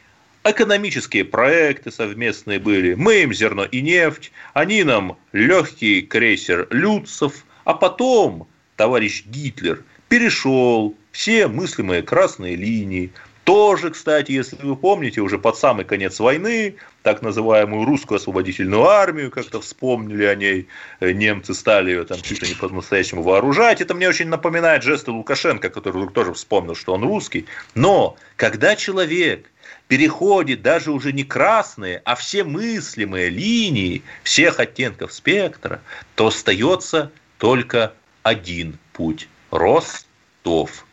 Экономические 0.49 1.25
проекты 1.25 1.91
совместные 1.91 2.57
были. 2.57 2.95
Мы 2.95 3.21
им 3.21 3.31
зерно 3.31 3.65
и 3.65 3.81
нефть, 3.81 4.31
они 4.55 4.83
нам 4.83 5.19
легкий 5.31 6.01
крейсер 6.01 6.67
Люцев, 6.71 7.45
а 7.65 7.75
потом 7.75 8.47
товарищ 8.75 9.25
Гитлер 9.27 9.83
перешел 10.07 10.95
все 11.11 11.47
мыслимые 11.47 12.01
красные 12.01 12.55
линии, 12.55 13.11
тоже, 13.49 13.89
кстати, 13.89 14.31
если 14.31 14.57
вы 14.61 14.75
помните, 14.75 15.21
уже 15.21 15.39
под 15.39 15.57
самый 15.57 15.83
конец 15.83 16.19
войны, 16.19 16.75
так 17.01 17.23
называемую 17.23 17.83
русскую 17.83 18.17
освободительную 18.17 18.83
армию, 18.83 19.31
как-то 19.31 19.59
вспомнили 19.59 20.23
о 20.25 20.35
ней, 20.35 20.67
э, 20.99 21.13
немцы 21.13 21.55
стали 21.55 21.89
ее 21.89 22.03
там 22.03 22.21
чуть 22.21 22.43
ли 22.43 22.49
не 22.49 22.53
по-настоящему 22.53 23.23
вооружать. 23.23 23.81
Это 23.81 23.95
мне 23.95 24.07
очень 24.07 24.27
напоминает 24.27 24.83
жесты 24.83 25.09
Лукашенко, 25.09 25.69
который 25.69 25.97
вдруг 25.97 26.13
тоже 26.13 26.33
вспомнил, 26.33 26.75
что 26.75 26.93
он 26.93 27.03
русский. 27.03 27.47
Но 27.73 28.17
когда 28.35 28.75
человек 28.75 29.49
переходит 29.87 30.61
даже 30.61 30.91
уже 30.91 31.11
не 31.13 31.23
красные, 31.23 32.01
а 32.05 32.15
все 32.15 32.43
мыслимые 32.43 33.29
линии 33.29 34.03
всех 34.23 34.59
оттенков 34.59 35.13
спектра, 35.13 35.81
то 36.15 36.27
остается 36.27 37.11
только 37.37 37.93
один 38.23 38.77
путь– 38.93 39.27
Ростов. 39.51 40.85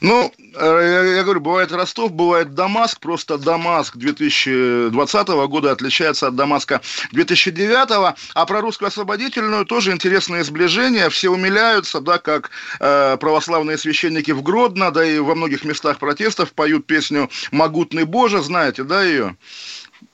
Ну, 0.00 0.32
э, 0.54 1.14
я, 1.16 1.24
говорю, 1.24 1.40
бывает 1.40 1.72
Ростов, 1.72 2.12
бывает 2.12 2.54
Дамаск, 2.54 3.00
просто 3.00 3.38
Дамаск 3.38 3.96
2020 3.96 5.28
года 5.28 5.72
отличается 5.72 6.28
от 6.28 6.36
Дамаска 6.36 6.80
2009, 7.12 8.14
а 8.34 8.46
про 8.46 8.60
русскую 8.60 8.88
освободительную 8.88 9.64
тоже 9.64 9.92
интересное 9.92 10.44
сближение, 10.44 11.10
все 11.10 11.30
умиляются, 11.30 12.00
да, 12.00 12.18
как 12.18 12.50
э, 12.80 13.16
православные 13.18 13.78
священники 13.78 14.30
в 14.30 14.42
Гродно, 14.42 14.90
да 14.90 15.04
и 15.04 15.18
во 15.18 15.34
многих 15.34 15.64
местах 15.64 15.98
протестов 15.98 16.52
поют 16.52 16.86
песню 16.86 17.28
«Могутный 17.50 18.04
Боже», 18.04 18.42
знаете, 18.42 18.84
да, 18.84 19.02
ее? 19.02 19.36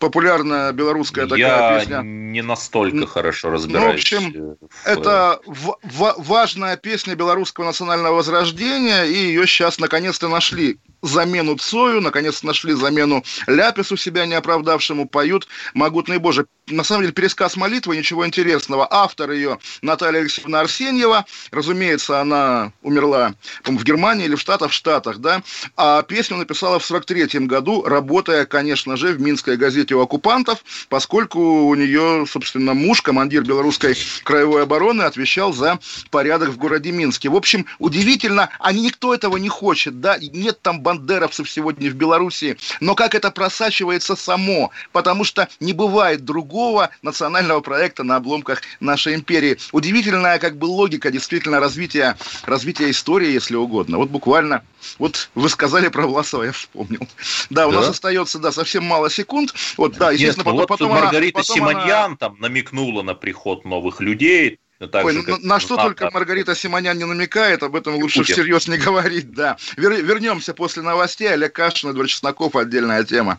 Популярная 0.04 0.72
белорусская 0.72 1.26
такая 1.26 1.38
Я 1.38 1.78
песня. 1.78 2.00
не 2.02 2.42
настолько 2.42 2.96
Ну, 2.96 3.06
хорошо 3.06 3.50
разбираюсь. 3.50 3.94
в 4.00 4.04
общем, 4.04 4.32
э, 4.34 4.54
в- 4.60 4.86
Это 4.86 5.40
в- 5.46 5.78
в- 5.82 6.14
важная 6.18 6.76
песня 6.76 7.14
белорусского 7.14 7.64
национального 7.64 8.16
возрождения, 8.16 9.04
и 9.04 9.14
ее 9.14 9.46
сейчас 9.46 9.78
наконец-то 9.78 10.28
нашли 10.28 10.78
замену 11.04 11.56
Цою, 11.56 12.00
наконец 12.00 12.42
нашли 12.42 12.74
замену 12.74 13.24
Ляпису 13.46 13.96
себя 13.96 14.26
не 14.26 14.34
оправдавшему, 14.34 15.08
поют 15.08 15.46
«Могутный 15.74 16.18
Боже». 16.18 16.46
На 16.66 16.82
самом 16.82 17.02
деле 17.02 17.12
пересказ 17.12 17.56
молитвы, 17.56 17.94
ничего 17.94 18.26
интересного. 18.26 18.88
Автор 18.90 19.30
ее 19.32 19.58
Наталья 19.82 20.20
Алексеевна 20.20 20.60
Арсеньева, 20.60 21.26
разумеется, 21.50 22.20
она 22.20 22.72
умерла 22.82 23.34
в 23.64 23.84
Германии 23.84 24.24
или 24.24 24.34
в 24.34 24.40
Штатах, 24.40 24.70
в 24.70 24.74
Штатах, 24.74 25.18
да, 25.18 25.42
а 25.76 26.02
песню 26.02 26.38
написала 26.38 26.78
в 26.78 26.84
43 26.84 27.40
году, 27.40 27.82
работая, 27.84 28.46
конечно 28.46 28.96
же, 28.96 29.12
в 29.12 29.20
Минской 29.20 29.58
газете 29.58 29.94
у 29.94 30.00
оккупантов, 30.00 30.64
поскольку 30.88 31.66
у 31.66 31.74
нее, 31.74 32.24
собственно, 32.26 32.72
муж, 32.72 33.02
командир 33.02 33.42
белорусской 33.42 33.94
краевой 34.22 34.62
обороны, 34.62 35.02
отвечал 35.02 35.52
за 35.52 35.78
порядок 36.10 36.48
в 36.48 36.56
городе 36.56 36.92
Минске. 36.92 37.28
В 37.28 37.36
общем, 37.36 37.66
удивительно, 37.78 38.48
а 38.58 38.72
никто 38.72 39.14
этого 39.14 39.36
не 39.36 39.50
хочет, 39.50 40.00
да, 40.00 40.16
нет 40.18 40.62
там 40.62 40.80
бандеровцев 40.98 41.50
сегодня 41.50 41.90
в 41.90 41.94
Белоруссии, 41.94 42.56
но 42.80 42.94
как 42.94 43.14
это 43.14 43.30
просачивается 43.30 44.16
само, 44.16 44.70
потому 44.92 45.24
что 45.24 45.48
не 45.60 45.72
бывает 45.72 46.24
другого 46.24 46.90
национального 47.02 47.60
проекта 47.60 48.04
на 48.04 48.16
обломках 48.16 48.62
нашей 48.80 49.14
империи. 49.14 49.58
Удивительная 49.72 50.38
как 50.38 50.56
бы 50.56 50.66
логика 50.66 51.10
действительно 51.10 51.60
развития, 51.60 52.16
развития 52.44 52.90
истории, 52.90 53.30
если 53.32 53.56
угодно. 53.56 53.98
Вот 53.98 54.10
буквально, 54.10 54.62
вот 54.98 55.28
вы 55.34 55.48
сказали 55.48 55.88
про 55.88 56.06
Власова, 56.06 56.44
я 56.44 56.52
вспомнил. 56.52 57.06
Да, 57.50 57.66
у 57.66 57.72
Да? 57.72 57.78
нас 57.80 57.88
остается, 57.88 58.38
да, 58.38 58.52
совсем 58.52 58.84
мало 58.84 59.10
секунд. 59.10 59.54
Вот, 59.76 59.96
да, 59.96 60.10
Нет, 60.12 60.20
естественно, 60.20 60.44
ну 60.52 60.58
потом, 60.58 60.58
вот 60.58 60.68
потом 60.68 60.92
она- 60.92 61.00
Маргарита 61.02 61.38
потом 61.38 61.62
она- 61.64 61.70
Симоньян 61.72 62.16
там 62.16 62.36
намекнула 62.38 63.02
на 63.02 63.14
приход 63.14 63.64
новых 63.64 64.00
людей. 64.00 64.58
Ну, 64.84 64.90
так 64.90 65.04
Ой, 65.04 65.12
же, 65.12 65.18
на, 65.18 65.24
как 65.24 65.42
на 65.42 65.60
что 65.60 65.76
только. 65.76 66.10
Маргарита 66.12 66.54
Симонян 66.54 66.96
не 66.96 67.04
намекает, 67.04 67.62
об 67.62 67.76
этом 67.76 67.94
лучше 67.96 68.20
Путин. 68.20 68.34
всерьез 68.34 68.68
не 68.68 68.76
говорить, 68.78 69.32
да. 69.32 69.56
Вер- 69.76 70.00
вернемся 70.02 70.54
после 70.54 70.82
новостей. 70.82 71.32
Олег 71.32 71.52
Кашин, 71.52 71.90
Эдвард 71.90 72.08
Чесноков, 72.10 72.56
отдельная 72.56 73.04
тема. 73.04 73.38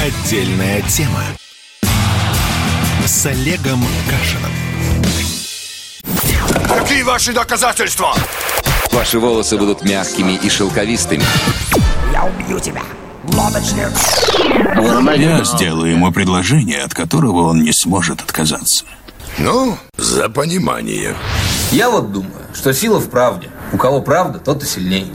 Отдельная 0.00 0.82
тема. 0.82 1.22
С 3.06 3.26
Олегом 3.26 3.84
Кашиным. 4.08 4.52
Какие 6.68 7.02
ваши 7.02 7.32
доказательства? 7.32 8.14
Ваши 8.92 9.18
волосы 9.18 9.56
будут 9.56 9.82
мягкими 9.84 10.32
и 10.42 10.48
шелковистыми. 10.48 11.22
Я 12.12 12.24
убью 12.24 12.58
тебя, 12.60 12.82
лодочник. 13.24 13.88
Я 15.18 15.44
сделаю 15.44 15.92
ему 15.92 16.12
предложение, 16.12 16.82
от 16.82 16.94
которого 16.94 17.48
он 17.48 17.62
не 17.62 17.72
сможет 17.72 18.20
отказаться. 18.22 18.84
Ну, 19.40 19.76
за 19.96 20.28
понимание. 20.28 21.14
Я 21.70 21.90
вот 21.90 22.10
думаю, 22.10 22.46
что 22.54 22.72
сила 22.72 22.98
в 22.98 23.08
правде. 23.08 23.48
У 23.72 23.76
кого 23.76 24.00
правда, 24.00 24.40
тот 24.40 24.64
и 24.64 24.66
сильней. 24.66 25.12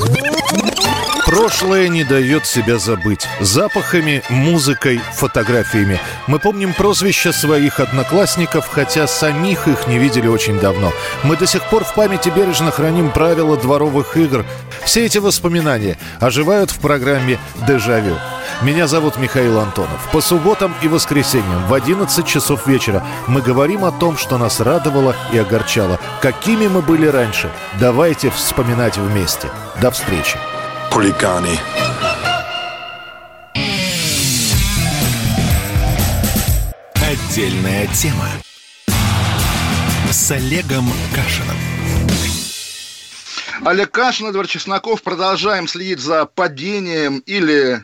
Прошлое 1.26 1.90
не 1.90 2.06
дает 2.06 2.46
себя 2.46 2.78
забыть. 2.78 3.28
Запахами, 3.42 4.24
музыкой, 4.30 5.02
фотографиями. 5.16 6.00
Мы 6.28 6.40
помним 6.40 6.74
прозвища 6.74 7.34
своих 7.34 7.82
одноклассников, 7.82 8.70
хотя 8.72 9.08
самих 9.08 9.68
их 9.68 9.88
не 9.88 9.98
видели 9.98 10.28
очень 10.28 10.60
давно. 10.60 10.94
Мы 11.24 11.36
до 11.36 11.46
сих 11.46 11.68
пор 11.70 11.84
в 11.84 11.94
памяти 11.94 12.32
бережно 12.34 12.72
храним 12.72 13.12
правила 13.12 13.58
дворовых 13.58 14.16
игр. 14.16 14.46
Все 14.86 15.06
эти 15.06 15.18
воспоминания 15.18 15.98
оживают 16.20 16.72
в 16.72 16.80
программе 16.80 17.40
«Дежавю». 17.68 18.16
Меня 18.62 18.88
зовут 18.88 19.18
Михаил 19.18 19.60
Антонов. 19.60 20.10
По 20.12 20.22
субботам 20.22 20.74
и 20.82 20.88
воскресеньям 20.88 21.68
в 21.68 21.74
11 21.74 22.26
часов 22.26 22.68
вечера 22.68 23.06
мы 23.28 23.42
говорим 23.42 23.84
о 23.84 23.92
том, 23.92 24.18
что 24.18 24.38
нас 24.38 24.60
радовало 24.60 25.16
и 25.34 25.38
огорчало. 25.38 26.00
Какими 26.22 26.68
мы 26.68 26.82
были 26.82 27.08
раньше. 27.08 27.52
Давайте 27.80 28.30
вспоминать 28.30 28.98
вместе. 28.98 29.50
До 29.82 29.92
встречи. 29.92 30.38
Хулиганы. 30.92 31.60
Отдельная 36.96 37.88
тема 37.88 38.28
с 40.12 40.32
Олегом 40.32 40.86
Кашиным. 41.14 41.58
Олег 43.66 43.92
Кашин, 43.92 44.28
Эдвард 44.28 44.50
Чесноков. 44.50 45.02
Продолжаем 45.02 45.68
следить 45.68 46.00
за 46.00 46.26
падением 46.26 47.20
или 47.20 47.84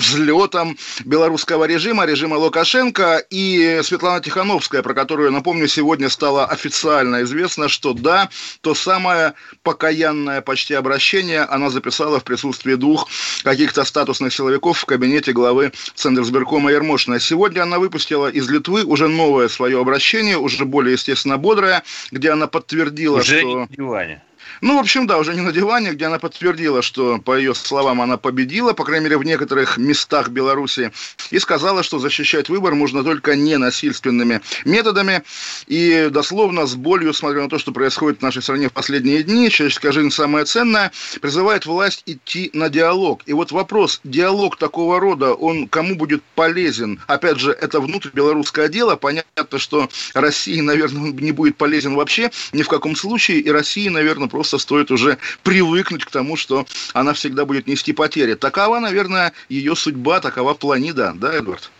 взлетом 0.00 0.76
белорусского 1.04 1.64
режима, 1.64 2.06
режима 2.06 2.34
Лукашенко 2.34 3.24
и 3.30 3.80
Светлана 3.82 4.20
Тихановская, 4.20 4.82
про 4.82 4.94
которую, 4.94 5.32
напомню, 5.32 5.68
сегодня 5.68 6.08
стало 6.08 6.46
официально 6.46 7.22
известно, 7.22 7.68
что 7.68 7.92
да, 7.92 8.30
то 8.60 8.74
самое 8.74 9.34
покаянное 9.62 10.40
почти 10.40 10.74
обращение 10.74 11.42
она 11.42 11.70
записала 11.70 12.20
в 12.20 12.24
присутствии 12.24 12.74
двух 12.74 13.08
каких-то 13.42 13.84
статусных 13.84 14.32
силовиков 14.32 14.78
в 14.78 14.84
кабинете 14.84 15.32
главы 15.32 15.72
Центра 15.94 16.24
сберкома 16.24 16.70
Ермошина. 16.70 17.20
Сегодня 17.20 17.62
она 17.62 17.78
выпустила 17.78 18.28
из 18.30 18.48
Литвы 18.48 18.84
уже 18.84 19.08
новое 19.08 19.48
свое 19.48 19.80
обращение, 19.80 20.38
уже 20.38 20.64
более, 20.64 20.92
естественно, 20.92 21.38
бодрое, 21.38 21.82
где 22.10 22.30
она 22.30 22.46
подтвердила, 22.46 23.18
уже 23.18 23.40
что... 23.40 23.66
В 23.66 23.70
диване. 23.70 24.22
Ну, 24.60 24.76
в 24.76 24.80
общем, 24.80 25.06
да, 25.06 25.18
уже 25.18 25.34
не 25.34 25.40
на 25.40 25.52
диване, 25.52 25.92
где 25.92 26.06
она 26.06 26.18
подтвердила, 26.18 26.82
что, 26.82 27.18
по 27.18 27.36
ее 27.36 27.54
словам, 27.54 28.00
она 28.00 28.16
победила, 28.16 28.72
по 28.72 28.84
крайней 28.84 29.04
мере, 29.04 29.18
в 29.18 29.24
некоторых 29.24 29.78
местах 29.78 30.30
Беларуси, 30.30 30.92
и 31.30 31.38
сказала, 31.38 31.82
что 31.82 31.98
защищать 31.98 32.48
выбор 32.48 32.74
можно 32.74 33.04
только 33.04 33.36
ненасильственными 33.36 34.40
методами. 34.64 35.22
И 35.66 36.08
дословно 36.10 36.66
с 36.66 36.74
болью, 36.74 37.14
смотря 37.14 37.42
на 37.42 37.48
то, 37.48 37.58
что 37.58 37.72
происходит 37.72 38.18
в 38.18 38.22
нашей 38.22 38.42
стране 38.42 38.68
в 38.68 38.72
последние 38.72 39.22
дни, 39.22 39.50
человеческая 39.50 39.92
жизнь 39.92 40.10
самая 40.10 40.44
ценная, 40.44 40.90
призывает 41.20 41.66
власть 41.66 42.02
идти 42.06 42.50
на 42.52 42.68
диалог. 42.68 43.22
И 43.26 43.32
вот 43.32 43.52
вопрос, 43.52 44.00
диалог 44.02 44.56
такого 44.56 44.98
рода, 44.98 45.34
он 45.34 45.68
кому 45.68 45.94
будет 45.94 46.22
полезен? 46.34 47.00
Опять 47.06 47.38
же, 47.38 47.52
это 47.52 47.80
внутрибелорусское 47.80 48.68
дело. 48.68 48.96
Понятно, 48.96 49.58
что 49.58 49.88
России, 50.14 50.60
наверное, 50.60 51.12
не 51.12 51.32
будет 51.32 51.56
полезен 51.56 51.94
вообще 51.94 52.30
ни 52.52 52.62
в 52.62 52.68
каком 52.68 52.96
случае, 52.96 53.38
и 53.40 53.50
России, 53.50 53.88
наверное, 53.88 54.28
просто 54.28 54.47
просто 54.48 54.58
стоит 54.58 54.90
уже 54.90 55.18
привыкнуть 55.42 56.04
к 56.04 56.10
тому, 56.10 56.36
что 56.36 56.66
она 56.94 57.12
всегда 57.12 57.44
будет 57.44 57.66
нести 57.66 57.92
потери. 57.92 58.34
Такова, 58.34 58.80
наверное, 58.80 59.32
ее 59.48 59.76
судьба, 59.76 60.20
такова 60.20 60.54
планида, 60.54 61.12
да, 61.14 61.34
Эдвард? 61.34 61.70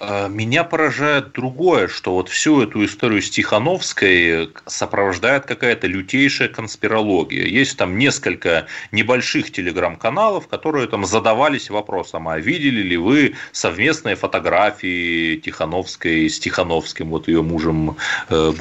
А, 0.00 0.28
меня 0.28 0.64
поражает 0.64 1.32
другое, 1.32 1.86
что 1.88 2.14
вот 2.14 2.30
всю 2.30 2.62
эту 2.62 2.84
историю 2.84 3.20
с 3.20 3.28
Тихановской 3.28 4.50
сопровождает 4.66 5.44
какая-то 5.44 5.86
лютейшая 5.86 6.48
конспирология. 6.48 7.44
Есть 7.44 7.76
там 7.76 7.98
несколько 7.98 8.66
небольших 8.92 9.52
телеграм-каналов, 9.52 10.48
которые 10.48 10.86
там 10.86 11.04
задавались 11.04 11.68
вопросом, 11.68 12.28
а 12.28 12.38
видели 12.38 12.80
ли 12.80 12.96
вы 12.96 13.34
совместные 13.52 14.16
фотографии 14.16 15.36
Тихановской 15.36 16.30
с 16.30 16.38
Тихановским, 16.40 17.10
вот 17.10 17.28
ее 17.28 17.42
мужем 17.42 17.96
э, 18.30 18.52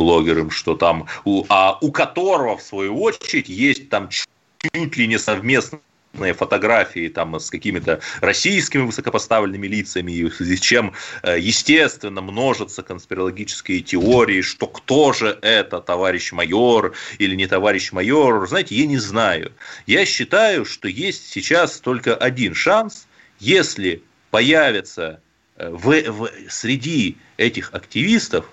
что 0.49 0.75
там, 0.75 1.06
а 1.47 1.78
у 1.80 1.91
которого, 1.91 2.58
в 2.58 2.62
свою 2.62 3.02
очередь, 3.02 3.47
есть 3.47 3.89
там 3.89 4.10
чуть 4.10 4.97
ли 4.97 5.08
не 5.08 5.17
совместно 5.17 5.80
фотографии 6.13 7.08
там 7.08 7.39
с 7.39 7.50
какими-то 7.50 8.02
российскими 8.22 8.82
высокопоставленными 8.82 9.67
лицами, 9.67 10.24
в 10.24 10.36
связи 10.36 10.58
с 10.58 10.60
чем, 10.60 10.93
э, 11.24 11.39
естественно, 11.39 12.22
множатся 12.22 12.82
конспирологические 12.82 13.82
теории, 13.82 14.41
что 14.41 14.67
кто 14.67 15.13
же 15.13 15.38
это, 15.41 15.80
товарищ 15.80 16.32
майор 16.32 16.93
или 17.19 17.36
не 17.36 17.48
товарищ 17.48 17.91
майор. 17.91 18.48
Знаете, 18.48 18.76
я 18.76 18.86
не 18.86 18.98
знаю. 18.98 19.52
Я 19.86 20.06
считаю, 20.06 20.65
что 20.65 20.88
есть 20.88 21.30
сейчас 21.30 21.80
только 21.80 22.15
один 22.15 22.54
шанс, 22.56 23.08
если 23.39 24.04
появятся 24.32 25.22
э, 25.58 25.69
в, 25.69 26.02
в, 26.12 26.30
среди 26.50 27.17
этих 27.38 27.74
активистов 27.74 28.45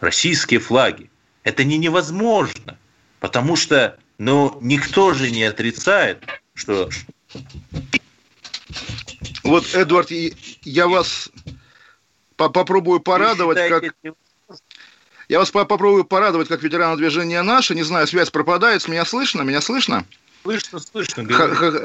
российские 0.00 0.60
флаги. 0.60 1.10
Это 1.42 1.64
не 1.64 1.78
невозможно, 1.78 2.78
потому 3.20 3.56
что 3.56 3.98
ну, 4.18 4.58
никто 4.60 5.12
же 5.12 5.30
не 5.30 5.44
отрицает, 5.44 6.24
что... 6.54 6.88
Вот, 9.42 9.74
Эдвард, 9.74 10.10
я 10.62 10.88
вас 10.88 11.30
попробую 12.36 13.00
порадовать, 13.00 13.68
как... 13.68 13.94
Я 15.28 15.38
вас 15.38 15.50
попробую 15.50 16.04
порадовать, 16.04 16.48
как 16.48 16.62
ветерана 16.62 16.96
движения 16.96 17.42
«Наше». 17.42 17.74
Не 17.74 17.82
знаю, 17.82 18.06
связь 18.06 18.30
пропадает. 18.30 18.86
Меня 18.88 19.04
слышно? 19.04 19.42
Меня 19.42 19.60
слышно? 19.60 20.04
Слышно, 20.44 20.78
слышно. 20.78 21.24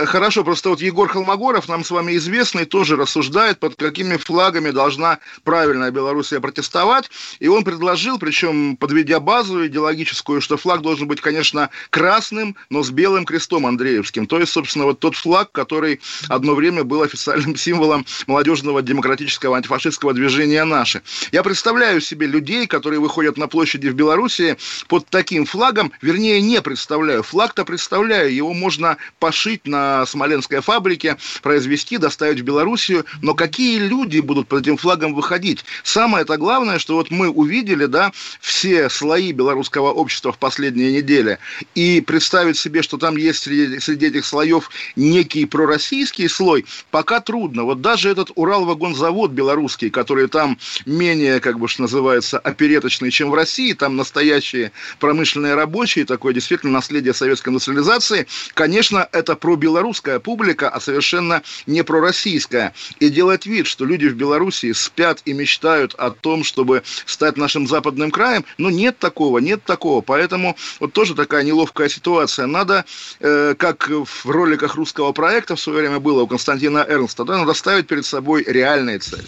Хорошо, 0.05 0.43
просто 0.43 0.69
вот 0.69 0.81
Егор 0.81 1.07
Холмогоров, 1.07 1.69
нам 1.69 1.85
с 1.85 1.91
вами 1.91 2.17
известный, 2.17 2.65
тоже 2.65 2.97
рассуждает, 2.97 3.57
под 3.57 3.75
какими 3.75 4.17
флагами 4.17 4.71
должна 4.71 5.19
правильная 5.45 5.91
Белоруссия 5.91 6.41
протестовать. 6.41 7.09
И 7.39 7.47
он 7.47 7.63
предложил, 7.63 8.19
причем 8.19 8.75
подведя 8.75 9.21
базу 9.21 9.65
идеологическую, 9.65 10.41
что 10.41 10.57
флаг 10.57 10.81
должен 10.81 11.07
быть, 11.07 11.21
конечно, 11.21 11.69
красным, 11.89 12.57
но 12.69 12.83
с 12.83 12.89
белым 12.89 13.23
крестом 13.23 13.65
Андреевским. 13.65 14.27
То 14.27 14.41
есть, 14.41 14.51
собственно, 14.51 14.83
вот 14.83 14.99
тот 14.99 15.15
флаг, 15.15 15.53
который 15.53 16.01
одно 16.27 16.53
время 16.53 16.83
был 16.83 17.01
официальным 17.01 17.55
символом 17.55 18.05
молодежного 18.27 18.81
демократического 18.81 19.55
антифашистского 19.55 20.13
движения 20.13 20.65
«Наши». 20.65 21.01
Я 21.31 21.43
представляю 21.43 22.01
себе 22.01 22.27
людей, 22.27 22.67
которые 22.67 22.99
выходят 22.99 23.37
на 23.37 23.47
площади 23.47 23.87
в 23.87 23.93
Белоруссии 23.93 24.57
под 24.89 25.07
таким 25.07 25.45
флагом, 25.45 25.93
вернее, 26.01 26.41
не 26.41 26.61
представляю. 26.61 27.23
Флаг-то 27.23 27.63
представляю, 27.63 28.35
его 28.35 28.48
его 28.49 28.53
можно 28.53 28.97
пошить 29.19 29.67
на 29.67 30.05
Смоленской 30.05 30.61
фабрике, 30.61 31.17
произвести, 31.41 31.97
доставить 31.97 32.39
в 32.39 32.43
Белоруссию. 32.43 33.05
Но 33.21 33.33
какие 33.33 33.79
люди 33.79 34.19
будут 34.19 34.47
под 34.47 34.61
этим 34.61 34.77
флагом 34.77 35.13
выходить? 35.13 35.63
Самое 35.83 36.23
это 36.23 36.37
главное, 36.37 36.79
что 36.79 36.95
вот 36.95 37.11
мы 37.11 37.29
увидели, 37.29 37.85
да, 37.85 38.11
все 38.41 38.89
слои 38.89 39.31
белорусского 39.31 39.91
общества 39.91 40.31
в 40.31 40.37
последние 40.37 40.91
недели, 40.91 41.37
и 41.75 42.01
представить 42.01 42.57
себе, 42.57 42.81
что 42.81 42.97
там 42.97 43.15
есть 43.15 43.43
среди, 43.43 43.79
среди 43.79 44.07
этих 44.07 44.25
слоев 44.25 44.69
некий 44.95 45.45
пророссийский 45.45 46.27
слой, 46.29 46.65
пока 46.91 47.19
трудно. 47.19 47.63
Вот 47.63 47.81
даже 47.81 48.09
этот 48.09 48.31
Уралвагонзавод 48.35 49.31
белорусский, 49.31 49.89
который 49.89 50.27
там 50.27 50.57
менее, 50.85 51.39
как 51.39 51.59
бы 51.59 51.67
что 51.67 51.83
называется, 51.83 52.39
опереточный, 52.39 53.11
чем 53.11 53.29
в 53.29 53.33
России, 53.33 53.73
там 53.73 53.95
настоящие 53.95 54.71
промышленные 54.99 55.55
рабочие, 55.55 56.05
такое 56.05 56.33
действительно 56.33 56.73
наследие 56.73 57.13
советской 57.13 57.49
индустриализации, 57.49 58.27
Конечно, 58.53 59.07
это 59.11 59.35
про-белорусская 59.35 60.19
публика, 60.19 60.69
а 60.69 60.79
совершенно 60.79 61.41
не 61.65 61.83
про-российская. 61.83 62.73
И 62.99 63.09
делать 63.09 63.45
вид, 63.45 63.67
что 63.67 63.85
люди 63.85 64.07
в 64.07 64.15
Белоруссии 64.15 64.71
спят 64.71 65.21
и 65.25 65.33
мечтают 65.33 65.93
о 65.95 66.11
том, 66.11 66.43
чтобы 66.43 66.83
стать 67.05 67.37
нашим 67.37 67.67
западным 67.67 68.11
краем, 68.11 68.45
ну, 68.57 68.69
нет 68.69 68.97
такого, 68.99 69.39
нет 69.39 69.63
такого. 69.63 70.01
Поэтому 70.01 70.55
вот 70.79 70.93
тоже 70.93 71.15
такая 71.15 71.43
неловкая 71.43 71.89
ситуация. 71.89 72.45
Надо, 72.47 72.85
э, 73.19 73.55
как 73.57 73.89
в 73.89 74.29
роликах 74.29 74.75
русского 74.75 75.11
проекта 75.11 75.55
в 75.55 75.59
свое 75.59 75.79
время 75.79 75.99
было 75.99 76.23
у 76.23 76.27
Константина 76.27 76.85
Эрнста, 76.87 77.25
да, 77.25 77.37
надо 77.37 77.53
ставить 77.53 77.87
перед 77.87 78.05
собой 78.05 78.43
реальные 78.45 78.99
цели. 78.99 79.27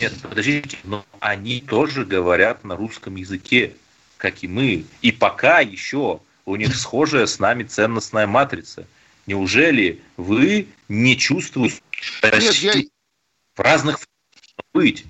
Нет, 0.00 0.12
подождите, 0.22 0.78
но 0.84 1.04
они 1.20 1.60
тоже 1.60 2.04
говорят 2.04 2.64
на 2.64 2.76
русском 2.76 3.16
языке, 3.16 3.74
как 4.18 4.42
и 4.42 4.48
мы. 4.48 4.84
И 5.00 5.10
пока 5.12 5.60
еще 5.60 6.20
у 6.46 6.56
них 6.56 6.74
схожая 6.74 7.26
с 7.26 7.38
нами 7.38 7.64
ценностная 7.64 8.26
матрица. 8.26 8.86
Неужели 9.26 10.00
вы 10.16 10.68
не 10.88 11.18
чувствуете 11.18 11.82
Нет, 12.22 12.54
я... 12.54 12.74
в 13.56 13.60
разных 13.60 13.98
быть? 14.72 15.04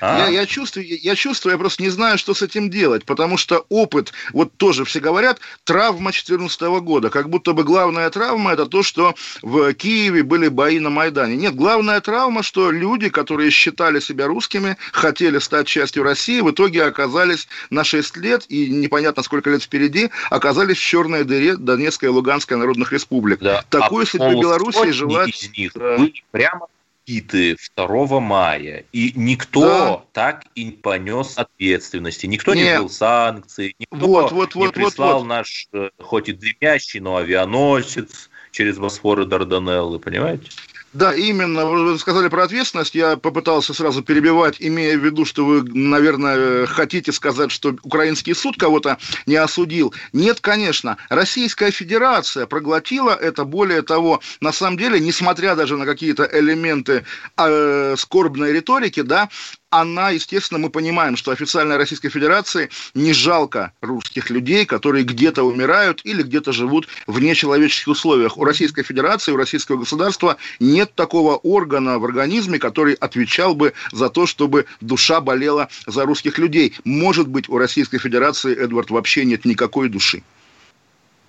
А? 0.00 0.18
Я, 0.18 0.28
я, 0.28 0.46
чувствую, 0.46 0.86
я 0.86 1.14
чувствую, 1.14 1.52
я 1.52 1.58
просто 1.58 1.82
не 1.82 1.90
знаю, 1.90 2.18
что 2.18 2.34
с 2.34 2.42
этим 2.42 2.70
делать, 2.70 3.04
потому 3.04 3.36
что 3.36 3.66
опыт, 3.68 4.12
вот 4.32 4.52
тоже 4.56 4.84
все 4.84 5.00
говорят, 5.00 5.40
травма 5.64 6.10
2014 6.10 6.60
года, 6.82 7.10
как 7.10 7.28
будто 7.28 7.52
бы 7.52 7.64
главная 7.64 8.08
травма 8.10 8.52
это 8.52 8.66
то, 8.66 8.82
что 8.82 9.14
в 9.42 9.72
Киеве 9.74 10.22
были 10.22 10.48
бои 10.48 10.78
на 10.78 10.90
Майдане. 10.90 11.36
Нет, 11.36 11.54
главная 11.54 12.00
травма, 12.00 12.42
что 12.42 12.70
люди, 12.70 13.08
которые 13.08 13.50
считали 13.50 14.00
себя 14.00 14.26
русскими, 14.26 14.76
хотели 14.92 15.38
стать 15.38 15.66
частью 15.66 16.02
России, 16.02 16.40
в 16.40 16.50
итоге 16.50 16.84
оказались 16.84 17.48
на 17.70 17.84
6 17.84 18.16
лет 18.18 18.44
и 18.48 18.68
непонятно 18.68 19.22
сколько 19.22 19.50
лет 19.50 19.62
впереди, 19.62 20.10
оказались 20.30 20.78
в 20.78 20.82
черной 20.82 21.24
дыре 21.24 21.56
Донецкой 21.56 22.08
и 22.08 22.12
Луганской 22.12 22.56
народных 22.56 22.92
республик. 22.92 23.40
Да. 23.40 23.64
Такой 23.68 24.04
а 24.04 24.06
судьбы 24.06 24.40
Беларуси 24.40 24.90
желать... 24.90 25.28
из 25.28 25.50
них 25.56 25.72
были 25.74 26.22
прямо 26.30 26.68
Киты 27.06 27.56
2 27.76 28.20
мая, 28.20 28.84
и 28.92 29.12
никто 29.14 29.60
да. 29.60 30.02
так 30.12 30.44
и 30.56 30.64
не 30.64 30.72
понес 30.72 31.38
ответственности, 31.38 32.26
никто 32.26 32.52
Нет. 32.52 32.64
не 32.64 32.70
ввел 32.72 32.88
санкции, 32.88 33.76
никто 33.78 34.06
вот, 34.06 34.32
вот, 34.32 34.54
вот, 34.56 34.66
не 34.66 34.72
прислал 34.72 35.12
вот, 35.12 35.18
вот. 35.20 35.28
наш, 35.28 35.68
э, 35.72 35.90
хоть 36.00 36.28
и 36.28 36.32
дымящий, 36.32 36.98
но 36.98 37.16
авианосец 37.16 38.28
через 38.50 38.78
Босфор 38.78 39.20
и 39.20 39.24
Дарданеллы, 39.24 40.00
понимаете? 40.00 40.50
Да, 40.96 41.12
именно. 41.12 41.66
Вы 41.66 41.98
сказали 41.98 42.28
про 42.28 42.44
ответственность. 42.44 42.94
Я 42.94 43.18
попытался 43.18 43.74
сразу 43.74 44.02
перебивать, 44.02 44.56
имея 44.60 44.96
в 44.96 45.04
виду, 45.04 45.26
что 45.26 45.44
вы, 45.44 45.62
наверное, 45.62 46.64
хотите 46.64 47.12
сказать, 47.12 47.50
что 47.50 47.76
украинский 47.82 48.34
суд 48.34 48.56
кого-то 48.56 48.96
не 49.26 49.36
осудил. 49.36 49.92
Нет, 50.14 50.40
конечно. 50.40 50.96
Российская 51.10 51.70
Федерация 51.70 52.46
проглотила 52.46 53.10
это. 53.10 53.44
Более 53.44 53.82
того, 53.82 54.22
на 54.40 54.52
самом 54.52 54.78
деле, 54.78 54.98
несмотря 54.98 55.54
даже 55.54 55.76
на 55.76 55.84
какие-то 55.84 56.26
элементы 56.32 57.04
э, 57.36 57.94
скорбной 57.98 58.52
риторики, 58.52 59.02
да, 59.02 59.28
она, 59.70 60.10
естественно, 60.10 60.58
мы 60.58 60.70
понимаем, 60.70 61.16
что 61.16 61.32
официальной 61.32 61.76
Российской 61.76 62.08
Федерации 62.08 62.70
не 62.94 63.12
жалко 63.12 63.72
русских 63.80 64.30
людей, 64.30 64.64
которые 64.64 65.04
где-то 65.04 65.42
умирают 65.42 66.00
или 66.04 66.22
где-то 66.22 66.52
живут 66.52 66.88
в 67.06 67.20
нечеловеческих 67.20 67.88
условиях. 67.88 68.36
У 68.36 68.44
Российской 68.44 68.82
Федерации, 68.82 69.32
у 69.32 69.36
российского 69.36 69.78
государства 69.78 70.36
нет 70.60 70.94
такого 70.94 71.36
органа 71.36 71.98
в 71.98 72.04
организме, 72.04 72.58
который 72.58 72.94
отвечал 72.94 73.54
бы 73.54 73.72
за 73.92 74.08
то, 74.08 74.26
чтобы 74.26 74.66
душа 74.80 75.20
болела 75.20 75.68
за 75.86 76.04
русских 76.04 76.38
людей. 76.38 76.74
Может 76.84 77.28
быть, 77.28 77.48
у 77.48 77.58
Российской 77.58 77.98
Федерации, 77.98 78.56
Эдвард, 78.56 78.90
вообще 78.90 79.24
нет 79.24 79.44
никакой 79.44 79.88
души. 79.88 80.22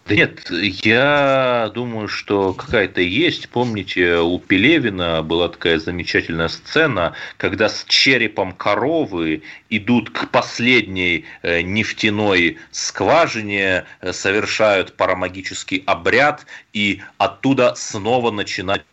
Да 0.07 0.15
нет, 0.15 0.49
я 0.49 1.69
думаю, 1.75 2.07
что 2.07 2.53
какая-то 2.53 3.01
есть. 3.01 3.49
Помните, 3.49 4.19
у 4.19 4.39
Пелевина 4.39 5.21
была 5.21 5.49
такая 5.49 5.79
замечательная 5.79 6.47
сцена, 6.47 7.13
когда 7.35 7.67
с 7.67 7.83
черепом 7.89 8.53
коровы 8.53 9.43
идут 9.69 10.09
к 10.11 10.29
последней 10.29 11.25
э, 11.41 11.61
нефтяной 11.61 12.57
скважине, 12.71 13.85
э, 13.99 14.13
совершают 14.13 14.95
парамагический 14.95 15.83
обряд 15.85 16.45
и 16.71 17.01
оттуда 17.17 17.75
снова 17.75 18.31
начинают 18.31 18.85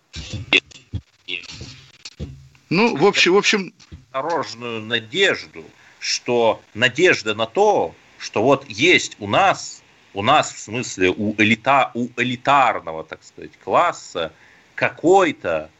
ну, 2.71 2.97
в 2.97 3.07
общем, 3.07 3.35
в 3.35 3.37
общем... 3.37 3.73
Осторожную 4.11 4.81
надежду, 4.81 5.65
что 6.01 6.61
надежда 6.75 7.35
на 7.37 7.47
то, 7.47 7.95
что 8.19 8.43
вот 8.43 8.65
есть 8.69 9.17
у 9.21 9.29
нас 9.29 9.84
у 10.15 10.23
нас, 10.23 10.53
в 10.53 10.59
смысле, 10.59 11.11
у, 11.11 11.35
элита, 11.39 11.91
у 11.95 12.09
элитарного, 12.17 13.05
так 13.05 13.23
сказать, 13.23 13.51
класса 13.63 14.33
какой-то 14.75 15.71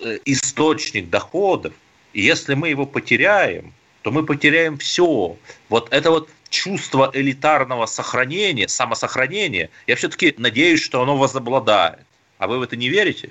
э, 0.00 0.18
источник 0.24 1.10
доходов, 1.10 1.72
и 2.12 2.22
если 2.22 2.54
мы 2.54 2.68
его 2.68 2.86
потеряем, 2.86 3.72
то 4.02 4.10
мы 4.10 4.24
потеряем 4.24 4.78
все. 4.78 5.36
Вот 5.68 5.92
это 5.92 6.10
вот 6.10 6.28
чувство 6.50 7.10
элитарного 7.12 7.86
сохранения, 7.86 8.68
самосохранения, 8.68 9.70
я 9.86 9.96
все-таки 9.96 10.34
надеюсь, 10.38 10.82
что 10.82 11.02
оно 11.02 11.16
возобладает. 11.16 12.06
А 12.38 12.46
вы 12.46 12.58
в 12.58 12.62
это 12.62 12.76
не 12.76 12.88
верите? 12.88 13.30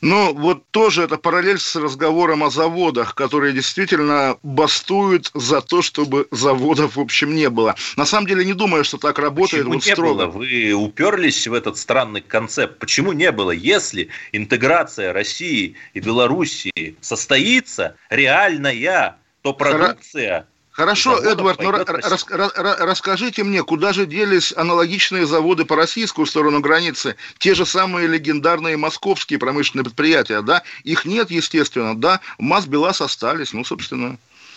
Ну, 0.00 0.32
вот 0.34 0.64
тоже 0.70 1.02
это 1.02 1.18
параллель 1.18 1.58
с 1.58 1.76
разговором 1.76 2.42
о 2.42 2.50
заводах, 2.50 3.14
которые 3.14 3.52
действительно 3.52 4.38
бастуют 4.42 5.30
за 5.34 5.60
то, 5.60 5.82
чтобы 5.82 6.26
заводов, 6.30 6.96
в 6.96 7.00
общем, 7.00 7.34
не 7.34 7.50
было. 7.50 7.74
На 7.96 8.06
самом 8.06 8.26
деле, 8.26 8.44
не 8.44 8.54
думаю, 8.54 8.82
что 8.84 8.96
так 8.96 9.18
работает 9.18 9.64
Почему 9.64 9.74
вот 9.74 9.86
не 9.86 9.92
строго. 9.92 10.26
Было? 10.26 10.38
Вы 10.38 10.72
уперлись 10.72 11.46
в 11.46 11.52
этот 11.52 11.76
странный 11.76 12.22
концепт. 12.22 12.78
Почему 12.78 13.12
не 13.12 13.30
было? 13.30 13.50
Если 13.50 14.08
интеграция 14.32 15.12
России 15.12 15.74
и 15.92 16.00
Белоруссии 16.00 16.96
состоится 17.00 17.96
реальная, 18.08 19.16
то 19.42 19.52
продукция 19.52 20.46
Хорошо, 20.80 21.18
Эдвард, 21.18 21.60
но 21.60 21.72
рас, 21.72 22.24
рас, 22.30 22.54
расскажите 22.56 23.44
мне, 23.44 23.62
куда 23.62 23.92
же 23.92 24.06
делись 24.06 24.54
аналогичные 24.56 25.26
заводы 25.26 25.66
по 25.66 25.76
российскую 25.76 26.26
сторону 26.26 26.60
границы? 26.60 27.16
Те 27.36 27.54
же 27.54 27.66
самые 27.66 28.08
легендарные 28.08 28.78
московские 28.78 29.38
промышленные 29.38 29.84
предприятия, 29.84 30.40
да? 30.40 30.62
Их 30.84 31.04
нет, 31.04 31.30
естественно, 31.30 31.94
да? 31.94 32.20
МАЗ-БелАЗ 32.38 33.02
остались, 33.02 33.52
ну, 33.52 33.62
собственно, 33.62 34.16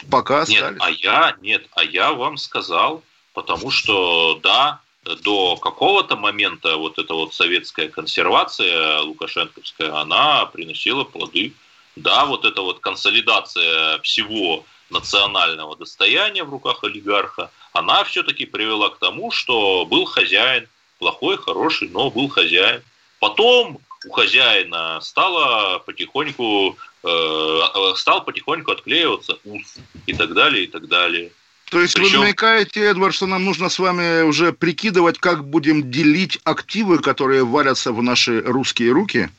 пока 0.10 0.44
остались. 0.44 0.62
Нет, 0.62 0.76
а 0.80 0.90
я, 0.92 1.36
нет, 1.42 1.68
а 1.76 1.84
я 1.84 2.14
вам 2.14 2.38
сказал, 2.38 3.04
потому 3.34 3.70
что, 3.70 4.40
да, 4.42 4.80
до 5.04 5.58
какого-то 5.58 6.16
момента 6.16 6.78
вот 6.78 7.00
эта 7.00 7.14
вот 7.14 7.34
советская 7.34 7.90
консервация 7.90 9.02
лукашенковская, 9.02 9.94
она 9.94 10.46
приносила 10.46 11.04
плоды. 11.04 11.52
Да, 11.98 12.26
вот 12.26 12.46
эта 12.46 12.62
вот 12.62 12.80
консолидация 12.80 14.00
всего 14.00 14.66
национального 14.94 15.76
достояния 15.76 16.44
в 16.44 16.50
руках 16.50 16.84
олигарха, 16.84 17.52
она 17.74 18.04
все-таки 18.04 18.46
привела 18.46 18.90
к 18.90 18.98
тому, 19.00 19.32
что 19.32 19.86
был 19.86 20.06
хозяин, 20.06 20.68
плохой, 21.00 21.38
хороший, 21.38 21.90
но 21.90 22.10
был 22.10 22.30
хозяин. 22.30 22.82
Потом 23.20 23.80
у 24.06 24.12
хозяина 24.12 25.00
стало 25.02 25.80
потихоньку, 25.80 26.78
э, 27.04 27.60
стал 27.96 28.24
потихоньку 28.24 28.72
отклеиваться 28.72 29.38
ус 29.44 29.76
и 30.06 30.14
так 30.14 30.34
далее, 30.34 30.66
и 30.66 30.68
так 30.68 30.88
далее. 30.88 31.32
То 31.70 31.82
есть 31.82 31.96
Причем... 31.96 32.20
вы 32.20 32.26
намекаете, 32.26 32.82
Эдвард, 32.82 33.16
что 33.16 33.26
нам 33.26 33.46
нужно 33.46 33.70
с 33.70 33.80
вами 33.80 34.22
уже 34.22 34.54
прикидывать, 34.54 35.18
как 35.18 35.44
будем 35.46 35.90
делить 35.90 36.40
активы, 36.44 37.00
которые 37.00 37.44
валятся 37.44 37.92
в 37.92 38.04
наши 38.04 38.42
русские 38.42 38.92
руки? 38.92 39.30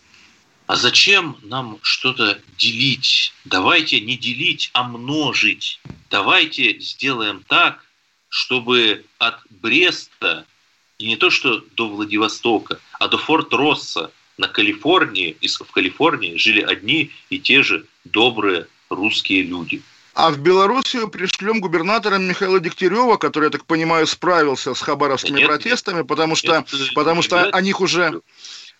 А 0.66 0.76
зачем 0.76 1.36
нам 1.42 1.78
что-то 1.82 2.38
делить? 2.56 3.34
Давайте 3.44 4.00
не 4.00 4.16
делить, 4.16 4.70
а 4.72 4.84
множить. 4.84 5.80
Давайте 6.10 6.78
сделаем 6.80 7.44
так, 7.46 7.84
чтобы 8.28 9.04
от 9.18 9.40
Бреста, 9.50 10.46
и 10.98 11.06
не 11.06 11.16
то 11.16 11.30
что 11.30 11.62
до 11.76 11.88
Владивостока, 11.88 12.80
а 12.98 13.08
до 13.08 13.18
Форт-Росса 13.18 14.10
на 14.38 14.48
Калифорнии, 14.48 15.36
в 15.42 15.70
Калифорнии 15.70 16.36
жили 16.36 16.62
одни 16.62 17.10
и 17.28 17.38
те 17.38 17.62
же 17.62 17.86
добрые 18.04 18.66
русские 18.88 19.42
люди. 19.42 19.82
А 20.14 20.30
в 20.30 20.38
Белоруссию 20.38 21.08
пришлем 21.08 21.60
губернатора 21.60 22.18
Михаила 22.18 22.60
Дегтярева, 22.60 23.16
который, 23.16 23.46
я 23.46 23.50
так 23.50 23.64
понимаю, 23.64 24.06
справился 24.06 24.72
с 24.72 24.80
хабаровскими 24.80 25.38
нет, 25.38 25.48
протестами, 25.48 26.02
потому 26.02 26.36
что, 26.36 26.58
нет, 26.58 26.94
потому 26.94 27.20
что 27.20 27.42
нет, 27.42 27.54
о 27.54 27.60
них 27.60 27.80
уже 27.80 28.20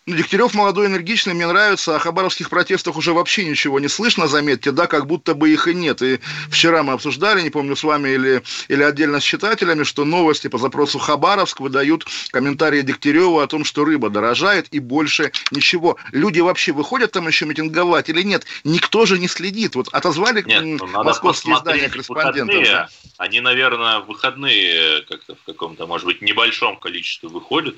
ну, 0.07 0.15
Дегтярев 0.15 0.53
молодой, 0.53 0.85
энергичный, 0.85 1.33
мне 1.33 1.47
нравится. 1.47 1.95
О 1.95 1.99
хабаровских 1.99 2.51
протестах 2.51 2.95
уже 2.95 3.11
вообще 3.11 3.43
ничего 3.43 3.79
не 3.79 3.87
слышно, 3.87 4.27
заметьте, 4.27 4.71
да, 4.71 4.85
как 4.85 5.07
будто 5.07 5.33
бы 5.33 5.49
их 5.49 5.67
и 5.67 5.73
нет. 5.73 6.03
И 6.03 6.19
вчера 6.51 6.83
мы 6.83 6.93
обсуждали, 6.93 7.41
не 7.41 7.49
помню, 7.49 7.75
с 7.75 7.83
вами 7.83 8.09
или, 8.09 8.43
или 8.67 8.83
отдельно 8.83 9.19
с 9.19 9.23
читателями, 9.23 9.83
что 9.83 10.05
новости 10.05 10.47
по 10.47 10.59
запросу 10.59 10.99
Хабаровск 10.99 11.59
выдают 11.59 12.05
комментарии 12.29 12.83
Дегтярева 12.83 13.41
о 13.41 13.47
том, 13.47 13.65
что 13.65 13.83
рыба 13.83 14.11
дорожает 14.11 14.67
и 14.69 14.77
больше 14.77 15.31
ничего. 15.49 15.97
Люди 16.11 16.39
вообще 16.39 16.71
выходят 16.71 17.11
там 17.11 17.27
еще 17.27 17.47
митинговать 17.47 18.07
или 18.07 18.21
нет? 18.21 18.45
Никто 18.63 19.07
же 19.07 19.17
не 19.17 19.27
следит. 19.27 19.73
Вот 19.73 19.87
отозвали 19.91 20.43
нет, 20.43 20.63
ну, 20.63 21.03
московские 21.03 21.55
издания 21.55 21.89
корреспондентов. 21.89 22.63
Да? 22.63 22.89
Они, 23.17 23.39
наверное, 23.39 24.01
в 24.01 24.05
выходные 24.05 25.01
как-то 25.09 25.33
в 25.33 25.43
каком-то, 25.47 25.87
может 25.87 26.05
быть, 26.05 26.21
небольшом 26.21 26.77
количестве 26.77 27.27
выходят. 27.27 27.75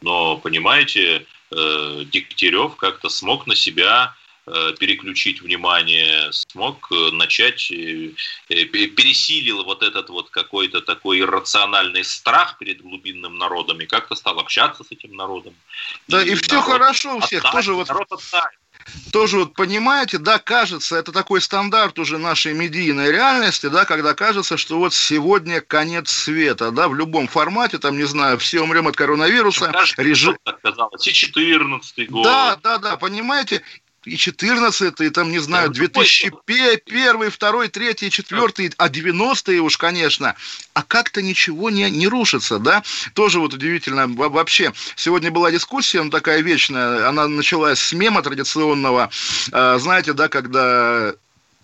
Но, 0.00 0.38
понимаете, 0.38 1.26
э, 1.50 2.04
Дегтярев 2.06 2.76
как-то 2.76 3.08
смог 3.08 3.46
на 3.46 3.54
себя 3.54 4.14
э, 4.46 4.74
переключить 4.78 5.42
внимание, 5.42 6.32
смог 6.32 6.88
э, 6.90 7.10
начать, 7.12 7.70
э, 7.70 8.12
пересилил 8.48 9.64
вот 9.64 9.82
этот 9.82 10.10
вот 10.10 10.30
какой-то 10.30 10.80
такой 10.80 11.20
иррациональный 11.20 12.04
страх 12.04 12.58
перед 12.58 12.82
глубинным 12.82 13.38
народом 13.38 13.80
и 13.80 13.86
как-то 13.86 14.14
стал 14.14 14.38
общаться 14.38 14.84
с 14.84 14.92
этим 14.92 15.16
народом. 15.16 15.54
Да, 16.08 16.22
и, 16.22 16.30
и 16.30 16.34
все 16.34 16.60
хорошо 16.60 17.16
у 17.16 17.20
всех. 17.20 17.42
Тоже 17.50 17.74
вот... 17.74 17.88
Народ 17.88 18.12
оттает 18.12 18.58
тоже 19.12 19.38
вот 19.38 19.54
понимаете, 19.54 20.18
да, 20.18 20.38
кажется, 20.38 20.96
это 20.96 21.12
такой 21.12 21.40
стандарт 21.40 21.98
уже 21.98 22.18
нашей 22.18 22.54
медийной 22.54 23.10
реальности, 23.10 23.66
да, 23.66 23.84
когда 23.84 24.14
кажется, 24.14 24.56
что 24.56 24.78
вот 24.78 24.94
сегодня 24.94 25.60
конец 25.60 26.10
света, 26.10 26.70
да, 26.70 26.88
в 26.88 26.94
любом 26.94 27.28
формате, 27.28 27.78
там, 27.78 27.96
не 27.96 28.04
знаю, 28.04 28.38
все 28.38 28.62
умрем 28.62 28.88
от 28.88 28.96
коронавируса. 28.96 29.72
Режим... 29.96 30.36
Так 30.44 30.60
казалось, 30.60 31.06
и 31.06 31.12
14 31.12 32.10
год. 32.10 32.24
Да, 32.24 32.56
да, 32.62 32.78
да, 32.78 32.96
понимаете, 32.96 33.62
и 34.04 34.16
14 34.16 35.00
и 35.00 35.10
там, 35.10 35.30
не 35.30 35.38
знаю, 35.38 35.70
2001, 35.70 36.80
2, 37.38 37.68
3, 37.68 38.10
4, 38.10 38.70
а 38.76 38.88
90-е 38.88 39.60
уж, 39.60 39.76
конечно. 39.76 40.34
А 40.74 40.82
как-то 40.82 41.22
ничего 41.22 41.70
не, 41.70 41.90
не 41.90 42.08
рушится, 42.08 42.58
да? 42.58 42.82
Тоже 43.14 43.40
вот 43.40 43.54
удивительно. 43.54 44.06
Вообще, 44.06 44.72
сегодня 44.96 45.30
была 45.30 45.50
дискуссия, 45.50 46.00
она 46.00 46.10
такая 46.10 46.40
вечная, 46.40 47.08
она 47.08 47.28
началась 47.28 47.80
с 47.80 47.92
мема 47.92 48.22
традиционного, 48.22 49.10
а, 49.52 49.78
знаете, 49.78 50.12
да, 50.12 50.28
когда 50.28 51.14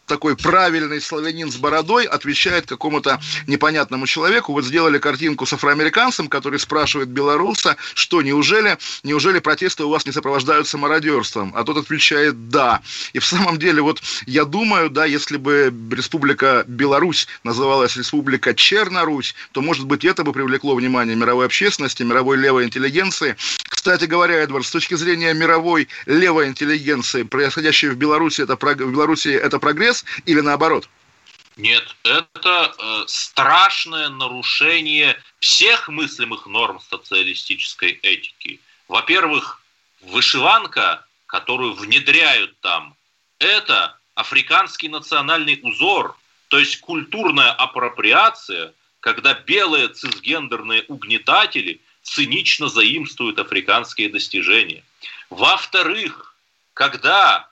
такой 0.06 0.36
правильный 0.36 1.00
славянин 1.00 1.50
с 1.50 1.56
бородой 1.56 2.04
отвечает 2.04 2.66
какому-то 2.66 3.20
непонятному 3.46 4.06
человеку. 4.06 4.52
Вот 4.52 4.64
сделали 4.64 4.98
картинку 4.98 5.46
с 5.46 5.52
афроамериканцем, 5.52 6.28
который 6.28 6.58
спрашивает 6.58 7.08
белоруса, 7.08 7.76
что 7.94 8.22
неужели, 8.22 8.78
неужели 9.02 9.38
протесты 9.38 9.84
у 9.84 9.90
вас 9.90 10.06
не 10.06 10.12
сопровождаются 10.12 10.78
мародерством? 10.78 11.52
А 11.54 11.64
тот 11.64 11.78
отвечает 11.78 12.48
«да». 12.48 12.82
И 13.12 13.18
в 13.18 13.24
самом 13.24 13.58
деле, 13.58 13.82
вот 13.82 14.02
я 14.26 14.44
думаю, 14.44 14.90
да, 14.90 15.04
если 15.04 15.36
бы 15.36 15.72
Республика 15.90 16.64
Беларусь 16.66 17.26
называлась 17.42 17.96
Республика 17.96 18.54
Чернорусь, 18.54 19.34
то, 19.52 19.62
может 19.62 19.86
быть, 19.86 20.04
это 20.04 20.24
бы 20.24 20.32
привлекло 20.32 20.74
внимание 20.74 21.16
мировой 21.16 21.46
общественности, 21.46 22.02
мировой 22.02 22.36
левой 22.36 22.64
интеллигенции 22.64 23.36
Кстати 23.84 24.06
говоря, 24.06 24.36
Эдвард, 24.36 24.64
с 24.64 24.70
точки 24.70 24.94
зрения 24.94 25.34
мировой 25.34 25.88
левой 26.06 26.48
интеллигенции, 26.48 27.22
происходящее 27.22 27.90
в 27.90 27.96
Беларуси, 27.96 28.40
это, 28.40 28.56
в 28.56 28.90
Беларуси 28.90 29.28
это 29.28 29.58
прогресс 29.58 30.06
или 30.24 30.40
наоборот? 30.40 30.88
Нет, 31.58 31.94
это 32.02 32.74
э, 32.78 33.04
страшное 33.06 34.08
нарушение 34.08 35.20
всех 35.38 35.90
мыслимых 35.90 36.46
норм 36.46 36.80
социалистической 36.80 37.98
этики. 38.00 38.58
Во-первых, 38.88 39.60
вышиванка, 40.00 41.04
которую 41.26 41.74
внедряют 41.74 42.58
там, 42.60 42.94
это 43.38 43.98
африканский 44.14 44.88
национальный 44.88 45.60
узор, 45.62 46.16
то 46.48 46.58
есть 46.58 46.80
культурная 46.80 47.52
апроприация, 47.52 48.72
когда 49.00 49.34
белые 49.34 49.88
цисгендерные 49.88 50.84
угнетатели 50.88 51.82
цинично 52.04 52.68
заимствуют 52.68 53.38
африканские 53.40 54.08
достижения. 54.08 54.84
Во-вторых, 55.30 56.36
когда 56.74 57.48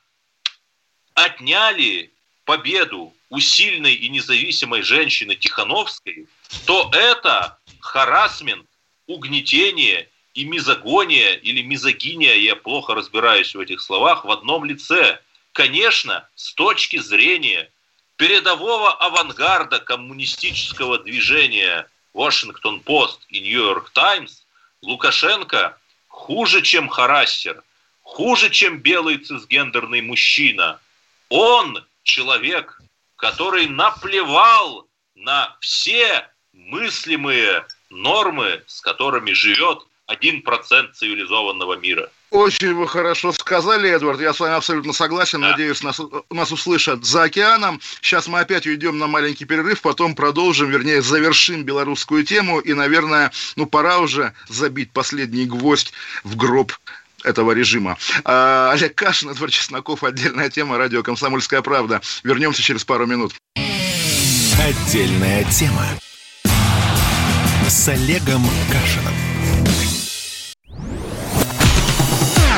отняли 1.14 2.12
победу 2.44 3.12
у 3.30 3.40
сильной 3.40 3.94
и 3.94 4.08
независимой 4.08 4.82
женщины 4.82 5.34
Тихановской, 5.34 6.28
то 6.66 6.90
это 6.92 7.58
харасмент, 7.80 8.66
угнетение 9.06 10.08
и 10.34 10.44
мизогония 10.44 11.32
или 11.34 11.62
мизогиния, 11.62 12.34
я 12.34 12.54
плохо 12.54 12.94
разбираюсь 12.94 13.54
в 13.54 13.60
этих 13.60 13.80
словах, 13.80 14.24
в 14.24 14.30
одном 14.30 14.64
лице. 14.64 15.20
Конечно, 15.52 16.28
с 16.34 16.52
точки 16.54 16.98
зрения 16.98 17.70
передового 18.16 18.92
авангарда 18.92 19.80
коммунистического 19.80 20.98
движения 20.98 21.88
Вашингтон-Пост 22.14 23.20
и 23.28 23.40
Нью-Йорк 23.40 23.90
Таймс, 23.90 24.41
Лукашенко 24.82 25.78
хуже, 26.08 26.62
чем 26.62 26.88
харассер, 26.88 27.62
хуже, 28.02 28.50
чем 28.50 28.78
белый 28.78 29.18
цисгендерный 29.18 30.02
мужчина. 30.02 30.80
Он 31.28 31.84
человек, 32.02 32.80
который 33.16 33.66
наплевал 33.68 34.86
на 35.14 35.56
все 35.60 36.28
мыслимые 36.52 37.66
нормы, 37.90 38.62
с 38.66 38.80
которыми 38.80 39.32
живет 39.32 39.78
один 40.06 40.42
процент 40.42 40.96
цивилизованного 40.96 41.74
мира. 41.76 42.10
Очень 42.32 42.74
вы 42.74 42.88
хорошо 42.88 43.30
сказали, 43.32 43.90
Эдвард. 43.90 44.18
Я 44.18 44.32
с 44.32 44.40
вами 44.40 44.54
абсолютно 44.54 44.94
согласен. 44.94 45.42
Да. 45.42 45.50
Надеюсь, 45.50 45.82
нас, 45.82 46.00
нас 46.30 46.50
услышат 46.50 47.04
за 47.04 47.24
океаном. 47.24 47.78
Сейчас 48.00 48.26
мы 48.26 48.40
опять 48.40 48.66
уйдем 48.66 48.98
на 48.98 49.06
маленький 49.06 49.44
перерыв, 49.44 49.82
потом 49.82 50.14
продолжим, 50.14 50.70
вернее, 50.70 51.02
завершим 51.02 51.62
белорусскую 51.62 52.24
тему. 52.24 52.60
И, 52.60 52.72
наверное, 52.72 53.32
ну 53.56 53.66
пора 53.66 53.98
уже 53.98 54.32
забить 54.48 54.92
последний 54.92 55.44
гвоздь 55.44 55.92
в 56.24 56.34
гроб 56.36 56.72
этого 57.22 57.52
режима. 57.52 57.98
А, 58.24 58.70
Олег 58.72 58.94
Кашин, 58.94 59.28
Эдвард 59.28 59.52
Чесноков, 59.52 60.02
отдельная 60.02 60.48
тема, 60.48 60.78
радио 60.78 61.02
«Комсомольская 61.02 61.60
правда». 61.60 62.00
Вернемся 62.24 62.62
через 62.62 62.82
пару 62.82 63.06
минут. 63.06 63.34
Отдельная 64.58 65.44
тема 65.44 65.86
с 67.68 67.88
Олегом 67.88 68.42
Кашиным. 68.70 69.51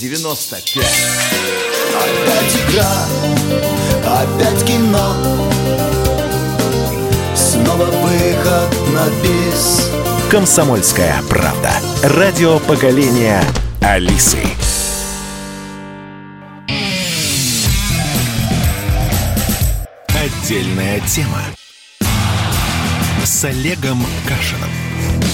Е-95 0.00 0.78
Опять 1.96 2.56
игра, 2.70 3.06
опять 4.06 4.64
кино 4.64 5.16
Снова 7.34 7.84
выход 7.84 8.70
на 8.92 9.08
бис 9.22 9.90
Комсомольская 10.30 11.20
правда. 11.28 11.72
Радио 12.02 12.60
поколения 12.60 13.42
Алисы. 13.80 14.38
Отдельная 20.08 21.00
тема 21.00 21.42
с 23.24 23.44
Олегом 23.44 24.04
Кашиным. 24.28 25.27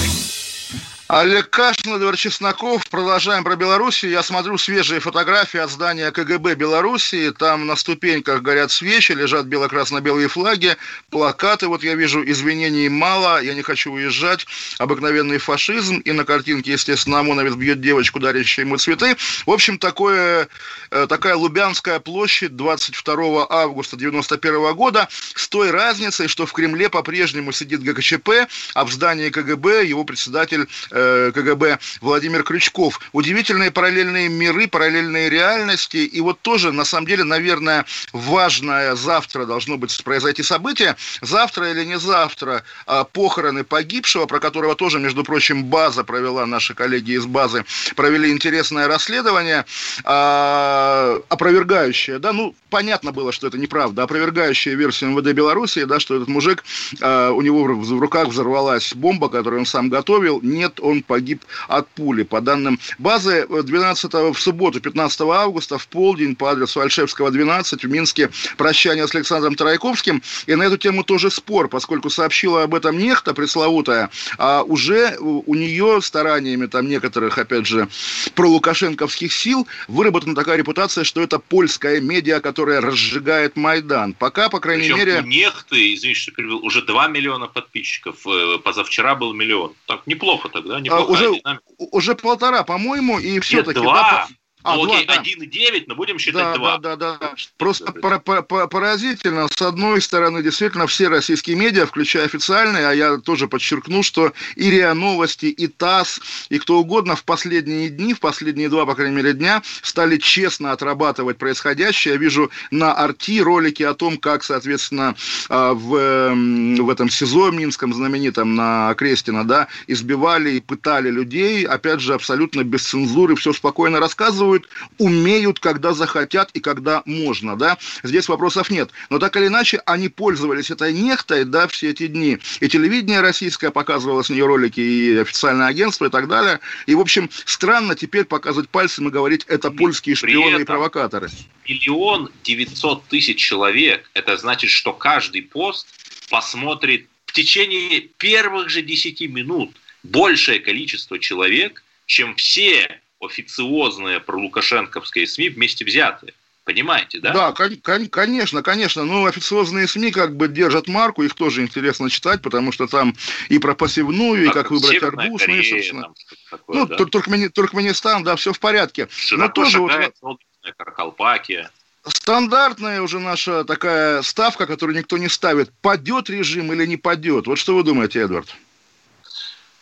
Олег 1.17 1.49
Кашин, 1.49 1.95
Эдвард 1.95 2.19
Чесноков. 2.19 2.85
Продолжаем 2.91 3.45
про 3.45 3.55
Белоруссию. 3.55 4.11
Я 4.11 4.25
смотрю 4.25 4.59
свежие 4.59 4.99
фотографии 4.99 5.61
от 5.61 5.71
здания 5.71 6.11
КГБ 6.11 6.57
Белоруссии. 6.57 7.31
Там 7.31 7.69
на 7.69 7.77
ступеньках 7.77 8.43
горят 8.43 8.73
свечи, 8.73 9.13
лежат 9.13 9.47
бело-красно-белые 9.47 10.27
флаги, 10.27 10.77
плакаты. 11.11 11.69
Вот 11.69 11.85
я 11.85 11.95
вижу, 11.95 12.29
извинений 12.29 12.89
мало, 12.89 13.41
я 13.41 13.55
не 13.55 13.63
хочу 13.63 13.93
уезжать. 13.93 14.45
Обыкновенный 14.79 15.39
фашизм. 15.39 15.99
И 15.99 16.11
на 16.11 16.25
картинке, 16.25 16.73
естественно, 16.73 17.21
ОМОНовец 17.21 17.55
бьет 17.55 17.81
девочку, 17.81 18.19
дарящую 18.19 18.67
ему 18.67 18.77
цветы. 18.79 19.17
В 19.47 19.53
общем, 19.53 19.79
такое, 19.79 20.49
э, 20.91 21.07
такая 21.09 21.37
Лубянская 21.37 22.01
площадь 22.01 22.57
22 22.57 23.47
августа 23.49 23.97
91 23.97 24.75
года 24.75 25.09
с 25.37 25.49
той 25.49 25.71
разницей, 25.71 26.27
что 26.27 26.45
в 26.45 26.53
Кремле 26.53 26.89
по-прежнему 26.89 27.53
сидит 27.53 27.85
ГКЧП, 27.85 28.49
а 28.75 28.85
в 28.85 28.91
здании 28.91 29.29
КГБ 29.31 29.85
его 29.85 30.03
председатель 30.03 30.67
Э, 30.91 31.04
КГБ 31.33 31.79
Владимир 32.01 32.43
Крючков. 32.43 33.01
Удивительные 33.13 33.71
параллельные 33.71 34.29
миры, 34.29 34.69
параллельные 34.69 35.31
реальности. 35.31 35.99
И 35.99 36.21
вот 36.21 36.41
тоже, 36.41 36.73
на 36.73 36.85
самом 36.85 37.07
деле, 37.07 37.25
наверное, 37.25 37.85
важное 38.13 38.95
завтра 38.95 39.47
должно 39.47 39.77
быть 39.77 40.03
произойти 40.05 40.43
событие. 40.43 40.97
Завтра 41.21 41.71
или 41.71 41.85
не 41.85 41.99
завтра 41.99 42.63
а, 42.87 43.05
похороны 43.05 43.65
погибшего, 43.65 44.27
про 44.27 44.41
которого 44.41 44.75
тоже, 44.75 44.99
между 44.99 45.25
прочим, 45.25 45.65
база 45.65 46.05
провела, 46.05 46.47
наши 46.47 46.75
коллеги 46.75 47.13
из 47.13 47.27
базы, 47.27 47.65
провели 47.97 48.31
интересное 48.31 48.89
расследование, 48.89 49.65
а, 50.05 51.21
опровергающее, 51.29 52.19
да, 52.19 52.33
ну, 52.33 52.55
понятно 52.71 53.13
было, 53.13 53.33
что 53.33 53.47
это 53.47 53.59
неправда, 53.59 54.03
опровергающее 54.03 54.75
версию 54.75 55.11
МВД 55.11 55.33
Беларуси, 55.33 55.85
да, 55.85 56.01
что 56.01 56.17
этот 56.17 56.29
мужик, 56.29 56.65
а, 57.01 57.31
у 57.31 57.43
него 57.43 57.65
в 57.65 58.01
руках 58.01 58.29
взорвалась 58.29 58.95
бомба, 58.95 59.29
которую 59.29 59.61
он 59.61 59.67
сам 59.67 59.89
готовил. 59.89 60.41
Нет, 60.43 60.81
он 60.81 60.94
погиб 61.03 61.43
от 61.69 61.89
пули. 61.89 62.23
По 62.23 62.41
данным 62.41 62.79
базы, 62.99 63.47
12 63.49 64.13
в 64.13 64.37
субботу, 64.39 64.81
15 64.81 65.21
августа, 65.23 65.79
в 65.79 65.87
полдень 65.89 66.37
по 66.37 66.51
адресу 66.51 66.81
Альшевского, 66.81 67.31
12 67.31 67.85
в 67.85 67.89
Минске 67.89 68.31
прощание 68.57 69.07
с 69.07 69.15
Александром 69.15 69.55
Тарайковским. 69.55 70.23
И 70.47 70.55
на 70.55 70.65
эту 70.65 70.79
тему 70.79 71.05
тоже 71.05 71.31
спор, 71.31 71.69
поскольку 71.69 72.11
сообщила 72.11 72.63
об 72.63 72.75
этом 72.75 72.99
нехта 72.99 73.35
пресловутая, 73.35 74.11
а 74.39 74.63
уже 74.63 75.17
у 75.21 75.55
нее 75.55 76.01
стараниями 76.03 76.67
там 76.67 76.89
некоторых, 76.89 77.39
опять 77.39 77.67
же, 77.67 77.89
пролукашенковских 78.35 79.33
сил 79.33 79.67
выработана 79.89 80.35
такая 80.35 80.57
репутация, 80.57 81.05
что 81.05 81.21
это 81.21 81.39
польская 81.39 82.01
медиа, 82.01 82.41
которая 82.41 82.81
разжигает 82.81 83.57
Майдан. 83.57 84.15
Пока, 84.15 84.49
по 84.49 84.61
крайней 84.61 84.85
Причем 84.85 84.99
мере... 84.99 85.21
у 85.21 85.27
нехты, 85.27 85.95
извините, 85.95 86.21
что 86.21 86.33
перевел, 86.33 86.65
уже 86.65 86.83
2 86.83 87.09
миллиона 87.09 87.47
подписчиков. 87.47 88.27
Э, 88.27 88.59
позавчера 88.59 89.15
был 89.15 89.33
миллион. 89.33 89.73
Так, 89.87 90.07
неплохо 90.07 90.49
тогда 90.49 90.74
А, 90.91 91.05
уже, 91.05 91.31
уже 91.79 92.15
полтора, 92.15 92.65
по-моему, 92.65 93.19
и 93.19 93.39
все-таки... 93.41 93.81
Два. 93.81 93.95
Да, 93.95 94.29
а, 94.65 94.77
ну, 94.77 94.85
окей, 94.85 95.05
да. 95.07 95.23
1,9, 95.23 95.85
но 95.89 95.95
будем 95.95 96.19
считать 96.19 96.43
да, 96.43 96.55
2. 96.55 96.79
Да, 96.79 96.97
да, 96.97 97.19
да. 97.19 97.35
Просто 97.59 97.93
поразительно. 97.93 99.47
С 99.49 99.61
одной 99.61 100.01
стороны, 100.01 100.43
действительно, 100.43 100.87
все 100.87 101.09
российские 101.09 101.57
медиа, 101.57 101.85
включая 101.85 102.25
официальные, 102.25 102.89
а 102.89 102.93
я 102.95 103.19
тоже 103.19 103.47
подчеркну, 103.47 104.03
что 104.03 104.33
и 104.57 104.71
РИА 104.71 104.95
Новости, 104.95 105.47
и 105.47 105.67
ТАСС, 105.67 106.19
и 106.49 106.59
кто 106.59 106.79
угодно 106.79 107.15
в 107.15 107.25
последние 107.25 107.91
дни, 107.91 108.15
в 108.15 108.21
последние 108.21 108.71
два, 108.71 108.87
по 108.87 108.95
крайней 108.95 109.15
мере, 109.15 109.35
дня, 109.35 109.63
стали 109.83 110.17
честно 110.17 110.73
отрабатывать 110.73 111.37
происходящее. 111.37 112.15
Я 112.15 112.19
вижу 112.19 112.51
на 112.71 112.95
Арти 112.95 113.43
ролики 113.43 113.83
о 113.83 113.93
том, 113.93 114.17
как, 114.17 114.43
соответственно, 114.43 115.15
а, 115.51 115.75
в, 115.75 116.33
в 116.81 116.91
этом 116.91 117.11
СИЗО 117.11 117.51
Минском 117.51 117.93
знаменитом 117.93 118.55
на 118.55 118.95
Крестина, 118.95 119.47
да, 119.47 119.69
избивали 119.89 120.53
и 120.53 120.61
пытали 120.61 121.11
людей. 121.11 121.67
Опять 121.67 122.01
же, 122.01 122.15
абсолютно 122.15 122.65
без 122.65 122.85
цензуры, 122.85 123.37
все 123.37 123.53
спокойно 123.53 124.01
рассказывают 124.01 124.54
действуют, 124.55 124.69
умеют, 124.99 125.61
когда 125.61 125.93
захотят 125.93 126.51
и 126.55 126.61
когда 126.61 127.03
можно, 127.07 127.57
да, 127.57 127.79
здесь 128.03 128.29
вопросов 128.29 128.71
нет. 128.71 128.91
Но 129.11 129.19
так 129.19 129.37
или 129.37 129.47
иначе, 129.47 129.81
они 129.87 130.09
пользовались 130.09 130.71
этой 130.71 130.93
нехтой, 130.93 131.45
да, 131.45 131.67
все 131.69 131.91
эти 131.91 132.07
дни. 132.07 132.39
И 132.61 132.69
телевидение 132.69 133.21
российское 133.21 133.71
показывало 133.71 134.23
с 134.23 134.31
нее 134.31 134.47
ролики, 134.47 134.81
и 134.81 135.17
официальное 135.17 135.67
агентство, 135.67 136.07
и 136.07 136.11
так 136.11 136.29
далее. 136.29 136.61
И, 136.87 136.95
в 136.95 137.01
общем, 137.01 137.31
странно 137.45 137.95
теперь 137.95 138.25
показывать 138.25 138.69
пальцем 138.69 139.09
и 139.09 139.11
говорить, 139.11 139.45
это 139.49 139.71
польские 139.71 140.17
шпионы 140.17 140.63
и 140.63 140.65
провокаторы. 140.65 141.29
Миллион 141.69 142.31
девятьсот 142.43 143.07
тысяч 143.09 143.39
человек, 143.39 144.11
это 144.15 144.37
значит, 144.37 144.71
что 144.71 144.93
каждый 144.93 145.43
пост 145.43 145.87
посмотрит 146.31 147.07
в 147.27 147.33
течение 147.33 148.01
первых 148.19 148.69
же 148.69 148.83
десяти 148.83 149.27
минут 149.29 149.75
большее 150.03 150.61
количество 150.61 151.19
человек, 151.19 151.83
чем 152.07 152.35
все 152.37 153.01
официозные 153.25 154.21
пролукашенковские 154.21 155.27
СМИ 155.27 155.51
вместе 155.51 155.85
взятые. 155.85 156.35
Понимаете, 156.65 157.21
да? 157.21 157.33
Да, 157.33 157.53
кон- 157.53 158.09
конечно, 158.09 158.63
конечно. 158.63 159.05
Ну, 159.05 159.27
официозные 159.27 159.87
СМИ 159.87 160.13
как 160.13 160.35
бы 160.35 160.49
держат 160.49 160.89
марку, 160.89 161.23
их 161.23 161.35
тоже 161.35 161.61
интересно 161.61 162.09
читать, 162.09 162.41
потому 162.41 162.73
что 162.73 162.87
там 162.87 163.15
и 163.51 163.59
про 163.59 163.75
посевную, 163.75 164.47
и 164.47 164.49
как 164.49 164.71
выбрать 164.71 165.03
арбуз. 165.03 165.43
ну, 165.47 165.55
и, 165.55 165.63
собственно, 165.63 166.15
такое, 166.51 166.77
ну, 166.79 166.87
да? 166.87 166.97
Туркмени- 166.97 167.51
Туркменистан, 167.51 168.25
да, 168.25 168.37
все 168.37 168.55
в 168.55 168.61
порядке. 168.61 169.09
Широко 169.11 169.47
Но 169.47 169.53
тоже 169.53 169.73
шагает 169.73 170.15
вот, 170.23 170.39
Каракалпакия. 170.79 171.71
Стандартная 172.07 173.03
уже 173.03 173.19
наша 173.19 173.65
такая 173.65 174.23
ставка, 174.23 174.67
которую 174.67 174.97
никто 174.97 175.19
не 175.19 175.29
ставит. 175.29 175.71
Падет 175.83 176.31
режим 176.31 176.73
или 176.73 176.87
не 176.87 176.97
падет? 176.97 177.47
Вот 177.47 177.59
что 177.59 177.75
вы 177.75 177.83
думаете, 177.83 178.21
Эдвард? 178.21 178.55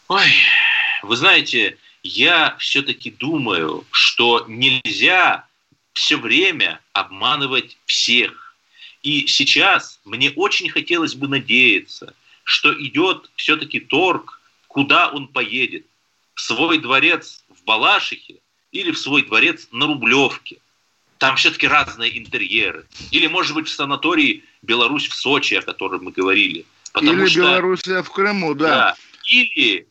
Ой, 0.08 0.32
вы 1.02 1.16
знаете, 1.16 1.78
я 2.02 2.56
все-таки 2.58 3.10
думаю, 3.10 3.84
что 3.90 4.44
нельзя 4.48 5.46
все 5.92 6.16
время 6.16 6.80
обманывать 6.92 7.76
всех. 7.86 8.56
И 9.02 9.26
сейчас 9.26 10.00
мне 10.04 10.30
очень 10.30 10.70
хотелось 10.70 11.14
бы 11.14 11.28
надеяться, 11.28 12.14
что 12.44 12.72
идет 12.82 13.30
все-таки 13.36 13.80
торг, 13.80 14.40
куда 14.68 15.08
он 15.08 15.28
поедет. 15.28 15.86
В 16.34 16.40
свой 16.40 16.78
дворец 16.78 17.44
в 17.48 17.64
Балашихе 17.64 18.36
или 18.70 18.90
в 18.90 18.98
свой 18.98 19.22
дворец 19.22 19.68
на 19.70 19.86
Рублевке. 19.86 20.58
Там 21.18 21.36
все-таки 21.36 21.68
разные 21.68 22.18
интерьеры. 22.18 22.86
Или, 23.10 23.26
может 23.26 23.54
быть, 23.54 23.68
в 23.68 23.72
санатории 23.72 24.44
Беларусь 24.62 25.08
в 25.08 25.14
Сочи, 25.14 25.54
о 25.54 25.62
котором 25.62 26.04
мы 26.04 26.10
говорили. 26.10 26.64
Потому 26.92 27.12
или 27.12 27.28
что, 27.28 27.40
Белоруссия 27.40 28.02
в 28.02 28.10
Крыму, 28.10 28.54
да. 28.54 28.68
да. 28.68 28.96
Или 29.26 29.86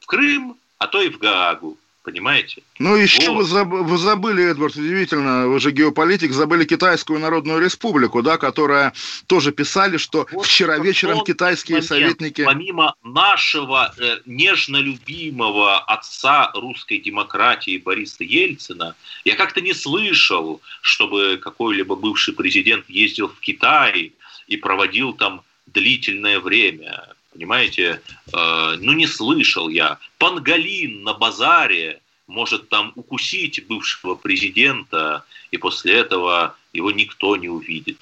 в 0.00 0.06
Крым, 0.06 0.59
а 0.80 0.86
то 0.86 1.00
и 1.00 1.10
в 1.10 1.18
Гаагу. 1.18 1.78
Понимаете? 2.02 2.62
Ну, 2.78 2.96
еще 2.96 3.30
вот. 3.30 3.46
вы, 3.46 3.82
вы 3.84 3.98
забыли, 3.98 4.50
Эдвард, 4.50 4.74
удивительно, 4.74 5.46
вы 5.48 5.60
же 5.60 5.70
геополитик, 5.70 6.32
забыли 6.32 6.64
Китайскую 6.64 7.20
Народную 7.20 7.60
Республику, 7.60 8.22
да, 8.22 8.38
которая 8.38 8.94
тоже 9.26 9.52
писали, 9.52 9.98
что 9.98 10.26
вот 10.32 10.46
вчера 10.46 10.78
вечером 10.78 11.22
китайские 11.24 11.76
момент, 11.76 11.88
советники... 11.88 12.42
Помимо 12.42 12.94
нашего 13.04 13.94
э, 13.98 14.20
нежно 14.24 14.78
любимого 14.78 15.78
отца 15.78 16.50
русской 16.54 16.98
демократии 16.98 17.76
Бориса 17.76 18.24
Ельцина, 18.24 18.96
я 19.26 19.36
как-то 19.36 19.60
не 19.60 19.74
слышал, 19.74 20.62
чтобы 20.80 21.36
какой-либо 21.36 21.96
бывший 21.96 22.32
президент 22.32 22.88
ездил 22.88 23.28
в 23.28 23.38
Китай 23.40 24.14
и 24.48 24.56
проводил 24.56 25.12
там 25.12 25.42
длительное 25.66 26.40
время. 26.40 27.04
Понимаете? 27.32 28.00
Э, 28.32 28.76
ну, 28.78 28.92
не 28.92 29.06
слышал 29.06 29.68
я. 29.68 29.98
Пангалин 30.18 31.02
на 31.02 31.14
базаре 31.14 32.00
может 32.26 32.68
там 32.68 32.92
укусить 32.94 33.66
бывшего 33.66 34.14
президента, 34.14 35.24
и 35.50 35.56
после 35.56 35.94
этого 35.94 36.56
его 36.72 36.90
никто 36.90 37.36
не 37.36 37.48
увидит. 37.48 37.98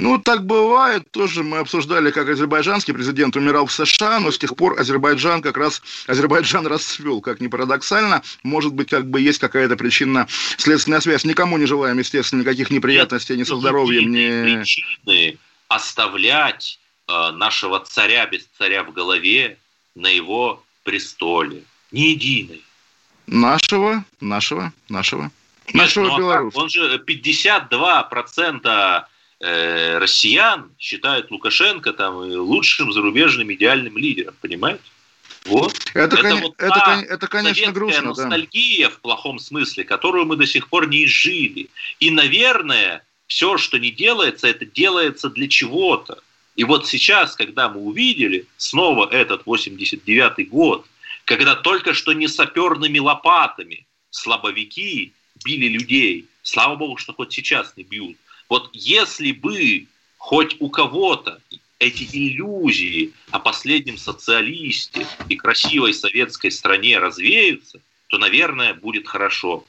Ну, 0.00 0.18
так 0.18 0.44
бывает. 0.44 1.10
Тоже 1.10 1.42
мы 1.42 1.58
обсуждали, 1.58 2.10
как 2.10 2.28
азербайджанский 2.28 2.92
президент 2.92 3.36
умирал 3.36 3.66
в 3.66 3.72
США, 3.72 4.20
но 4.20 4.30
с 4.30 4.38
тех 4.38 4.54
пор 4.54 4.78
Азербайджан 4.78 5.42
как 5.42 5.56
раз, 5.56 5.82
Азербайджан 6.06 6.66
расцвел, 6.66 7.20
как 7.20 7.40
ни 7.40 7.46
парадоксально. 7.46 8.22
Может 8.42 8.74
быть, 8.74 8.90
как 8.90 9.08
бы 9.08 9.20
есть 9.20 9.38
какая-то 9.38 9.76
причинно-следственная 9.76 11.00
связь. 11.00 11.24
Никому 11.24 11.56
не 11.56 11.66
желаем, 11.66 11.98
естественно, 11.98 12.42
никаких 12.42 12.70
неприятностей 12.70 13.36
ни 13.36 13.44
со 13.44 13.56
здоровьем, 13.56 14.12
ни... 14.12 14.56
причины 14.56 15.38
оставлять 15.68 16.78
нашего 17.08 17.80
царя 17.80 18.26
без 18.26 18.46
царя 18.58 18.84
в 18.84 18.92
голове 18.92 19.58
на 19.94 20.08
его 20.08 20.62
престоле. 20.82 21.62
Ни 21.92 22.00
единой. 22.00 22.62
Нашего, 23.26 24.04
нашего, 24.20 24.72
нашего. 24.88 25.30
Нашего 25.72 26.08
ну, 26.08 26.18
Беларуси. 26.18 26.56
Он 26.56 26.68
же 26.68 26.98
52% 26.98 29.04
э, 29.40 29.98
россиян 29.98 30.70
считают 30.78 31.30
Лукашенко 31.30 31.92
там 31.92 32.16
лучшим 32.16 32.92
зарубежным 32.92 33.52
идеальным 33.52 33.98
лидером, 33.98 34.34
понимаете? 34.40 34.82
Вот. 35.46 35.74
Это, 35.94 36.16
это, 36.16 36.36
вот 36.36 36.54
это, 36.58 37.04
это 37.08 37.26
конечно, 37.28 37.72
грустно. 37.72 38.08
ностальгия 38.08 38.88
да. 38.88 38.94
в 38.94 39.00
плохом 39.00 39.38
смысле, 39.38 39.84
которую 39.84 40.26
мы 40.26 40.36
до 40.36 40.46
сих 40.46 40.68
пор 40.68 40.88
не 40.88 41.04
изжили. 41.04 41.70
И, 42.00 42.10
наверное, 42.10 43.04
все, 43.26 43.56
что 43.56 43.78
не 43.78 43.90
делается, 43.90 44.48
это 44.48 44.66
делается 44.66 45.30
для 45.30 45.48
чего-то. 45.48 46.20
И 46.56 46.64
вот 46.64 46.88
сейчас, 46.88 47.36
когда 47.36 47.68
мы 47.68 47.80
увидели 47.80 48.46
снова 48.56 49.08
этот 49.10 49.42
89-й 49.44 50.44
год, 50.44 50.86
когда 51.24 51.54
только 51.54 51.92
что 51.92 52.12
не 52.12 52.28
саперными 52.28 52.98
лопатами 52.98 53.86
слабовики 54.10 55.12
били 55.44 55.68
людей, 55.68 56.26
слава 56.42 56.76
богу, 56.76 56.96
что 56.96 57.12
хоть 57.12 57.32
сейчас 57.32 57.74
не 57.76 57.84
бьют. 57.84 58.16
Вот 58.48 58.70
если 58.72 59.32
бы 59.32 59.86
хоть 60.16 60.56
у 60.60 60.70
кого-то 60.70 61.40
эти 61.78 62.04
иллюзии 62.04 63.12
о 63.30 63.38
последнем 63.38 63.98
социалисте 63.98 65.06
и 65.28 65.36
красивой 65.36 65.92
советской 65.92 66.50
стране 66.50 66.98
развеются, 66.98 67.80
то, 68.06 68.18
наверное, 68.18 68.72
будет 68.72 69.06
хорошо. 69.06 69.64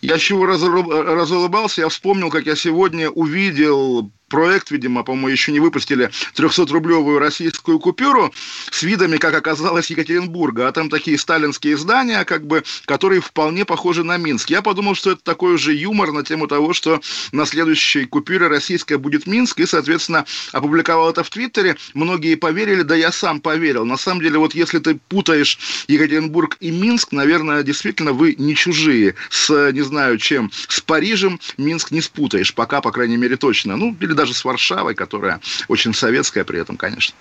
Я 0.00 0.18
чего 0.18 0.46
разулыбался, 0.46 1.82
я 1.82 1.88
вспомнил, 1.88 2.30
как 2.30 2.46
я 2.46 2.56
сегодня 2.56 3.08
увидел 3.10 4.10
проект, 4.28 4.70
видимо, 4.70 5.02
по-моему, 5.02 5.28
еще 5.28 5.52
не 5.52 5.60
выпустили 5.60 6.10
300-рублевую 6.34 7.18
российскую 7.18 7.78
купюру 7.78 8.32
с 8.70 8.82
видами, 8.82 9.16
как 9.18 9.34
оказалось, 9.34 9.90
Екатеринбурга. 9.90 10.68
А 10.68 10.72
там 10.72 10.90
такие 10.90 11.18
сталинские 11.18 11.76
здания, 11.76 12.24
как 12.24 12.46
бы, 12.46 12.64
которые 12.86 13.20
вполне 13.20 13.64
похожи 13.64 14.02
на 14.04 14.16
Минск. 14.16 14.50
Я 14.50 14.62
подумал, 14.62 14.94
что 14.94 15.12
это 15.12 15.22
такой 15.22 15.58
же 15.58 15.74
юмор 15.74 16.12
на 16.12 16.24
тему 16.24 16.46
того, 16.46 16.72
что 16.72 17.00
на 17.32 17.46
следующей 17.46 18.04
купюре 18.04 18.48
российская 18.48 18.98
будет 18.98 19.26
Минск, 19.26 19.60
и, 19.60 19.66
соответственно, 19.66 20.24
опубликовал 20.52 21.10
это 21.10 21.22
в 21.22 21.30
Твиттере. 21.30 21.76
Многие 21.94 22.34
поверили, 22.34 22.82
да 22.82 22.94
я 22.94 23.12
сам 23.12 23.40
поверил. 23.40 23.84
На 23.84 23.96
самом 23.96 24.22
деле, 24.22 24.38
вот 24.38 24.54
если 24.54 24.78
ты 24.78 24.98
путаешь 25.08 25.58
Екатеринбург 25.88 26.56
и 26.60 26.70
Минск, 26.70 27.12
наверное, 27.12 27.62
действительно 27.62 28.12
вы 28.12 28.34
не 28.38 28.54
чужие. 28.54 29.14
С, 29.30 29.72
не 29.72 29.82
знаю 29.82 30.18
чем, 30.18 30.50
с 30.68 30.80
Парижем 30.80 31.40
Минск 31.56 31.90
не 31.90 32.00
спутаешь. 32.00 32.54
Пока, 32.54 32.80
по 32.80 32.90
крайней 32.90 33.16
мере, 33.16 33.36
точно. 33.36 33.76
Ну, 33.76 33.96
или 34.00 34.12
даже 34.16 34.34
с 34.34 34.44
Варшавой, 34.44 34.94
которая 34.94 35.40
очень 35.68 35.94
советская 35.94 36.44
при 36.44 36.58
этом, 36.58 36.76
конечно. 36.76 37.14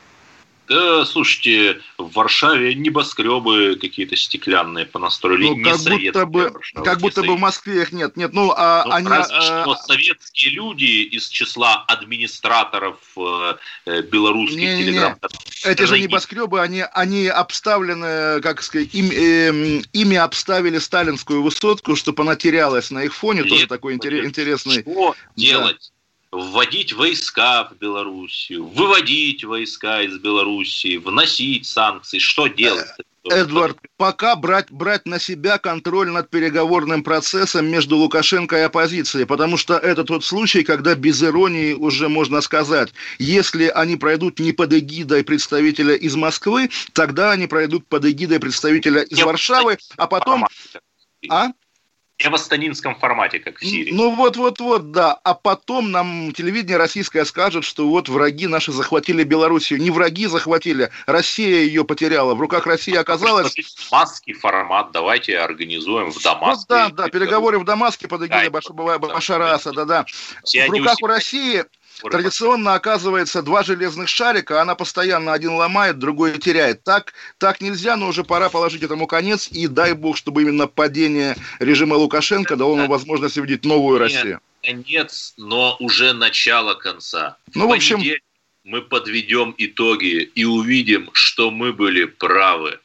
Да, 0.68 1.06
слушайте, 1.06 1.80
в 1.98 2.12
Варшаве 2.14 2.74
небоскребы 2.74 3.78
какие-то 3.80 4.16
стеклянные 4.16 4.86
понастроили. 4.86 5.50
Ну, 5.50 5.64
как 5.64 5.80
будто 5.80 6.26
бы, 6.26 6.50
Варшава, 6.50 6.84
как 6.84 7.00
будто 7.02 7.24
бы 7.24 7.36
в 7.36 7.40
Москве 7.40 7.84
их 7.84 7.92
нет. 7.92 8.18
Нет, 8.18 8.34
ну, 8.34 8.52
а 8.56 8.84
ну, 8.86 8.92
они... 8.94 9.08
Разве 9.08 9.36
а... 9.38 9.62
что 9.62 9.76
советские 9.76 10.54
люди 10.54 11.04
из 11.04 11.28
числа 11.28 11.84
администраторов 11.88 12.98
э, 13.16 13.56
э 13.86 14.02
белорусских 14.02 14.58
не, 14.58 14.78
телеграм 14.78 15.20
Эти 15.64 15.84
же 15.84 16.00
небоскребы, 16.00 16.60
они, 16.60 16.84
они 16.94 17.28
обставлены, 17.28 18.42
как 18.42 18.64
сказать, 18.64 18.90
им, 18.94 19.12
э, 19.12 19.84
ими 19.94 20.18
обставили 20.18 20.80
сталинскую 20.80 21.44
высотку, 21.44 21.96
чтобы 21.96 22.24
она 22.24 22.36
терялась 22.36 22.90
на 22.90 23.04
их 23.04 23.14
фоне. 23.14 23.42
Нет, 23.42 23.50
Тоже 23.50 23.68
такой 23.68 23.94
интерес, 23.94 24.26
интересный... 24.26 24.82
Что 24.82 25.12
да. 25.12 25.32
делать? 25.36 25.92
Вводить 26.32 26.94
войска 26.94 27.66
в 27.66 27.78
Белоруссию, 27.78 28.66
выводить 28.66 29.44
войска 29.44 30.02
из 30.02 30.18
Белоруссии, 30.18 30.98
вносить 30.98 31.66
санкции, 31.66 32.20
что 32.20 32.48
делать? 32.48 32.88
Эдвард, 33.32 33.78
пока 33.98 34.36
брать, 34.36 34.72
брать 34.72 35.08
на 35.08 35.20
себя 35.20 35.58
контроль 35.58 36.12
над 36.12 36.30
переговорным 36.30 37.04
процессом 37.04 37.66
между 37.66 37.98
Лукашенко 37.98 38.56
и 38.58 38.62
оппозицией, 38.62 39.26
потому 39.26 39.58
что 39.58 39.78
это 39.78 40.04
тот 40.04 40.24
случай, 40.24 40.64
когда 40.64 40.94
без 40.96 41.24
иронии 41.24 41.74
уже 41.74 42.08
можно 42.08 42.42
сказать, 42.42 42.94
если 43.18 43.68
они 43.68 43.96
пройдут 43.96 44.40
не 44.40 44.52
под 44.52 44.74
эгидой 44.74 45.24
представителя 45.24 45.96
из 45.96 46.16
Москвы, 46.16 46.70
тогда 46.94 47.32
они 47.32 47.48
пройдут 47.48 47.88
под 47.88 48.06
эгидой 48.06 48.40
представителя 48.40 49.02
из 49.02 49.20
Варшавы, 49.22 49.78
а 49.98 50.08
потом... 50.08 50.46
А? 51.30 51.48
Астанинском 52.24 52.96
формате, 52.96 53.40
как 53.40 53.60
в 53.60 53.66
Сирии. 53.66 53.92
Ну 53.92 54.16
вот-вот-вот, 54.16 54.92
да. 54.92 55.14
А 55.24 55.34
потом 55.34 55.92
нам 55.92 56.32
телевидение 56.32 56.78
российское 56.78 57.26
скажет, 57.26 57.64
что 57.66 57.88
вот 57.88 58.10
враги 58.10 58.48
наши 58.48 58.72
захватили 58.72 59.24
Белоруссию. 59.24 59.82
Не 59.82 59.92
враги 59.92 60.28
захватили, 60.28 60.90
Россия 61.06 61.62
ее 61.62 61.84
потеряла. 61.84 62.34
В 62.34 62.42
руках 62.42 62.66
России 62.66 62.96
оказалось... 62.96 63.54
Дамасский 63.92 64.34
формат 64.34 64.92
давайте 64.92 65.38
организуем 65.38 66.12
в 66.12 66.22
Дамаске. 66.22 66.66
Ну, 66.70 66.76
да, 66.76 66.90
да, 66.90 67.10
переговоры 67.10 67.60
в 67.60 67.66
Дамаске 67.66 68.08
под 68.08 68.22
эгидой 68.24 68.50
Башара 68.50 69.54
Асада, 69.54 69.86
да. 69.86 70.06
В 70.44 70.70
руках 70.70 70.98
у 71.02 71.08
России 71.08 71.66
Традиционно 72.02 72.74
оказывается 72.74 73.42
два 73.42 73.64
железных 73.64 74.10
шарика, 74.10 74.62
она 74.62 74.76
постоянно 74.76 75.34
один 75.34 75.54
ломает, 75.54 75.98
другой 75.98 76.38
теряет. 76.38 76.84
Так, 76.84 77.14
так 77.38 77.62
нельзя, 77.62 77.96
но 77.96 78.08
уже 78.08 78.24
пора 78.24 78.50
положить 78.50 78.84
этому 78.84 79.08
конец, 79.08 79.48
и 79.52 79.68
дай 79.68 79.94
бог, 79.94 80.18
чтобы 80.18 80.42
именно 80.42 80.68
падение 80.68 81.36
режима 81.60 81.96
Лукашенко 81.96 82.56
дало 82.56 82.76
нам 82.76 82.88
возможность 82.88 83.38
увидеть 83.38 83.64
новую 83.64 84.00
Нет, 84.00 84.02
Россию. 84.02 84.40
Конец, 84.62 85.34
но 85.38 85.78
уже 85.80 86.14
начало 86.14 86.74
конца. 86.76 87.38
Ну, 87.54 87.68
в 87.68 87.74
общем... 87.74 88.02
Мы 88.66 88.82
подведем 88.82 89.54
итоги 89.60 90.24
и 90.24 90.44
увидим, 90.44 91.12
что 91.14 91.52
мы 91.52 91.72
были 91.72 92.06
правы. 92.06 92.80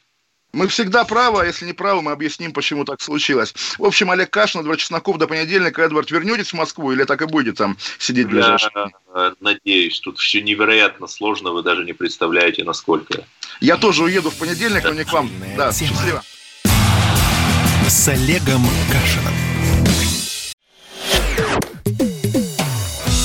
Мы 0.53 0.67
всегда 0.67 1.05
правы, 1.05 1.41
а 1.41 1.45
если 1.45 1.65
не 1.65 1.73
правы, 1.73 2.01
мы 2.01 2.11
объясним, 2.11 2.51
почему 2.51 2.83
так 2.83 3.01
случилось. 3.01 3.53
В 3.77 3.85
общем, 3.85 4.11
Олег 4.11 4.29
Кашин, 4.29 4.61
Эдвард 4.61 4.79
Чесноков, 4.79 5.17
до 5.17 5.27
понедельника. 5.27 5.81
Эдвард, 5.81 6.11
вернетесь 6.11 6.49
в 6.49 6.55
Москву 6.55 6.91
или 6.91 7.05
так 7.05 7.21
и 7.21 7.25
будете 7.25 7.55
там 7.55 7.77
сидеть 7.99 8.27
ближайшие? 8.27 8.71
Я 9.15 9.33
надеюсь, 9.39 9.99
тут 10.01 10.17
все 10.19 10.41
невероятно 10.41 11.07
сложно, 11.07 11.51
вы 11.51 11.63
даже 11.63 11.85
не 11.85 11.93
представляете, 11.93 12.65
насколько. 12.65 13.23
Я 13.61 13.77
тоже 13.77 14.03
уеду 14.03 14.29
в 14.29 14.35
понедельник, 14.35 14.83
но 14.83 14.93
не 14.93 15.05
к 15.05 15.13
вам. 15.13 15.29
Да, 15.55 15.71
счастливо. 15.71 16.21
С 17.87 18.07
Олегом 18.09 18.65
Кашиным. 18.91 19.33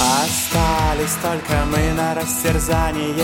Остались 0.01 1.17
только 1.23 1.65
мы 1.67 1.93
на 1.95 2.15
растерзание 2.15 3.15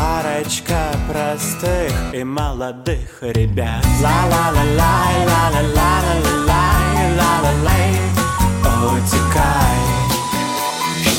Парочка 0.00 0.96
простых 1.12 1.92
и 2.14 2.24
молодых 2.24 3.18
ребят. 3.20 3.84
Ла-ла-ла-лай, 4.00 5.26
ла-ла-ла-ла-лай, 5.26 7.16
ла-ла-лай 7.18 7.90
Утекай 8.94 9.80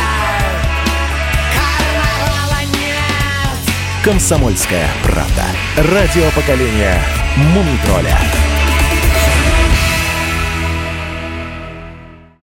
Карнавала 1.58 2.60
нет. 2.72 3.58
Комсомольская 4.04 4.88
правда. 5.02 5.46
Радио 5.76 6.30
поколения 6.36 7.23
Mumitrolha. 7.36 8.43